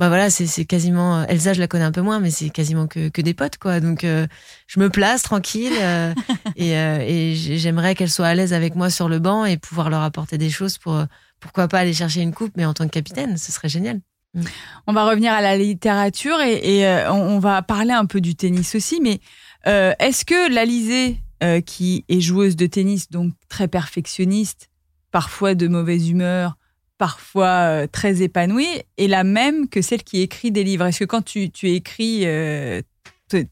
bah 0.00 0.08
voilà, 0.08 0.30
c'est 0.30 0.64
quasiment 0.64 1.26
Elsa, 1.26 1.52
je 1.52 1.60
la 1.60 1.68
connais 1.68 1.84
un 1.84 1.92
peu 1.92 2.00
moins, 2.00 2.20
mais 2.20 2.30
c'est 2.30 2.48
quasiment 2.48 2.86
que, 2.86 3.10
que 3.10 3.20
des 3.20 3.34
potes 3.34 3.58
quoi. 3.58 3.80
Donc 3.80 4.02
euh, 4.02 4.26
je 4.66 4.80
me 4.80 4.88
place 4.88 5.22
tranquille 5.22 5.74
euh, 5.78 6.14
et, 6.56 6.74
euh, 6.74 7.34
j'aimerais 7.34 7.94
qu'elle 7.94 8.08
soit 8.08 8.28
à 8.28 8.34
l'aise 8.34 8.54
avec 8.54 8.76
moi 8.76 8.88
sur 8.88 9.10
le 9.10 9.18
banc 9.18 9.44
et 9.44 9.58
pouvoir 9.58 9.90
leur 9.90 10.00
apporter 10.00 10.38
des 10.38 10.48
choses 10.48 10.78
pour 10.78 11.04
pourquoi 11.38 11.68
pas 11.68 11.80
aller 11.80 11.92
chercher 11.92 12.22
une 12.22 12.32
coupe, 12.32 12.52
mais 12.56 12.64
en 12.64 12.72
tant 12.72 12.86
que 12.86 12.92
capitaine, 12.92 13.36
ce 13.36 13.52
serait 13.52 13.68
génial. 13.68 14.00
Mm. 14.32 14.44
On 14.86 14.94
va 14.94 15.04
revenir 15.04 15.34
à 15.34 15.42
la 15.42 15.58
littérature 15.58 16.40
et, 16.40 16.78
et 16.78 17.06
on, 17.10 17.38
va 17.38 17.60
parler 17.60 17.92
un 17.92 18.06
peu 18.06 18.22
du 18.22 18.34
tennis 18.34 18.74
aussi, 18.74 19.02
mais 19.02 19.20
est-ce 19.66 20.24
que 20.24 20.50
l'Alizée, 20.50 21.20
qui 21.66 22.06
est 22.08 22.22
joueuse 22.22 22.56
de 22.56 22.64
tennis, 22.64 23.10
donc 23.10 23.34
très 23.50 23.68
perfectionniste, 23.68 24.70
parfois 25.10 25.54
de 25.54 25.68
mauvaise 25.68 26.08
humeur, 26.08 26.56
parfois 27.00 27.46
euh, 27.46 27.86
très 27.90 28.20
épanouie, 28.20 28.68
est 28.98 29.06
la 29.08 29.24
même 29.24 29.70
que 29.70 29.80
celle 29.80 30.04
qui 30.04 30.20
écrit 30.20 30.52
des 30.52 30.64
livres. 30.64 30.84
Est-ce 30.84 30.98
que 30.98 31.04
quand 31.06 31.24
tu, 31.24 31.50
écris 31.62 32.26
euh, 32.26 32.82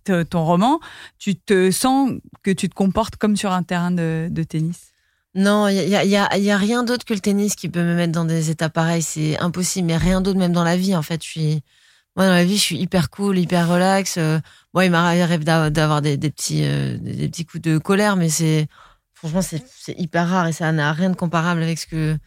ton 0.05 0.45
roman, 0.45 0.81
tu 1.19 1.35
te 1.35 1.71
sens 1.71 2.11
que 2.43 2.51
tu 2.51 2.69
te 2.69 2.75
comportes 2.75 3.17
comme 3.17 3.39
sur 3.39 3.51
un 3.51 3.63
terrain 3.63 3.91
de, 3.91 4.43
tennis? 4.47 4.93
Non, 5.35 5.67
il 5.67 5.89
y 5.89 5.97
a, 5.97 6.25
a, 6.25 6.35
a, 6.35 6.57
rien 6.59 6.83
d'autre 6.83 7.07
que 7.07 7.15
le 7.15 7.21
tennis 7.21 7.55
qui 7.55 7.71
peut 7.71 7.83
me 7.83 7.95
mettre 7.95 8.13
dans 8.13 8.27
des 8.27 8.51
états 8.51 8.69
pareils. 8.69 9.01
C'est 9.01 9.39
impossible, 9.39 9.87
mais 9.87 9.97
rien 9.97 10.21
d'autre, 10.21 10.39
même 10.39 10.53
dans 10.53 10.65
la 10.65 10.77
vie. 10.77 10.95
En 10.95 11.03
fait, 11.03 11.25
je 11.25 11.29
suis, 11.29 11.63
moi, 12.17 12.27
dans 12.27 12.35
la 12.35 12.45
vie, 12.45 12.59
je 12.59 12.63
suis 12.63 12.77
hyper 12.77 13.09
cool, 13.09 13.39
hyper 13.39 13.67
relax. 13.67 14.19
Euh, 14.19 14.41
moi, 14.75 14.85
il 14.85 14.91
m'arrive 14.91 15.45
d'avoir 15.45 16.03
des, 16.03 16.19
petits, 16.19 16.61
des 17.01 17.29
petits 17.29 17.47
coups 17.47 17.63
de 17.63 17.79
colère, 17.79 18.17
mais 18.17 18.29
c'est, 18.29 18.67
franchement, 19.15 19.41
c'est 19.41 19.99
hyper 19.99 20.29
rare 20.29 20.49
et 20.49 20.53
ça 20.53 20.71
n'a 20.71 20.93
rien 20.93 21.09
de 21.09 21.17
comparable 21.17 21.63
avec 21.63 21.79
ce 21.79 21.87
que, 21.87 22.19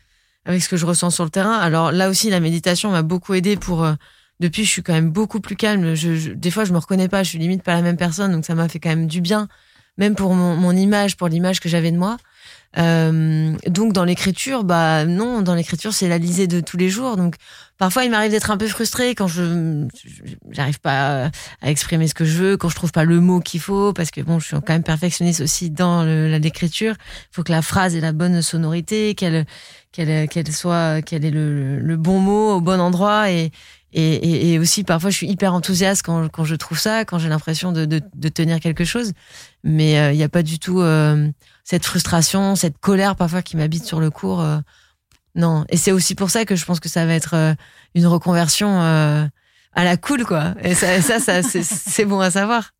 avec 0.46 0.62
ce 0.62 0.70
que 0.70 0.78
je 0.78 0.86
ressens 0.86 1.12
sur 1.12 1.24
le 1.24 1.30
terrain. 1.30 1.58
Alors 1.58 1.92
là 1.92 2.10
aussi, 2.10 2.30
la 2.30 2.40
méditation 2.40 2.92
m'a 2.92 3.02
beaucoup 3.02 3.34
aidé 3.34 3.56
pour. 3.56 3.84
Euh, 3.84 3.94
depuis, 4.40 4.66
je 4.66 4.72
suis 4.72 4.82
quand 4.82 4.94
même 4.94 5.12
beaucoup 5.12 5.40
plus 5.40 5.56
calme. 5.56 5.94
Je, 5.94 6.32
des 6.32 6.50
fois, 6.50 6.66
je 6.66 6.74
me 6.74 6.80
reconnais 6.80 7.08
pas. 7.08 7.22
Je 7.22 7.30
suis 7.30 7.38
limite 7.38 7.64
pas 7.64 7.76
la 7.76 7.84
même 7.84 7.98
personne, 7.98 8.32
donc 8.32 8.44
ça 8.44 8.56
m'a 8.56 8.68
fait 8.68 8.80
quand 8.80 8.90
même 8.90 9.06
du 9.06 9.22
bien, 9.22 9.48
même 9.98 10.16
pour 10.16 10.34
mon, 10.34 10.56
mon 10.56 10.72
image, 10.72 11.16
pour 11.16 11.28
l'image 11.28 11.60
que 11.60 11.70
j'avais 11.70 11.92
de 11.92 11.98
moi. 11.98 12.18
Euh, 12.78 13.54
donc 13.68 13.92
dans 13.92 14.06
l'écriture, 14.06 14.64
bah 14.64 15.06
non, 15.06 15.42
dans 15.42 15.56
l'écriture 15.56 15.94
c'est 15.94 16.08
la 16.08 16.18
lisée 16.18 16.48
de 16.48 16.62
tous 16.62 16.78
les 16.78 16.90
jours. 16.90 17.18
Donc 17.18 17.36
parfois 17.78 18.06
il 18.06 18.12
m'arrive 18.12 18.32
d'être 18.32 18.50
un 18.52 18.58
peu 18.58 18.68
frustrée 18.68 19.14
quand 19.14 19.28
je 19.28 19.88
j'arrive 20.52 20.80
pas 20.80 21.32
à 21.62 21.70
exprimer 21.70 22.08
ce 22.08 22.14
que 22.14 22.24
je 22.24 22.38
veux, 22.38 22.58
quand 22.58 22.70
je 22.70 22.76
trouve 22.76 22.92
pas 22.92 23.04
le 23.04 23.20
mot 23.20 23.42
qu'il 23.42 23.60
faut, 23.60 23.92
parce 23.92 24.12
que 24.12 24.22
bon, 24.22 24.40
je 24.40 24.48
suis 24.48 24.56
quand 24.56 24.74
même 24.74 24.84
perfectionniste 24.84 25.42
aussi 25.42 25.70
dans 25.70 26.04
l'écriture. 26.04 26.96
Il 27.00 27.36
faut 27.36 27.44
que 27.44 27.52
la 27.52 27.62
phrase 27.62 27.96
ait 27.96 28.02
la 28.02 28.14
bonne 28.14 28.42
sonorité, 28.42 29.16
qu'elle 29.16 29.46
qu'elle 29.92 30.30
qu'elle 30.30 30.52
soit 30.52 31.02
qu'elle 31.02 31.26
ait 31.26 31.32
le, 31.32 31.80
le, 31.80 31.98
bon 31.98 32.20
mot 32.20 32.56
au 32.56 32.62
bon 32.62 32.80
endroit 32.80 33.30
et 33.32 33.52
et, 33.94 34.54
et, 34.54 34.60
aussi 34.60 34.84
parfois 34.84 35.10
je 35.10 35.18
suis 35.18 35.28
hyper 35.28 35.54
enthousiaste 35.54 36.04
quand, 36.04 36.30
quand 36.30 36.46
je 36.46 36.56
trouve 36.56 36.80
ça, 36.80 37.04
quand 37.04 37.20
j'ai 37.20 37.28
l'impression 37.28 37.74
de, 37.74 37.84
de, 37.86 38.02
de, 38.16 38.30
tenir 38.30 38.62
quelque 38.62 38.86
chose, 38.86 39.12
mais 39.66 40.00
euh, 40.00 40.14
il 40.14 40.18
n'y 40.18 40.24
a 40.24 40.30
pas 40.30 40.44
du 40.44 40.60
tout 40.60 40.80
euh, 40.80 41.28
cette 41.72 41.86
frustration, 41.86 42.58
cette 42.58 42.78
colère 42.80 43.16
parfois 43.16 43.42
qui 43.42 43.56
m'habite 43.56 43.86
sur 43.86 44.02
le 44.02 44.10
cours. 44.10 44.42
Euh, 44.42 44.58
non, 45.36 45.64
et 45.70 45.78
c'est 45.78 45.94
aussi 45.94 46.16
pour 46.16 46.30
ça 46.30 46.44
que 46.44 46.58
je 46.58 46.66
pense 46.66 46.82
que 46.82 46.90
ça 46.90 47.06
va 47.06 47.14
être 47.14 47.56
une 47.96 48.06
reconversion 48.06 48.82
à 48.82 49.30
la 49.86 49.96
cool 49.96 50.26
quoi. 50.26 50.54
Et 50.62 50.76
ça, 50.76 51.00
ça 51.02 51.42
c'est 51.42 52.04
bon 52.06 52.20
à 52.20 52.30
savoir. 52.30 52.72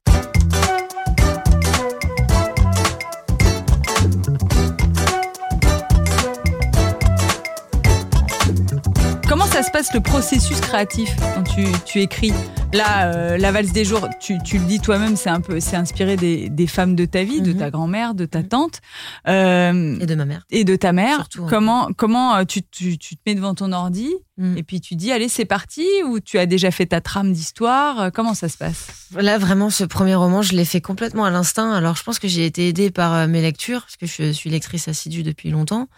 Ça 9.52 9.64
se 9.64 9.72
passe 9.72 9.94
le 9.94 10.00
processus 10.00 10.62
créatif 10.62 11.14
quand 11.36 11.44
tu, 11.44 11.66
tu 11.86 12.00
écris 12.00 12.32
Là, 12.74 13.14
euh, 13.14 13.38
la 13.38 13.52
valse 13.52 13.74
des 13.74 13.84
jours, 13.84 14.08
tu, 14.22 14.38
tu 14.44 14.58
le 14.58 14.64
dis 14.64 14.80
toi-même, 14.80 15.18
c'est 15.18 15.30
un 15.30 15.42
peu, 15.42 15.60
c'est 15.60 15.76
inspiré 15.76 16.16
des, 16.16 16.48
des, 16.48 16.68
femmes 16.68 16.96
de 16.96 17.04
ta 17.04 17.26
vie, 17.26 17.42
de 17.42 17.52
ta 17.52 17.66
mhm. 17.66 17.72
grand-mère, 17.72 18.14
de 18.14 18.26
ta 18.26 18.40
mhm. 18.40 18.48
tante 18.48 18.80
euh, 19.28 20.00
et 20.00 20.06
de 20.06 20.16
ma 20.16 20.24
mère 20.24 20.46
et 20.52 20.64
de 20.64 20.78
ta 20.78 20.94
mère. 20.94 21.18
Surtout, 21.18 21.46
comment 21.50 21.90
comment 21.98 22.38
euh, 22.38 22.46
tu, 22.46 22.64
tu, 22.64 22.98
tu, 22.98 23.18
te 23.18 23.22
mets 23.26 23.36
devant 23.36 23.54
ton 23.54 23.74
ordi 23.74 24.10
mhm. 24.38 24.58
et 24.58 24.64
puis 24.64 24.80
tu 24.80 24.96
dis 24.96 25.12
allez 25.12 25.28
c'est 25.28 25.44
parti 25.44 25.86
ou 26.08 26.22
tu 26.22 26.40
as 26.40 26.46
déjà 26.46 26.72
fait 26.72 26.86
ta 26.86 27.02
trame 27.02 27.34
d'histoire 27.34 28.10
Comment 28.14 28.36
ça 28.36 28.48
se 28.48 28.58
passe? 28.58 28.88
Là 29.18 29.38
vraiment, 29.38 29.70
ce 29.70 29.84
premier 29.84 30.16
roman, 30.16 30.42
je 30.42 30.54
l'ai 30.54 30.66
fait 30.66 30.82
complètement 30.82 31.26
à 31.26 31.30
l'instinct. 31.30 31.74
Alors 31.74 31.98
je 31.98 32.04
pense 32.04 32.20
que 32.20 32.30
j'ai 32.30 32.46
été 32.46 32.70
aidée 32.70 32.90
par 32.90 33.28
mes 33.28 33.42
lectures 33.42 33.82
parce 33.82 33.98
que 33.98 34.06
je 34.06 34.32
suis 34.32 34.50
lectrice 34.50 34.88
assidue 34.88 35.24
depuis 35.24 35.50
longtemps. 35.50 35.90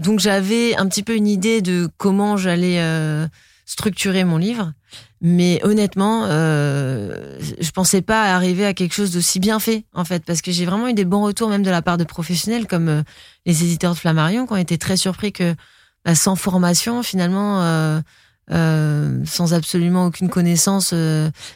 Donc 0.00 0.18
j'avais 0.18 0.74
un 0.76 0.88
petit 0.88 1.02
peu 1.02 1.14
une 1.14 1.28
idée 1.28 1.60
de 1.60 1.86
comment 1.98 2.38
j'allais 2.38 2.80
euh, 2.80 3.26
structurer 3.66 4.24
mon 4.24 4.38
livre, 4.38 4.72
mais 5.20 5.60
honnêtement, 5.62 6.24
euh, 6.24 7.38
je 7.60 7.70
pensais 7.70 8.00
pas 8.00 8.34
arriver 8.34 8.64
à 8.64 8.72
quelque 8.72 8.94
chose 8.94 9.12
d'aussi 9.12 9.40
bien 9.40 9.60
fait 9.60 9.84
en 9.92 10.06
fait, 10.06 10.24
parce 10.24 10.40
que 10.40 10.52
j'ai 10.52 10.64
vraiment 10.64 10.88
eu 10.88 10.94
des 10.94 11.04
bons 11.04 11.22
retours 11.22 11.50
même 11.50 11.62
de 11.62 11.70
la 11.70 11.82
part 11.82 11.98
de 11.98 12.04
professionnels 12.04 12.66
comme 12.66 12.88
euh, 12.88 13.02
les 13.44 13.62
éditeurs 13.62 13.92
de 13.92 13.98
Flammarion 13.98 14.46
qui 14.46 14.54
ont 14.54 14.56
été 14.56 14.78
très 14.78 14.96
surpris 14.96 15.32
que 15.32 15.54
bah, 16.04 16.14
sans 16.14 16.34
formation 16.34 17.02
finalement. 17.02 17.62
Euh, 17.62 18.00
euh 18.52 19.22
sans 19.26 19.54
absolument 19.54 20.06
aucune 20.06 20.28
connaissance 20.28 20.92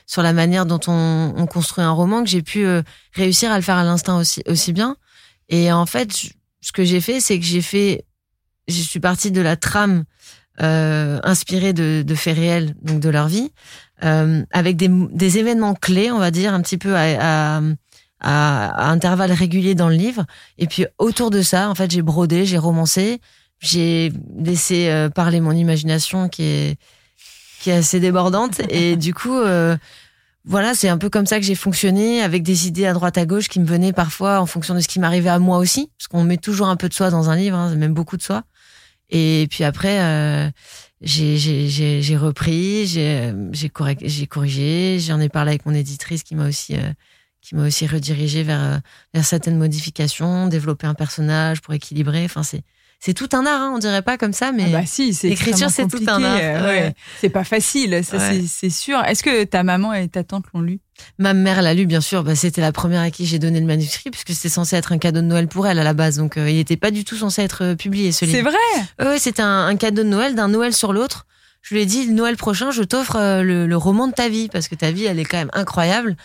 sur 0.06 0.22
la 0.22 0.32
manière 0.32 0.64
dont 0.64 0.78
on, 0.86 1.34
on 1.36 1.46
construit 1.46 1.82
un 1.82 1.90
roman, 1.90 2.22
que 2.22 2.28
j'ai 2.28 2.42
pu 2.42 2.66
réussir 3.14 3.50
à 3.50 3.56
le 3.56 3.62
faire 3.62 3.76
à 3.76 3.84
l'instinct 3.84 4.16
aussi, 4.16 4.42
aussi 4.46 4.72
bien. 4.72 4.96
Et 5.48 5.72
en 5.72 5.86
fait, 5.86 6.12
ce 6.60 6.72
que 6.72 6.84
j'ai 6.84 7.00
fait, 7.00 7.18
c'est 7.18 7.40
que 7.40 7.44
j'ai 7.44 7.62
fait 7.62 8.04
je 8.68 8.80
suis 8.80 9.00
partie 9.00 9.30
de 9.30 9.40
la 9.40 9.56
trame 9.56 10.04
euh, 10.62 11.18
inspirée 11.24 11.72
de, 11.72 12.02
de, 12.06 12.14
faits 12.14 12.36
réels, 12.36 12.74
donc 12.82 13.00
de 13.00 13.08
leur 13.08 13.28
vie, 13.28 13.50
euh, 14.04 14.44
avec 14.52 14.76
des, 14.76 14.88
des, 14.88 15.38
événements 15.38 15.74
clés, 15.74 16.10
on 16.10 16.18
va 16.18 16.30
dire, 16.30 16.54
un 16.54 16.60
petit 16.62 16.78
peu 16.78 16.94
à, 16.96 17.58
à, 17.58 17.62
à, 18.20 18.90
intervalles 18.90 19.32
réguliers 19.32 19.74
dans 19.74 19.88
le 19.88 19.96
livre. 19.96 20.24
Et 20.58 20.66
puis 20.66 20.86
autour 20.98 21.30
de 21.30 21.42
ça, 21.42 21.68
en 21.68 21.74
fait, 21.74 21.90
j'ai 21.90 22.02
brodé, 22.02 22.46
j'ai 22.46 22.58
romancé, 22.58 23.20
j'ai 23.60 24.12
laissé 24.36 24.88
euh, 24.88 25.08
parler 25.08 25.40
mon 25.40 25.52
imagination 25.52 26.28
qui 26.28 26.42
est 26.42 26.78
qui 27.60 27.70
est 27.70 27.74
assez 27.74 27.98
débordante. 27.98 28.60
Et 28.68 28.96
du 28.96 29.14
coup, 29.14 29.34
euh, 29.34 29.76
voilà, 30.44 30.74
c'est 30.74 30.88
un 30.88 30.98
peu 30.98 31.08
comme 31.08 31.26
ça 31.26 31.40
que 31.40 31.46
j'ai 31.46 31.54
fonctionné, 31.54 32.22
avec 32.22 32.42
des 32.42 32.68
idées 32.68 32.86
à 32.86 32.92
droite 32.92 33.16
à 33.16 33.24
gauche 33.24 33.48
qui 33.48 33.58
me 33.58 33.66
venaient 33.66 33.94
parfois 33.94 34.40
en 34.40 34.46
fonction 34.46 34.74
de 34.74 34.80
ce 34.80 34.88
qui 34.88 35.00
m'arrivait 35.00 35.30
à 35.30 35.38
moi 35.38 35.58
aussi, 35.58 35.90
parce 35.98 36.08
qu'on 36.08 36.24
met 36.24 36.36
toujours 36.36 36.68
un 36.68 36.76
peu 36.76 36.88
de 36.88 36.94
soi 36.94 37.10
dans 37.10 37.30
un 37.30 37.36
livre, 37.36 37.56
hein, 37.56 37.74
même 37.74 37.94
beaucoup 37.94 38.18
de 38.18 38.22
soi. 38.22 38.42
Et 39.10 39.46
puis 39.50 39.64
après, 39.64 40.00
euh, 40.00 40.50
j'ai 41.00 42.16
repris, 42.16 42.86
j'ai 42.86 44.26
corrigé, 44.26 44.98
j'en 45.00 45.20
ai 45.20 45.28
parlé 45.28 45.50
avec 45.50 45.66
mon 45.66 45.74
éditrice 45.74 46.22
qui 46.22 46.34
m'a 46.34 46.48
aussi 46.48 46.76
euh, 46.76 46.92
qui 47.42 47.54
m'a 47.54 47.66
aussi 47.66 47.86
redirigé 47.86 48.42
vers 48.42 48.62
euh, 48.62 48.78
vers 49.12 49.24
certaines 49.24 49.58
modifications, 49.58 50.48
développer 50.48 50.86
un 50.86 50.94
personnage 50.94 51.60
pour 51.60 51.74
équilibrer. 51.74 52.24
Enfin, 52.24 52.42
c'est 52.42 52.62
c'est 53.04 53.12
tout 53.12 53.28
un 53.34 53.44
art, 53.44 53.60
hein, 53.60 53.72
on 53.74 53.78
dirait 53.78 54.00
pas 54.00 54.16
comme 54.16 54.32
ça, 54.32 54.50
mais 54.50 54.64
ah 54.68 54.78
bah 54.78 54.86
si, 54.86 55.14
l'écriture 55.24 55.68
c'est 55.68 55.86
tout 55.88 56.02
un 56.06 56.24
art. 56.24 56.38
Euh, 56.40 56.90
c'est 57.20 57.28
pas 57.28 57.44
facile, 57.44 58.02
ça 58.02 58.16
c'est 58.48 58.70
sûr. 58.70 58.98
Est-ce 59.04 59.22
que 59.22 59.44
ta 59.44 59.62
maman 59.62 59.92
et 59.92 60.08
ta 60.08 60.24
tante 60.24 60.46
l'ont 60.54 60.62
lu? 60.62 60.80
Ma 61.18 61.34
mère 61.34 61.60
l'a 61.60 61.74
lu 61.74 61.84
bien 61.84 62.00
sûr. 62.00 62.24
Bah, 62.24 62.34
c'était 62.34 62.62
la 62.62 62.72
première 62.72 63.02
à 63.02 63.10
qui 63.10 63.26
j'ai 63.26 63.38
donné 63.38 63.60
le 63.60 63.66
manuscrit 63.66 64.08
puisque 64.08 64.32
c'était 64.32 64.48
censé 64.48 64.76
être 64.76 64.90
un 64.92 64.96
cadeau 64.96 65.20
de 65.20 65.26
Noël 65.26 65.48
pour 65.48 65.66
elle 65.66 65.78
à 65.78 65.84
la 65.84 65.92
base, 65.92 66.16
donc 66.16 66.38
euh, 66.38 66.48
il 66.48 66.56
n'était 66.56 66.78
pas 66.78 66.90
du 66.90 67.04
tout 67.04 67.16
censé 67.16 67.42
être 67.42 67.62
euh, 67.62 67.74
publié 67.74 68.10
ce 68.10 68.24
livre. 68.24 68.38
C'est 68.38 68.42
vrai? 68.42 69.10
Oui, 69.12 69.18
c'était 69.18 69.42
un, 69.42 69.76
cadeau 69.76 70.02
de 70.02 70.08
Noël 70.08 70.34
d'un 70.34 70.48
Noël 70.48 70.72
sur 70.72 70.94
l'autre. 70.94 71.26
Je 71.60 71.74
lui 71.74 71.82
ai 71.82 71.86
dit 71.86 72.08
Noël 72.08 72.38
prochain, 72.38 72.70
je 72.70 72.82
t'offre 72.82 73.42
le, 73.42 73.66
le 73.66 73.76
roman 73.76 74.08
de 74.08 74.14
ta 74.14 74.30
vie 74.30 74.48
parce 74.48 74.66
que 74.66 74.76
ta 74.76 74.92
vie 74.92 75.04
elle 75.04 75.18
est 75.18 75.26
quand 75.26 75.36
même 75.36 75.50
incroyable. 75.52 76.16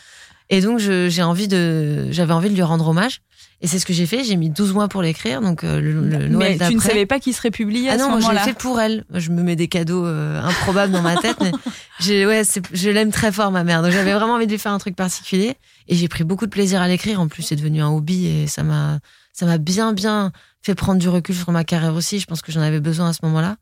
Et 0.49 0.61
donc 0.61 0.79
j'ai 0.79 1.23
envie 1.23 1.47
de, 1.47 2.07
j'avais 2.11 2.33
envie 2.33 2.49
de 2.49 2.55
lui 2.55 2.63
rendre 2.63 2.87
hommage. 2.87 3.21
Et 3.61 3.67
c'est 3.67 3.77
ce 3.77 3.85
que 3.85 3.91
j'ai 3.91 4.05
fait. 4.05 4.23
J'ai 4.23 4.37
mis 4.37 4.49
12 4.49 4.73
mois 4.73 4.87
pour 4.87 5.01
l'écrire, 5.01 5.41
donc 5.41 5.63
euh, 5.63 5.81
le, 5.81 5.91
le 5.91 6.29
Noël 6.29 6.57
Mais 6.59 6.67
tu 6.67 6.75
ne 6.75 6.79
savais 6.79 7.05
pas 7.05 7.19
qu'il 7.19 7.33
serait 7.33 7.51
publié 7.51 7.89
à 7.89 7.93
ah 7.93 7.97
ce 7.97 8.03
moment-là 8.03 8.25
Ah 8.25 8.33
non, 8.33 8.39
je 8.39 8.45
l'ai 8.45 8.53
fait 8.53 8.57
pour 8.57 8.79
elle. 8.79 9.03
Je 9.13 9.31
me 9.31 9.43
mets 9.43 9.57
des 9.57 9.67
cadeaux 9.67 10.05
euh, 10.05 10.41
improbables 10.41 10.93
dans 10.93 11.01
ma 11.01 11.17
tête, 11.17 11.35
mais 11.41 11.51
ouais, 12.25 12.43
je 12.71 12.89
l'aime 12.89 13.11
très 13.11 13.33
fort 13.33 13.51
ma 13.51 13.65
mère. 13.65 13.81
Donc 13.81 13.91
j'avais 13.91 14.13
vraiment 14.13 14.35
envie 14.35 14.47
de 14.47 14.51
lui 14.51 14.59
faire 14.59 14.71
un 14.71 14.77
truc 14.77 14.95
particulier, 14.95 15.55
et 15.89 15.95
j'ai 15.95 16.07
pris 16.07 16.23
beaucoup 16.23 16.45
de 16.45 16.51
plaisir 16.51 16.81
à 16.81 16.87
l'écrire. 16.87 17.19
En 17.19 17.27
plus, 17.27 17.43
c'est 17.43 17.57
devenu 17.57 17.81
un 17.81 17.89
hobby 17.89 18.27
et 18.27 18.47
ça 18.47 18.63
m'a, 18.63 18.99
ça 19.33 19.45
m'a 19.45 19.57
bien, 19.57 19.91
bien 19.91 20.31
fait 20.61 20.75
prendre 20.75 20.99
du 20.99 21.09
recul 21.09 21.35
sur 21.35 21.51
ma 21.51 21.65
carrière 21.65 21.95
aussi. 21.95 22.19
Je 22.19 22.27
pense 22.27 22.41
que 22.41 22.53
j'en 22.53 22.61
avais 22.61 22.79
besoin 22.79 23.09
à 23.09 23.13
ce 23.13 23.19
moment-là. 23.23 23.57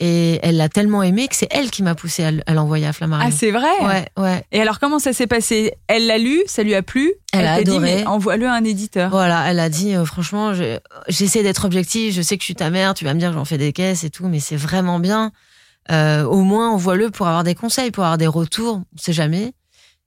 Et 0.00 0.40
elle 0.42 0.56
l'a 0.56 0.68
tellement 0.68 1.04
aimé 1.04 1.28
que 1.28 1.36
c'est 1.36 1.46
elle 1.50 1.70
qui 1.70 1.84
m'a 1.84 1.94
poussé 1.94 2.24
à, 2.24 2.54
l'envoyer 2.54 2.84
à 2.86 2.92
Flammarion. 2.92 3.28
Ah, 3.28 3.30
c'est 3.30 3.52
vrai? 3.52 3.70
Ouais, 3.82 4.06
ouais. 4.16 4.44
Et 4.50 4.60
alors, 4.60 4.80
comment 4.80 4.98
ça 4.98 5.12
s'est 5.12 5.28
passé? 5.28 5.72
Elle 5.86 6.08
l'a 6.08 6.18
lu, 6.18 6.42
ça 6.46 6.64
lui 6.64 6.74
a 6.74 6.82
plu? 6.82 7.12
Elle, 7.32 7.46
a 7.46 7.54
adoré. 7.54 8.04
envoie-le 8.04 8.48
à 8.48 8.54
un 8.54 8.64
éditeur. 8.64 9.10
Voilà, 9.10 9.48
elle 9.48 9.60
a 9.60 9.68
dit, 9.68 9.94
euh, 9.94 10.04
franchement, 10.04 10.52
j'essaie 11.08 11.44
d'être 11.44 11.64
objective, 11.64 12.12
je 12.12 12.22
sais 12.22 12.36
que 12.36 12.42
je 12.42 12.46
suis 12.46 12.56
ta 12.56 12.70
mère, 12.70 12.94
tu 12.94 13.04
vas 13.04 13.14
me 13.14 13.20
dire 13.20 13.30
que 13.30 13.36
j'en 13.36 13.44
fais 13.44 13.58
des 13.58 13.72
caisses 13.72 14.02
et 14.02 14.10
tout, 14.10 14.26
mais 14.26 14.40
c'est 14.40 14.56
vraiment 14.56 14.98
bien. 14.98 15.30
Euh, 15.92 16.24
au 16.24 16.42
moins, 16.42 16.70
envoie-le 16.70 17.10
pour 17.10 17.28
avoir 17.28 17.44
des 17.44 17.54
conseils, 17.54 17.92
pour 17.92 18.04
avoir 18.04 18.18
des 18.18 18.26
retours, 18.26 18.82
on 18.92 18.98
sait 18.98 19.12
jamais. 19.12 19.52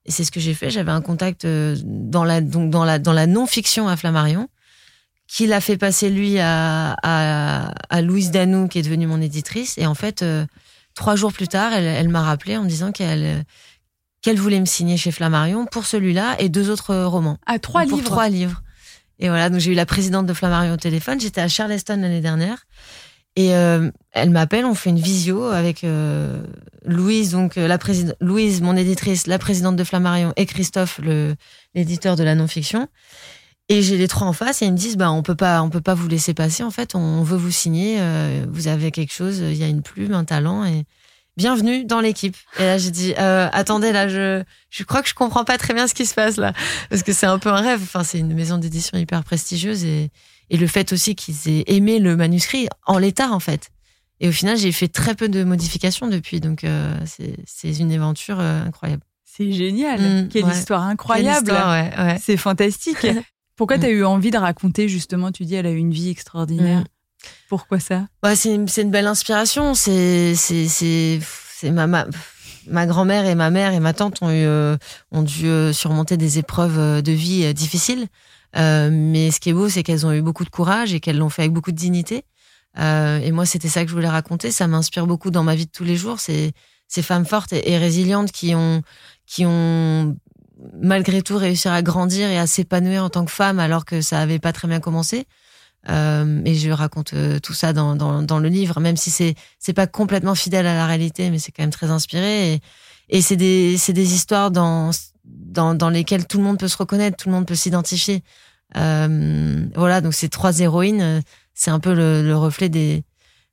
Et 0.05 0.11
c'est 0.11 0.25
ce 0.25 0.31
que 0.31 0.39
j'ai 0.39 0.53
fait. 0.53 0.69
J'avais 0.69 0.91
un 0.91 1.01
contact 1.01 1.45
euh, 1.45 1.77
dans 1.83 2.25
la, 2.25 2.41
donc 2.41 2.69
dans 2.71 2.83
la, 2.83 2.99
dans 2.99 3.13
la 3.13 3.25
non-fiction 3.25 3.87
à 3.87 3.95
Flammarion 3.95 4.49
qu'il 5.27 5.53
a 5.53 5.61
fait 5.61 5.77
passer 5.77 6.09
lui 6.09 6.39
à, 6.39 6.95
à, 7.03 7.73
à, 7.89 8.01
Louise 8.01 8.31
Danou, 8.31 8.67
qui 8.67 8.79
est 8.79 8.81
devenue 8.81 9.07
mon 9.07 9.21
éditrice. 9.21 9.77
Et 9.77 9.85
en 9.85 9.93
fait, 9.93 10.21
euh, 10.21 10.45
trois 10.95 11.15
jours 11.15 11.33
plus 11.33 11.47
tard, 11.47 11.73
elle, 11.73 11.85
elle 11.85 12.09
m'a 12.09 12.23
rappelé 12.23 12.57
en 12.57 12.63
me 12.63 12.69
disant 12.69 12.91
qu'elle 12.91 13.43
qu'elle 14.21 14.37
voulait 14.37 14.59
me 14.59 14.65
signer 14.65 14.97
chez 14.97 15.11
Flammarion 15.11 15.67
pour 15.67 15.85
celui-là 15.85 16.35
et 16.39 16.49
deux 16.49 16.71
autres 16.71 16.95
romans. 17.03 17.37
À 17.45 17.59
trois 17.59 17.85
livres. 17.85 18.03
trois 18.03 18.29
livres. 18.29 18.63
Et 19.19 19.29
voilà, 19.29 19.49
donc 19.49 19.59
j'ai 19.59 19.71
eu 19.71 19.75
la 19.75 19.85
présidente 19.85 20.25
de 20.25 20.33
Flammarion 20.33 20.73
au 20.73 20.77
téléphone. 20.77 21.19
J'étais 21.19 21.41
à 21.41 21.47
Charleston 21.47 21.97
l'année 22.01 22.21
dernière. 22.21 22.65
Et 23.35 23.55
euh, 23.55 23.91
elle 24.11 24.31
m'appelle, 24.31 24.65
on 24.65 24.73
fait 24.73 24.89
une 24.89 24.99
visio 24.99 25.43
avec 25.45 25.83
euh, 25.83 26.41
Louise, 26.83 27.31
donc 27.31 27.55
la 27.55 27.77
présidente, 27.77 28.15
Louise, 28.19 28.61
mon 28.61 28.75
éditrice, 28.75 29.27
la 29.27 29.37
présidente 29.37 29.75
de 29.75 29.83
Flammarion, 29.83 30.33
et 30.35 30.47
Christophe, 30.47 30.99
le 31.03 31.35
l'éditeur 31.75 32.15
de 32.15 32.23
la 32.23 32.33
non-fiction. 32.33 32.87
Et 33.69 33.81
j'ai 33.81 33.97
les 33.97 34.07
trois 34.07 34.27
en 34.27 34.33
face 34.33 34.61
et 34.61 34.65
ils 34.65 34.71
me 34.71 34.77
disent 34.77 34.95
bah 34.95 35.11
on 35.11 35.23
peut 35.23 35.35
pas 35.35 35.61
on 35.61 35.69
peut 35.69 35.81
pas 35.81 35.93
vous 35.93 36.07
laisser 36.07 36.33
passer 36.33 36.63
en 36.63 36.71
fait 36.71 36.95
on 36.95 37.21
veut 37.23 37.35
vous 37.35 37.51
signer 37.51 37.97
euh, 37.99 38.45
vous 38.49 38.69
avez 38.69 38.91
quelque 38.91 39.11
chose 39.11 39.39
il 39.39 39.57
y 39.57 39.63
a 39.63 39.67
une 39.67 39.81
plume 39.81 40.13
un 40.13 40.23
talent 40.23 40.63
et 40.63 40.85
bienvenue 41.35 41.83
dans 41.83 41.99
l'équipe 41.99 42.37
et 42.59 42.63
là 42.63 42.77
j'ai 42.77 42.91
dit 42.91 43.13
euh, 43.19 43.49
attendez 43.51 43.91
là 43.91 44.07
je 44.07 44.41
je 44.69 44.83
crois 44.85 45.01
que 45.01 45.09
je 45.09 45.13
comprends 45.13 45.43
pas 45.43 45.57
très 45.57 45.73
bien 45.73 45.85
ce 45.87 45.93
qui 45.93 46.05
se 46.05 46.13
passe 46.13 46.37
là 46.37 46.53
parce 46.89 47.03
que 47.03 47.11
c'est 47.11 47.25
un 47.25 47.39
peu 47.39 47.49
un 47.49 47.59
rêve 47.59 47.81
enfin 47.83 48.05
c'est 48.05 48.19
une 48.19 48.33
maison 48.33 48.57
d'édition 48.57 48.97
hyper 48.97 49.25
prestigieuse 49.25 49.83
et 49.83 50.11
et 50.49 50.55
le 50.55 50.67
fait 50.67 50.93
aussi 50.93 51.15
qu'ils 51.15 51.49
aient 51.49 51.65
aimé 51.67 51.99
le 51.99 52.15
manuscrit 52.15 52.69
en 52.85 52.97
l'état 52.97 53.31
en 53.31 53.41
fait 53.41 53.69
et 54.21 54.29
au 54.29 54.31
final 54.31 54.55
j'ai 54.57 54.71
fait 54.71 54.87
très 54.87 55.13
peu 55.13 55.27
de 55.27 55.43
modifications 55.43 56.07
depuis 56.07 56.39
donc 56.39 56.63
euh, 56.63 56.97
c'est 57.05 57.35
c'est 57.45 57.77
une 57.77 57.91
aventure 57.91 58.39
incroyable 58.39 59.03
c'est 59.25 59.51
génial. 59.51 60.01
Mmh, 60.01 60.29
Quelle 60.29 60.47
histoire 60.47 60.81
incroyable. 60.81 61.51
ouais, 61.51 61.91
ouais. 61.95 62.17
C'est 62.19 62.37
fantastique. 62.37 63.05
Pourquoi 63.57 63.77
mm. 63.77 63.81
tu 63.81 63.85
as 63.87 63.89
eu 63.89 64.05
envie 64.05 64.31
de 64.31 64.37
raconter 64.37 64.87
justement 64.87 65.31
Tu 65.31 65.43
dis 65.43 65.55
elle 65.55 65.65
a 65.65 65.71
eu 65.71 65.77
une 65.77 65.91
vie 65.91 66.09
extraordinaire. 66.09 66.81
Mm. 66.81 66.85
Pourquoi 67.49 67.79
ça? 67.79 68.07
Bah, 68.21 68.35
c'est 68.35 68.53
une, 68.53 68.67
une, 68.77 68.91
belle 68.91 69.07
inspiration. 69.07 69.73
C'est 69.73 70.35
c'est 70.35 71.19
ma, 71.71 71.87
ma, 71.87 72.07
ma 72.67 72.85
grand-mère 72.85 73.25
et 73.25 73.35
ma 73.35 73.49
mère 73.49 73.73
et 73.73 73.79
ma 73.79 73.93
tante 73.93 74.21
ont 74.21 74.29
eu 74.29 74.45
euh, 74.45 74.77
ont 75.11 75.23
dû 75.23 75.47
euh, 75.47 75.73
surmonter 75.73 76.17
des 76.17 76.37
épreuves 76.37 76.79
euh, 76.79 77.01
de 77.01 77.11
vie 77.11 77.53
difficiles. 77.53 78.07
mais 78.55 79.31
ce 79.31 79.39
qui 79.39 79.49
est 79.49 79.53
beau, 79.53 79.69
c'est 79.69 79.83
qu'elles 79.83 80.05
ont 80.05 80.13
eu 80.13 80.21
beaucoup 80.21 80.45
de 80.45 80.49
courage 80.49 80.93
et 80.93 80.99
qu'elles 80.99 81.17
l'ont 81.17 81.29
fait 81.29 81.43
avec 81.43 81.53
beaucoup 81.53 81.71
de 81.71 81.77
dignité. 81.77 82.23
et 82.77 83.31
moi, 83.31 83.45
c'était 83.45 83.69
ça 83.69 83.83
que 83.83 83.89
je 83.89 83.95
voulais 83.95 84.09
raconter. 84.09 84.51
Ça 84.51 84.67
m'inspire 84.67 85.07
beaucoup 85.07 85.31
dans 85.31 85.43
ma 85.43 85.55
vie 85.55 85.65
de 85.65 85.71
tous 85.71 85.83
les 85.83 85.95
jours. 85.95 86.19
C'est 86.19 86.53
ces 86.87 87.01
femmes 87.01 87.25
fortes 87.25 87.53
et, 87.53 87.71
et 87.71 87.77
résilientes 87.77 88.31
qui 88.31 88.55
ont 88.55 88.81
qui 89.25 89.45
ont 89.45 90.15
malgré 90.73 91.21
tout 91.21 91.37
réussir 91.37 91.71
à 91.71 91.81
grandir 91.81 92.29
et 92.29 92.37
à 92.37 92.47
s'épanouir 92.47 93.03
en 93.03 93.09
tant 93.09 93.25
que 93.25 93.31
femme 93.31 93.59
alors 93.59 93.85
que 93.85 94.01
ça 94.01 94.19
avait 94.19 94.39
pas 94.39 94.53
très 94.53 94.67
bien 94.67 94.79
commencé. 94.79 95.25
Euh, 95.89 96.41
et 96.43 96.55
je 96.55 96.69
raconte 96.71 97.13
euh, 97.13 97.39
tout 97.39 97.53
ça 97.53 97.71
dans, 97.71 97.95
dans, 97.95 98.21
dans, 98.21 98.39
le 98.39 98.49
livre, 98.49 98.79
même 98.79 98.97
si 98.97 99.09
c'est 99.09 99.35
c'est 99.59 99.73
pas 99.73 99.87
complètement 99.87 100.35
fidèle 100.35 100.67
à 100.67 100.73
la 100.73 100.85
réalité, 100.85 101.29
mais 101.29 101.39
c'est 101.39 101.51
quand 101.51 101.63
même 101.63 101.71
très 101.71 101.91
inspiré. 101.91 102.53
Et, 102.53 102.61
et 103.09 103.21
c'est 103.21 103.37
des 103.37 103.77
c'est 103.77 103.93
des 103.93 104.13
histoires 104.13 104.51
dans, 104.51 104.91
dans 105.23 105.75
dans 105.75 105.89
lesquelles 105.89 106.27
tout 106.27 106.39
le 106.39 106.43
monde 106.43 106.59
peut 106.59 106.67
se 106.67 106.77
reconnaître, 106.77 107.15
tout 107.15 107.29
le 107.29 107.35
monde 107.35 107.45
peut 107.45 107.55
s'identifier. 107.55 108.23
Euh, 108.75 109.65
voilà, 109.75 110.01
donc 110.01 110.13
ces 110.13 110.27
trois 110.27 110.59
héroïnes, 110.59 111.21
c'est 111.53 111.71
un 111.71 111.79
peu 111.79 111.93
le, 111.93 112.21
le, 112.21 112.35
reflet 112.35 112.67
des 112.67 113.03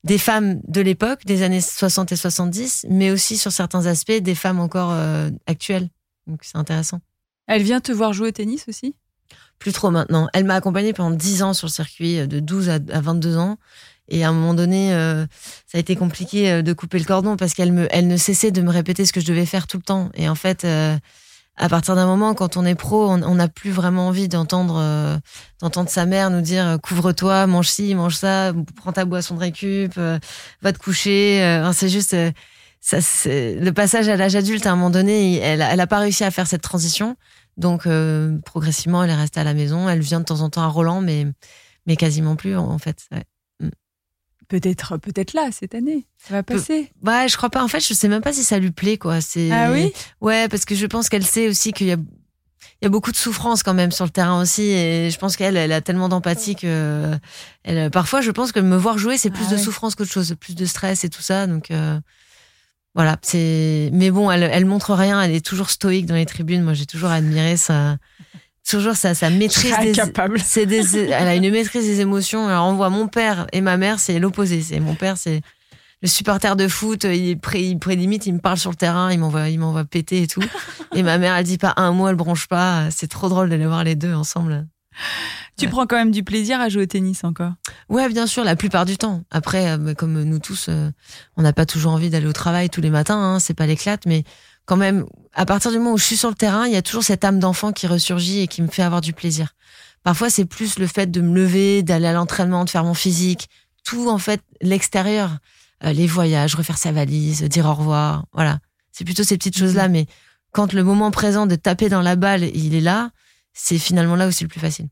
des 0.03 0.19
femmes 0.19 0.61
de 0.67 0.81
l'époque, 0.81 1.25
des 1.25 1.43
années 1.43 1.61
60 1.61 2.13
et 2.13 2.17
70, 2.17 2.87
mais 2.91 3.11
aussi 3.11 3.37
sur 3.39 3.53
certains 3.53 3.87
aspects 3.87 4.13
des 4.13 4.35
femmes 4.35 4.61
encore 4.61 4.91
euh, 4.93 5.31
actuelles. 5.47 5.89
Donc 6.27 6.41
c'est 6.43 6.57
intéressant. 6.57 7.01
Elle 7.47 7.63
vient 7.63 7.81
te 7.81 7.93
voir 7.93 8.13
jouer 8.13 8.29
au 8.29 8.33
tennis 8.33 8.67
aussi? 8.69 8.95
Plus 9.59 9.73
trop 9.73 9.91
maintenant. 9.91 10.29
Elle 10.33 10.45
m'a 10.45 10.55
accompagnée 10.55 10.93
pendant 10.93 11.15
10 11.15 11.43
ans 11.43 11.55
sur 11.55 11.67
le 11.67 11.73
circuit, 11.73 12.19
euh, 12.19 12.27
de 12.27 12.41
12 12.41 12.71
à 12.71 12.79
22 12.79 13.37
ans. 13.37 13.57
Et 14.09 14.25
à 14.25 14.29
un 14.29 14.33
moment 14.33 14.55
donné, 14.55 14.93
euh, 14.93 15.25
ça 15.67 15.79
a 15.79 15.81
été 15.81 15.97
compliqué 15.97 16.51
euh, 16.51 16.63
de 16.63 16.73
couper 16.73 16.99
le 16.99 17.05
cordon 17.05 17.37
parce 17.37 17.55
qu'elle 17.55 17.73
me, 17.73 17.87
elle 17.91 18.07
ne 18.07 18.17
cessait 18.17 18.51
de 18.51 18.61
me 18.61 18.71
répéter 18.71 19.07
ce 19.07 19.13
que 19.13 19.21
je 19.21 19.27
devais 19.27 19.47
faire 19.47 19.67
tout 19.67 19.79
le 19.79 19.83
temps. 19.83 20.11
Et 20.15 20.29
en 20.29 20.35
fait, 20.35 20.67
à 21.57 21.69
partir 21.69 21.95
d'un 21.95 22.07
moment, 22.07 22.35
quand 22.35 22.57
on 22.57 22.67
est 22.67 22.75
pro, 22.75 23.09
on 23.09 23.35
n'a 23.35 23.49
plus 23.49 23.71
vraiment 23.71 24.09
envie 24.09 24.29
d'entendre, 24.29 25.21
d'entendre 25.61 25.89
sa 25.89 26.05
mère 26.05 26.31
nous 26.31 26.41
dire 26.41 26.79
couvre-toi, 26.83 27.47
mange 27.47 27.69
ci, 27.69 27.95
mange 27.95 28.17
ça, 28.17 28.53
prends 28.77 28.93
ta 28.93 29.05
boisson 29.05 29.37
de 29.37 29.41
récup, 29.41 29.95
va 29.97 30.73
te 30.73 30.79
coucher. 30.79 31.63
c'est 31.73 31.89
juste 31.89 32.15
ça, 32.85 32.99
le 33.25 33.71
passage 33.71 34.11
à 34.11 34.17
l'âge 34.17 34.37
adulte, 34.37 34.67
à 34.67 34.73
un 34.73 34.77
moment 34.77 34.91
donné, 34.91 35.39
elle, 35.39 35.63
elle 35.63 35.81
a 35.81 35.87
pas 35.87 36.01
réussi 36.01 36.23
à 36.23 36.31
faire 36.31 36.47
cette 36.47 36.61
transition. 36.61 37.17
Donc, 37.57 37.87
euh, 37.87 38.37
progressivement, 38.45 39.03
elle 39.03 39.09
est 39.09 39.15
restée 39.15 39.41
à 39.41 39.45
la 39.45 39.55
maison. 39.55 39.89
Elle 39.89 40.01
vient 40.01 40.21
de 40.21 40.27
temps 40.27 40.43
en 40.43 40.51
temps 40.51 40.61
à 40.61 40.67
Roland, 40.67 41.01
mais, 41.01 41.27
mais 41.87 41.97
quasiment 41.97 42.37
plus, 42.37 42.57
en, 42.57 42.77
fait. 42.77 43.09
Mm. 43.61 43.69
Peut-être, 44.49 44.99
peut-être 44.99 45.33
là, 45.33 45.49
cette 45.51 45.75
année. 45.75 46.05
Ça 46.19 46.35
va 46.35 46.43
passer. 46.43 46.93
ouais, 47.03 47.27
je 47.27 47.37
crois 47.39 47.49
pas. 47.49 47.65
En 47.65 47.69
fait, 47.69 47.81
je 47.81 47.95
sais 47.95 48.09
même 48.09 48.21
pas 48.21 48.35
si 48.35 48.45
ça 48.45 48.59
lui 48.59 48.71
plaît, 48.71 48.99
quoi. 48.99 49.19
Ah 49.51 49.73
oui? 49.73 49.91
Ouais, 50.21 50.47
parce 50.49 50.67
que 50.67 50.75
je 50.75 50.85
pense 50.85 51.09
qu'elle 51.09 51.25
sait 51.25 51.49
aussi 51.49 51.73
qu'il 51.73 51.87
y 51.87 51.93
a, 51.93 51.97
il 51.97 52.85
y 52.85 52.87
a 52.87 52.91
beaucoup 52.91 53.13
de 53.13 53.17
souffrance 53.17 53.63
quand 53.63 53.73
même 53.73 53.93
sur 53.93 54.05
le 54.05 54.11
terrain 54.11 54.43
aussi 54.43 54.63
et 54.63 55.09
je 55.11 55.19
pense 55.19 55.37
qu'elle 55.37 55.57
elle 55.57 55.73
a 55.73 55.81
tellement 55.81 56.09
d'empathie 56.09 56.55
que 56.55 57.13
elle 57.63 57.91
parfois 57.91 58.21
je 58.21 58.31
pense 58.31 58.53
que 58.53 58.61
me 58.61 58.77
voir 58.77 58.99
jouer 58.99 59.17
c'est 59.17 59.31
plus 59.31 59.47
ah 59.49 59.53
de 59.53 59.57
souffrance 59.57 59.95
qu'autre 59.95 60.11
chose 60.11 60.35
plus 60.39 60.55
de 60.55 60.65
stress 60.67 61.05
et 61.05 61.09
tout 61.09 61.23
ça 61.23 61.47
donc 61.47 61.71
euh, 61.71 61.99
voilà, 62.95 63.17
c'est. 63.23 63.91
Mais 63.93 64.11
bon, 64.11 64.31
elle, 64.31 64.45
elle 64.45 64.67
montre 64.67 64.95
rien. 64.95 65.21
Elle 65.21 65.35
est 65.35 65.45
toujours 65.45 65.71
stoïque 65.71 66.07
dans 66.07 66.15
les 66.15 66.27
tribunes. 66.27 66.63
Moi, 66.63 66.75
j'ai 66.75 66.87
toujours 66.87 67.11
admiré 67.11 67.57
sa, 67.57 67.97
toujours 68.69 68.95
sa, 68.95 69.15
sa 69.15 69.31
maîtrise. 69.31 69.75
Des, 69.81 69.95
c'est 70.45 70.67
des, 70.67 70.97
elle 71.11 71.29
a 71.29 71.35
une 71.35 71.51
maîtrise 71.51 71.85
des 71.85 72.01
émotions. 72.01 72.47
Alors, 72.47 72.67
on 72.67 72.75
voit 72.75 72.91
mon 72.91 73.09
père 73.09 73.47
et 73.53 73.61
ma 73.61 73.77
mère, 73.77 73.99
c'est 73.99 74.19
l'opposé. 74.21 74.63
C'est 74.63 74.79
mon 74.79 74.95
père, 74.95 75.17
c'est 75.17 75.41
le 76.03 76.09
supporter 76.09 76.55
de 76.55 76.69
foot. 76.69 77.03
Il 77.05 77.31
est 77.31 77.37
pré, 77.37 77.63
il 77.63 77.79
limite, 77.99 78.27
il 78.27 78.35
me 78.35 78.41
parle 78.41 78.59
sur 78.59 78.71
le 78.71 78.77
terrain, 78.77 79.11
il 79.11 79.19
m'envoie, 79.19 79.49
il 79.49 79.59
m'envoie 79.59 79.85
péter 79.85 80.23
et 80.23 80.27
tout. 80.29 80.45
Et 80.95 81.03
ma 81.03 81.19
mère, 81.19 81.35
elle 81.35 81.45
dit 81.45 81.59
pas 81.59 81.75
un 81.77 81.91
mot, 81.91 82.07
elle 82.07 82.15
bronche 82.15 82.47
pas. 82.47 82.91
C'est 82.93 83.09
trop 83.09 83.29
drôle 83.29 83.51
de 83.51 83.57
les 83.57 83.67
voir 83.67 83.83
les 83.83 83.97
deux 83.97 84.15
ensemble. 84.15 84.69
Tu 85.57 85.69
prends 85.69 85.87
quand 85.87 85.97
même 85.97 86.11
du 86.11 86.25
plaisir 86.25 86.61
à 86.61 86.69
jouer 86.69 86.83
au 86.83 86.87
tennis 86.87 87.23
encore? 87.23 87.53
Ouais, 87.89 88.09
bien 88.09 88.27
sûr, 88.27 88.45
la 88.45 88.57
plupart 88.57 88.85
du 88.85 88.97
temps. 88.97 89.23
Après, 89.31 89.71
euh, 89.71 89.77
bah, 89.77 89.95
comme 89.95 90.23
nous 90.23 90.39
tous, 90.39 90.67
euh, 90.69 90.91
on 91.37 91.43
n'a 91.43 91.53
pas 91.53 91.65
toujours 91.65 91.93
envie 91.93 92.11
d'aller 92.11 92.27
au 92.27 92.33
travail 92.33 92.71
tous 92.71 92.81
les 92.81 92.91
matins, 92.91 93.19
hein, 93.19 93.39
c'est 93.39 93.55
pas 93.55 93.67
l'éclate, 93.67 94.07
mais 94.07 94.25
quand 94.65 94.77
même, 94.77 95.05
à 95.33 95.47
partir 95.47 95.71
du 95.71 95.79
moment 95.79 95.93
où 95.93 95.99
je 95.99 96.05
suis 96.05 96.17
sur 96.17 96.29
le 96.29 96.35
terrain, 96.35 96.67
il 96.67 96.73
y 96.73 96.77
a 96.77 96.83
toujours 96.83 97.05
cette 97.05 97.25
âme 97.25 97.39
d'enfant 97.39 97.73
qui 97.73 97.87
ressurgit 97.87 98.41
et 98.41 98.49
qui 98.49 98.63
me 98.63 98.69
fait 98.69 98.83
avoir 98.83 99.01
du 99.01 99.13
plaisir. 99.13 99.55
Parfois, 100.03 100.29
c'est 100.29 100.45
plus 100.45 100.79
le 100.79 100.87
fait 100.87 101.11
de 101.11 101.21
me 101.21 101.35
lever, 101.35 101.83
d'aller 101.83 102.07
à 102.07 102.13
l'entraînement, 102.13 102.65
de 102.65 102.71
faire 102.71 102.85
mon 102.85 102.95
physique, 102.95 103.49
tout 103.85 104.09
en 104.09 104.19
fait 104.19 104.41
l'extérieur, 104.61 105.39
euh, 105.85 105.93
les 105.93 106.07
voyages, 106.07 106.55
refaire 106.55 106.79
sa 106.79 106.93
valise, 106.93 107.43
dire 107.43 107.67
au 107.67 107.75
revoir, 107.75 108.27
voilà. 108.33 108.59
C'est 108.93 109.05
plutôt 109.05 109.25
ces 109.25 109.37
petites 109.37 109.59
choses-là, 109.59 109.89
mhm. 109.89 109.93
mais 109.93 110.07
quand 110.53 110.73
le 110.73 110.85
moment 110.85 111.11
présent 111.11 111.47
de 111.47 111.57
taper 111.57 111.89
dans 111.89 112.03
la 112.03 112.17
balle, 112.17 112.45
il 112.45 112.75
est 112.75 112.81
là, 112.81 113.11
c'est 113.53 113.79
finalement 113.79 114.17
là 114.17 114.29
où 114.29 114.31
c'est 114.31 114.45
le 114.45 114.49
plus 114.49 114.61
facile. 114.61 114.89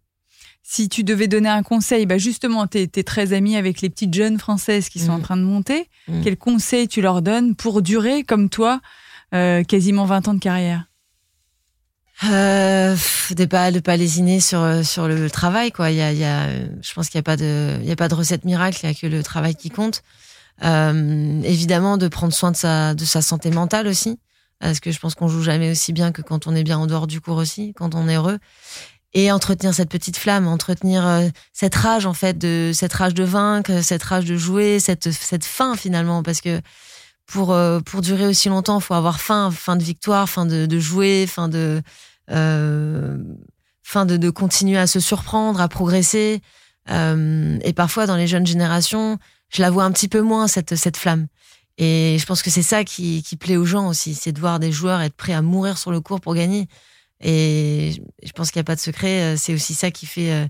Si 0.62 0.88
tu 0.88 1.04
devais 1.04 1.28
donner 1.28 1.48
un 1.48 1.62
conseil, 1.62 2.06
bah 2.06 2.18
justement, 2.18 2.66
tu 2.66 2.78
es, 2.78 3.02
très 3.02 3.32
amie 3.32 3.56
avec 3.56 3.80
les 3.80 3.90
petites 3.90 4.14
jeunes 4.14 4.38
françaises 4.38 4.88
qui 4.88 5.00
sont 5.00 5.12
en 5.12 5.18
mm. 5.18 5.22
train 5.22 5.36
de 5.36 5.42
monter. 5.42 5.88
Mm. 6.08 6.22
Quel 6.22 6.36
conseil 6.36 6.88
tu 6.88 7.02
leur 7.02 7.20
donnes 7.20 7.54
pour 7.56 7.82
durer, 7.82 8.22
comme 8.22 8.48
toi, 8.48 8.80
euh, 9.34 9.64
quasiment 9.64 10.04
20 10.04 10.28
ans 10.28 10.34
de 10.34 10.40
carrière? 10.40 10.84
Euh, 12.24 12.94
de 13.30 13.44
pas 13.46 13.72
de 13.72 13.80
pas 13.80 13.96
lésiner 13.96 14.38
sur 14.38 14.84
sur 14.84 15.08
le 15.08 15.28
travail 15.28 15.72
quoi 15.72 15.90
il 15.90 15.96
y 15.96 16.02
a, 16.02 16.12
y 16.12 16.22
a 16.22 16.46
je 16.80 16.94
pense 16.94 17.08
qu'il 17.08 17.18
y 17.18 17.18
a 17.18 17.22
pas 17.24 17.36
de 17.36 17.78
il 17.80 17.88
y 17.88 17.90
a 17.90 17.96
pas 17.96 18.06
de 18.06 18.14
recette 18.14 18.44
miracle 18.44 18.78
il 18.82 18.86
y 18.86 18.90
a 18.90 18.94
que 18.94 19.08
le 19.08 19.24
travail 19.24 19.56
qui 19.56 19.70
compte 19.70 20.02
euh, 20.62 21.42
évidemment 21.42 21.96
de 21.96 22.06
prendre 22.06 22.32
soin 22.32 22.52
de 22.52 22.56
sa 22.56 22.94
de 22.94 23.04
sa 23.04 23.22
santé 23.22 23.50
mentale 23.50 23.88
aussi 23.88 24.20
parce 24.60 24.78
que 24.78 24.92
je 24.92 25.00
pense 25.00 25.16
qu'on 25.16 25.26
joue 25.26 25.42
jamais 25.42 25.72
aussi 25.72 25.92
bien 25.92 26.12
que 26.12 26.22
quand 26.22 26.46
on 26.46 26.54
est 26.54 26.62
bien 26.62 26.78
en 26.78 26.86
dehors 26.86 27.08
du 27.08 27.20
cours 27.20 27.38
aussi 27.38 27.72
quand 27.74 27.96
on 27.96 28.08
est 28.08 28.14
heureux 28.14 28.38
et 29.14 29.30
entretenir 29.30 29.74
cette 29.74 29.90
petite 29.90 30.16
flamme, 30.16 30.46
entretenir 30.46 31.06
euh, 31.06 31.28
cette 31.52 31.74
rage 31.74 32.06
en 32.06 32.14
fait 32.14 32.38
de 32.38 32.72
cette 32.74 32.92
rage 32.92 33.14
de 33.14 33.24
vaincre, 33.24 33.82
cette 33.82 34.02
rage 34.02 34.24
de 34.24 34.36
jouer, 34.36 34.80
cette 34.80 35.10
cette 35.12 35.44
faim 35.44 35.76
finalement 35.76 36.22
parce 36.22 36.40
que 36.40 36.60
pour 37.26 37.52
euh, 37.52 37.80
pour 37.80 38.00
durer 38.00 38.26
aussi 38.26 38.48
longtemps, 38.48 38.80
faut 38.80 38.94
avoir 38.94 39.20
faim, 39.20 39.50
fin 39.50 39.76
de 39.76 39.82
victoire, 39.82 40.28
fin 40.28 40.46
de, 40.46 40.66
de 40.66 40.78
jouer, 40.78 41.26
fin 41.26 41.48
de 41.48 41.82
euh, 42.30 43.18
fin 43.82 44.06
de, 44.06 44.16
de 44.16 44.30
continuer 44.30 44.78
à 44.78 44.86
se 44.86 45.00
surprendre, 45.00 45.60
à 45.60 45.68
progresser. 45.68 46.40
Euh, 46.90 47.58
et 47.62 47.72
parfois 47.72 48.06
dans 48.06 48.16
les 48.16 48.26
jeunes 48.26 48.46
générations, 48.46 49.18
je 49.50 49.62
la 49.62 49.70
vois 49.70 49.84
un 49.84 49.92
petit 49.92 50.08
peu 50.08 50.20
moins 50.20 50.48
cette 50.48 50.76
cette 50.76 50.96
flamme. 50.96 51.26
Et 51.78 52.16
je 52.20 52.26
pense 52.26 52.42
que 52.42 52.50
c'est 52.50 52.62
ça 52.62 52.84
qui, 52.84 53.22
qui 53.22 53.36
plaît 53.36 53.56
aux 53.56 53.64
gens 53.64 53.88
aussi, 53.88 54.14
c'est 54.14 54.32
de 54.32 54.40
voir 54.40 54.60
des 54.60 54.72
joueurs 54.72 55.00
être 55.00 55.16
prêts 55.16 55.32
à 55.32 55.42
mourir 55.42 55.78
sur 55.78 55.90
le 55.90 56.00
court 56.00 56.20
pour 56.20 56.34
gagner. 56.34 56.68
Et 57.22 57.92
je 58.22 58.32
pense 58.32 58.50
qu'il 58.50 58.58
n'y 58.58 58.64
a 58.64 58.64
pas 58.64 58.74
de 58.74 58.80
secret. 58.80 59.34
Euh, 59.34 59.36
c'est 59.36 59.54
aussi 59.54 59.74
ça 59.74 59.90
qui 59.90 60.06
fait, 60.06 60.32
euh, 60.32 60.46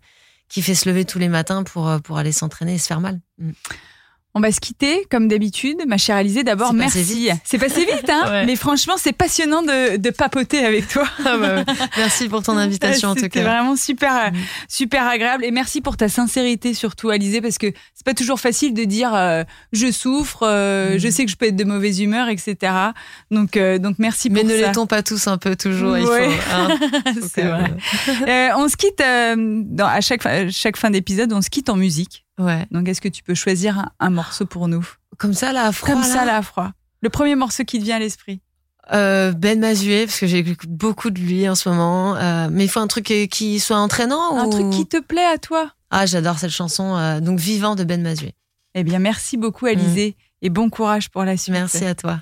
qui 0.48 0.62
fait 0.62 0.74
se 0.74 0.88
lever 0.88 1.04
tous 1.04 1.18
les 1.18 1.28
matins 1.28 1.62
pour, 1.64 1.88
euh, 1.88 1.98
pour 1.98 2.18
aller 2.18 2.32
s'entraîner 2.32 2.74
et 2.74 2.78
se 2.78 2.86
faire 2.86 3.00
mal. 3.00 3.20
On 4.34 4.40
va 4.40 4.50
se 4.50 4.60
quitter, 4.60 5.06
comme 5.10 5.28
d'habitude. 5.28 5.82
Ma 5.86 5.98
chère 5.98 6.16
Alizée, 6.16 6.42
d'abord, 6.42 6.72
merci. 6.72 7.28
C'est 7.44 7.58
passé 7.58 7.80
vite, 7.80 8.08
hein 8.08 8.44
Mais 8.46 8.56
franchement, 8.56 8.94
c'est 8.96 9.12
passionnant 9.12 9.60
de, 9.60 9.98
de, 9.98 10.10
papoter 10.10 10.64
avec 10.64 10.88
toi. 10.88 11.06
Ah 11.26 11.36
bah 11.36 11.64
merci 11.98 12.30
pour 12.30 12.42
ton 12.42 12.56
invitation, 12.56 13.10
en 13.10 13.14
tout 13.14 13.20
cas. 13.20 13.24
C'était 13.24 13.42
vraiment 13.42 13.76
super, 13.76 14.32
mm. 14.32 14.36
super 14.68 15.06
agréable. 15.06 15.44
Et 15.44 15.50
merci 15.50 15.82
pour 15.82 15.98
ta 15.98 16.08
sincérité, 16.08 16.72
surtout, 16.72 17.10
Alizée, 17.10 17.42
parce 17.42 17.58
que 17.58 17.66
c'est 17.92 18.06
pas 18.06 18.14
toujours 18.14 18.40
facile 18.40 18.72
de 18.72 18.84
dire 18.84 19.14
euh, 19.14 19.44
je 19.72 19.90
souffre, 19.90 20.44
euh, 20.44 20.94
mm. 20.94 20.98
je 20.98 21.08
sais 21.10 21.26
que 21.26 21.30
je 21.30 21.36
peux 21.36 21.48
être 21.48 21.56
de 21.56 21.64
mauvaise 21.64 22.00
humeur, 22.00 22.30
etc. 22.30 22.72
Donc, 23.30 23.58
euh, 23.58 23.76
donc 23.76 23.96
merci 23.98 24.30
Mais 24.30 24.40
pour 24.40 24.48
ça. 24.48 24.56
Mais 24.56 24.62
ne 24.62 24.66
l'étons 24.66 24.86
pas 24.86 25.02
tous 25.02 25.26
un 25.26 25.36
peu, 25.36 25.56
toujours. 25.56 25.98
Il 25.98 26.06
faut, 26.06 26.12
hein, 26.12 26.68
c'est 27.34 27.42
vrai. 27.42 27.70
on 28.56 28.66
se 28.66 28.78
quitte, 28.78 29.02
dans, 29.76 29.86
à 29.86 30.00
chaque, 30.00 30.22
chaque 30.50 30.78
fin 30.78 30.88
d'épisode, 30.88 31.34
on 31.34 31.42
se 31.42 31.50
quitte 31.50 31.68
en 31.68 31.76
musique. 31.76 32.24
Ouais. 32.38 32.66
Donc, 32.70 32.88
est-ce 32.88 33.00
que 33.00 33.08
tu 33.08 33.22
peux 33.22 33.34
choisir 33.34 33.90
un, 33.98 34.10
morceau 34.10 34.46
pour 34.46 34.68
nous? 34.68 34.86
Comme 35.18 35.34
ça, 35.34 35.52
là, 35.52 35.66
à 35.66 35.72
froid. 35.72 35.92
Comme 35.92 36.02
ça, 36.02 36.24
là, 36.24 36.36
à 36.38 36.42
froid. 36.42 36.70
Le 37.02 37.10
premier 37.10 37.34
morceau 37.34 37.64
qui 37.64 37.78
te 37.78 37.84
vient 37.84 37.96
à 37.96 37.98
l'esprit. 37.98 38.40
Euh, 38.92 39.32
ben 39.32 39.60
Mazué, 39.60 40.06
parce 40.06 40.18
que 40.18 40.26
j'écoute 40.26 40.68
beaucoup 40.68 41.10
de 41.10 41.20
lui 41.20 41.48
en 41.48 41.54
ce 41.54 41.68
moment. 41.68 42.16
Euh, 42.16 42.48
mais 42.50 42.64
il 42.64 42.68
faut 42.68 42.80
un 42.80 42.86
truc 42.86 43.04
qui 43.30 43.60
soit 43.60 43.76
entraînant 43.76 44.36
Un 44.36 44.48
truc 44.48 44.70
qui 44.70 44.86
te 44.86 45.00
plaît 45.00 45.24
à 45.24 45.38
toi 45.38 45.70
Ah, 45.90 46.06
j'adore 46.06 46.38
cette 46.38 46.50
chanson. 46.50 46.96
Euh, 46.96 47.20
donc, 47.20 47.38
Vivant 47.38 47.76
de 47.76 47.84
Ben 47.84 48.02
Mazué. 48.02 48.34
Eh 48.74 48.84
bien, 48.84 48.98
merci 48.98 49.36
beaucoup, 49.36 49.66
Alizé. 49.66 50.16
Mm. 50.16 50.22
Et 50.44 50.50
bon 50.50 50.70
courage 50.70 51.10
pour 51.10 51.24
la 51.24 51.36
suite. 51.36 51.54
Merci 51.54 51.84
à 51.84 51.94
toi. 51.94 52.18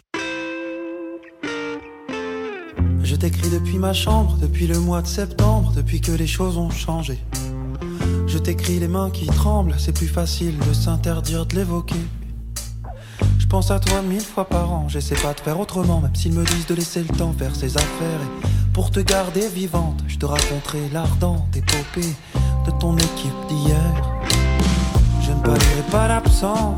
Je 3.03 3.17
t'écris 3.17 3.49
depuis 3.49 3.79
ma 3.79 3.95
chambre, 3.95 4.37
depuis 4.37 4.67
le 4.67 4.79
mois 4.79 5.01
de 5.01 5.07
septembre, 5.07 5.73
depuis 5.75 6.01
que 6.01 6.13
les 6.13 6.27
choses 6.27 6.59
ont 6.59 6.71
changé. 6.71 7.19
Je 8.27 8.39
t'écris 8.39 8.79
les 8.79 8.89
mains 8.89 9.11
qui 9.11 9.27
tremblent, 9.27 9.75
c'est 9.79 9.93
plus 9.93 10.07
facile 10.09 10.57
de 10.59 10.73
s'interdire 10.73 11.47
de 11.47 11.57
l'évoquer. 11.57 12.01
Je 13.39 13.47
pense 13.47 13.71
à 13.71 13.81
toi 13.81 14.03
mille 14.03 14.21
fois 14.21 14.49
par 14.49 14.73
an, 14.73 14.89
j'essaie 14.89 15.17
pas 15.17 15.35
de 15.35 15.41
faire 15.41 15.59
autrement, 15.59 16.01
même 16.01 16.15
s'ils 16.15 16.33
me 16.33 16.45
disent 16.45 16.67
de 16.67 16.75
laisser 16.75 17.03
le 17.03 17.09
temps 17.09 17.35
faire 17.37 17.57
ses 17.57 17.77
affaires. 17.77 18.21
Et 18.23 18.73
pour 18.73 18.91
te 18.91 19.01
garder 19.01 19.49
vivante, 19.49 20.01
je 20.07 20.17
te 20.17 20.27
raconterai 20.27 20.89
l'ardente 20.93 21.57
épopée 21.57 22.15
de 22.67 22.71
ton 22.79 22.97
équipe 22.97 23.47
d'hier. 23.49 23.93
Je 25.23 25.33
ne 25.33 25.41
palierai 25.41 25.83
pas 25.91 26.07
l'absence, 26.07 26.77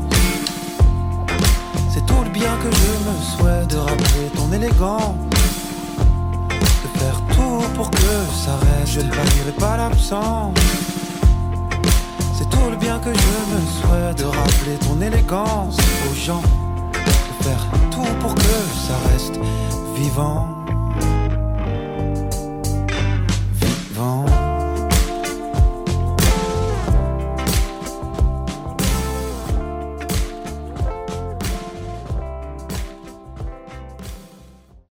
c'est 1.93 2.05
tout 2.07 2.23
le 2.23 2.29
bien 2.31 2.57
que 2.57 2.75
je 2.75 2.91
me 3.09 3.37
souhaite 3.37 3.69
de 3.69 3.77
rappeler 3.77 4.29
ton 4.35 4.51
élégance. 4.51 5.15
De 6.49 6.99
faire 6.99 7.21
tout 7.35 7.61
pour 7.75 7.91
que 7.91 7.97
ça 7.97 8.57
reste, 8.57 8.93
je 8.93 8.99
ne 9.01 9.51
pas 9.59 9.77
l'absence 9.77 10.55
c'est 12.35 12.49
tout 12.49 12.69
le 12.69 12.75
bien 12.77 12.99
que 12.99 13.13
je 13.13 13.53
me 13.53 13.61
souhaite 13.67 14.17
de 14.17 14.25
rappeler 14.25 14.77
ton 14.87 14.99
élégance 15.01 15.77
aux 16.09 16.15
gens, 16.15 16.41
de 16.91 17.43
faire 17.43 17.65
tout 17.91 18.13
pour 18.19 18.33
que 18.33 18.41
ça 18.41 18.97
reste 19.11 19.39
vivant. 19.95 20.47
Vivant. 23.61 24.42